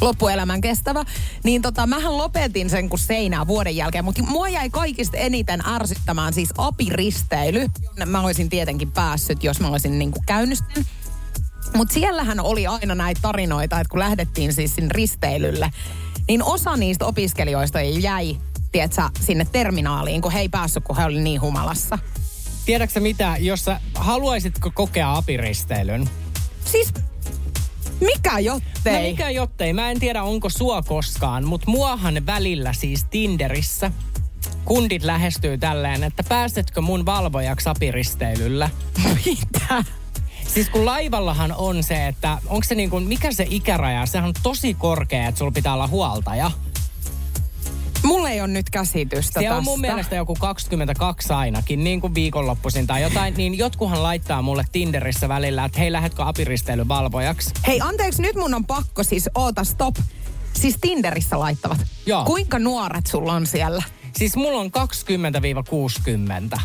loppuelämän 0.00 0.60
kestävä. 0.60 1.04
Niin 1.44 1.62
tota, 1.62 1.86
mähän 1.86 2.18
lopetin 2.18 2.70
sen 2.70 2.88
kuin 2.88 3.00
seinää 3.00 3.46
vuoden 3.46 3.76
jälkeen, 3.76 4.04
mutta 4.04 4.22
mua 4.22 4.48
jäi 4.48 4.70
kaikista 4.70 5.16
eniten 5.16 5.66
ärsyttämään 5.66 6.32
siis 6.32 6.48
apiristeily. 6.58 7.66
Mä 8.06 8.20
olisin 8.20 8.48
tietenkin 8.48 8.92
päässyt, 8.92 9.44
jos 9.44 9.60
mä 9.60 9.68
olisin 9.68 9.98
niinku 9.98 10.22
käynyt 10.26 10.58
sen. 10.74 10.86
Mutta 11.76 11.94
siellähän 11.94 12.40
oli 12.40 12.66
aina 12.66 12.94
näitä 12.94 13.20
tarinoita, 13.22 13.80
että 13.80 13.90
kun 13.90 13.98
lähdettiin 13.98 14.52
siis 14.52 14.74
sinne 14.74 14.90
risteilylle, 14.92 15.70
niin 16.28 16.42
osa 16.42 16.76
niistä 16.76 17.06
opiskelijoista 17.06 17.80
jäi, 17.80 18.36
tiedätkö, 18.72 19.02
sinne 19.20 19.46
terminaaliin, 19.52 20.22
kun 20.22 20.32
he 20.32 20.40
ei 20.40 20.48
päässyt, 20.48 20.84
kun 20.84 20.96
he 20.96 21.04
oli 21.04 21.20
niin 21.20 21.40
humalassa. 21.40 21.98
Tiedätkö 22.66 23.00
mitä, 23.00 23.36
jos 23.40 23.64
sä 23.64 23.80
haluaisitko 23.94 24.70
kokea 24.74 25.16
apiristeilyn? 25.16 26.10
Siis 26.64 26.92
mikä 28.00 28.38
jottei? 28.38 29.02
No 29.02 29.08
mikä 29.10 29.30
jottei? 29.30 29.72
Mä 29.72 29.90
en 29.90 30.00
tiedä, 30.00 30.22
onko 30.22 30.48
sua 30.50 30.82
koskaan, 30.82 31.44
mutta 31.44 31.70
muahan 31.70 32.26
välillä 32.26 32.72
siis 32.72 33.04
Tinderissä 33.10 33.92
kundit 34.64 35.04
lähestyy 35.04 35.58
tälleen, 35.58 36.04
että 36.04 36.22
pääsetkö 36.28 36.80
mun 36.80 37.06
valvojaksi 37.06 37.68
apiristeilyllä? 37.68 38.70
Mitä? 39.26 39.84
Siis 40.54 40.70
kun 40.70 40.86
laivallahan 40.86 41.54
on 41.56 41.82
se, 41.82 42.06
että 42.06 42.38
onko 42.46 42.64
se 42.64 42.74
niin 42.74 42.90
kuin, 42.90 43.04
mikä 43.04 43.32
se 43.32 43.46
ikäraja? 43.50 44.06
Sehän 44.06 44.28
on 44.28 44.34
tosi 44.42 44.74
korkea, 44.74 45.28
että 45.28 45.38
sulla 45.38 45.50
pitää 45.50 45.74
olla 45.74 45.86
huoltaja. 45.86 46.50
Mulla 48.02 48.30
ei 48.30 48.40
ole 48.40 48.48
nyt 48.48 48.70
käsitystä 48.70 49.40
Se 49.40 49.50
on 49.50 49.56
tästä. 49.56 49.70
mun 49.70 49.80
mielestä 49.80 50.16
joku 50.16 50.34
22 50.34 51.32
ainakin, 51.32 51.84
niin 51.84 52.00
kuin 52.00 52.14
viikonloppuisin 52.14 52.86
tai 52.86 53.02
jotain. 53.02 53.34
Niin 53.34 53.58
jotkuhan 53.58 54.02
laittaa 54.02 54.42
mulle 54.42 54.64
Tinderissä 54.72 55.28
välillä, 55.28 55.64
että 55.64 55.78
hei, 55.78 55.92
lähetkö 55.92 56.24
apiristeilyvalvojaksi? 56.24 57.50
Hei, 57.66 57.80
anteeksi, 57.80 58.22
nyt 58.22 58.36
mun 58.36 58.54
on 58.54 58.64
pakko 58.64 59.02
siis, 59.02 59.30
oota, 59.34 59.64
stop. 59.64 59.96
Siis 60.54 60.76
Tinderissä 60.80 61.38
laittavat. 61.38 61.78
Joo. 62.06 62.24
Kuinka 62.24 62.58
nuoret 62.58 63.06
sulla 63.06 63.32
on 63.32 63.46
siellä? 63.46 63.82
Siis 64.16 64.36
mulla 64.36 64.60
on 64.60 64.70
20-60. 66.54 66.60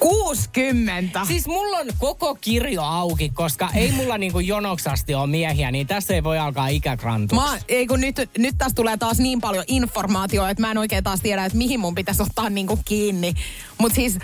60. 0.00 1.24
Siis 1.26 1.46
mulla 1.46 1.76
on 1.78 1.86
koko 1.98 2.34
kirjo 2.40 2.82
auki, 2.82 3.28
koska 3.28 3.68
ei 3.74 3.92
mulla 3.92 4.18
niinku 4.18 4.40
jonoksasti 4.40 5.14
ole 5.14 5.26
miehiä, 5.26 5.70
niin 5.70 5.86
tässä 5.86 6.14
ei 6.14 6.24
voi 6.24 6.38
alkaa 6.38 6.68
ikäkrantuksi. 6.68 7.44
Mä, 7.44 7.58
ei 7.68 7.86
kun 7.86 8.00
nyt, 8.00 8.16
nyt 8.38 8.54
tässä 8.58 8.74
tulee 8.74 8.96
taas 8.96 9.18
niin 9.18 9.40
paljon 9.40 9.64
informaatiota, 9.68 10.50
että 10.50 10.60
mä 10.60 10.70
en 10.70 10.78
oikein 10.78 11.04
taas 11.04 11.20
tiedä, 11.20 11.44
että 11.44 11.58
mihin 11.58 11.80
mun 11.80 11.94
pitäisi 11.94 12.22
ottaa 12.22 12.50
niinku 12.50 12.78
kiinni. 12.84 13.34
Mutta 13.78 13.96
siis 13.96 14.18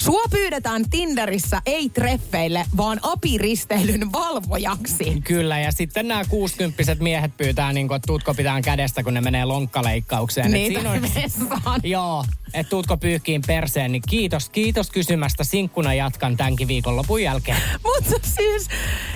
Sua 0.00 0.22
pyydetään 0.30 0.90
Tinderissä 0.90 1.62
ei 1.66 1.88
treffeille, 1.88 2.64
vaan 2.76 3.00
apiristeilyn 3.02 4.12
valvojaksi. 4.12 5.20
Kyllä, 5.24 5.58
ja 5.58 5.72
sitten 5.72 6.08
nämä 6.08 6.24
kuusikymppiset 6.24 6.98
miehet 7.00 7.36
pyytää, 7.36 7.72
niin 7.72 7.88
kuin, 7.88 7.96
että 7.96 8.06
tuutko 8.06 8.34
pitää 8.34 8.60
kädestä, 8.60 9.02
kun 9.02 9.14
ne 9.14 9.20
menee 9.20 9.44
lonkkaleikkaukseen. 9.44 10.46
Et 10.46 10.52
Niin, 10.52 10.72
siinä 10.72 10.90
on- 10.90 11.02
vessaan. 11.14 11.80
Joo, 11.84 12.24
että 12.54 12.70
tuutko 12.70 12.96
pyyhkiin 12.96 13.42
perseen, 13.46 13.92
niin 13.92 14.02
kiitos, 14.08 14.48
kiitos 14.48 14.90
kysymästä. 14.90 15.44
Sinkkuna 15.44 15.94
jatkan 15.94 16.36
tämänkin 16.36 16.68
viikonlopun 16.68 17.22
jälkeen. 17.22 17.58
Mutta 17.84 18.28
siis, 18.36 18.68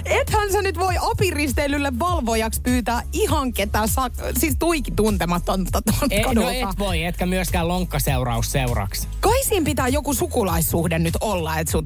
ethän 0.05 0.53
sä 0.53 0.63
nyt 0.63 0.79
voi 0.79 0.95
apiristeilylle 1.01 1.99
valvojaksi 1.99 2.61
pyytää 2.61 3.03
ihan 3.13 3.53
ketä 3.53 3.87
sa- 3.87 4.11
siis 4.39 4.57
tuiki 4.59 4.91
tuntematonta 4.91 5.83
E, 6.11 6.23
no 6.35 6.49
et 6.49 6.79
voi, 6.79 7.05
etkä 7.05 7.27
myöskään 7.27 7.69
lonkkaseuraus 7.69 8.53
seuraksi. 8.53 9.09
Kai 9.21 9.45
siinä 9.45 9.65
pitää 9.65 9.89
joku 9.89 10.15
sukulaissuhde 10.15 10.99
nyt 10.99 11.15
olla, 11.21 11.59
että 11.59 11.71
sut... 11.73 11.85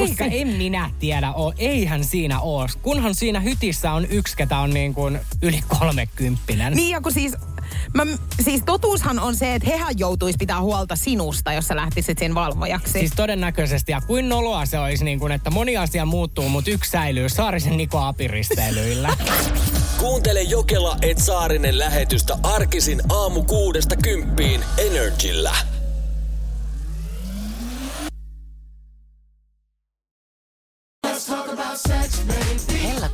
Eikä, 0.00 0.24
en 0.24 0.48
minä 0.48 0.90
tiedä 0.98 1.32
oo. 1.32 1.52
Eihän 1.58 2.04
siinä 2.04 2.40
oo. 2.40 2.68
Kunhan 2.82 3.14
siinä 3.14 3.40
hytissä 3.40 3.92
on 3.92 4.06
yksi, 4.10 4.36
ketä 4.36 4.58
on 4.58 4.70
niin 4.70 4.94
kuin 4.94 5.20
yli 5.42 5.62
kolmekymppinen. 5.78 6.72
Niin 6.72 6.90
ja 6.90 7.00
kun 7.00 7.12
siis, 7.12 7.36
mä, 7.94 8.06
siis 8.40 8.62
totuushan 8.66 9.18
on 9.18 9.36
se, 9.36 9.54
että 9.54 9.68
hehän 9.68 9.98
joutuisi 9.98 10.38
pitää 10.38 10.60
huolta 10.60 10.96
sinusta, 10.96 11.52
jos 11.52 11.66
sä 11.66 11.76
lähtisit 11.76 12.18
sen 12.18 12.34
valvojaksi. 12.34 12.92
Siis 12.92 13.12
todennäköisesti, 13.16 13.92
ja 13.92 14.00
kuin 14.00 14.28
noloa 14.28 14.66
se 14.66 14.78
olisi, 14.78 15.04
niin 15.04 15.18
kuin, 15.18 15.32
että 15.32 15.50
moni 15.50 15.76
asia 15.76 16.04
muuttuu, 16.04 16.48
mutta 16.48 16.70
yksi 16.70 16.90
säilyy. 16.90 17.28
Saarisen 17.28 17.76
Niko 17.76 17.98
apiristeilyillä. 17.98 19.16
Kuuntele 19.98 20.42
Jokela 20.42 20.96
et 21.02 21.18
Saarinen 21.18 21.78
lähetystä 21.78 22.38
arkisin 22.42 23.02
aamu 23.08 23.42
kuudesta 23.42 23.96
kymppiin 23.96 24.64
Energillä. 24.78 25.56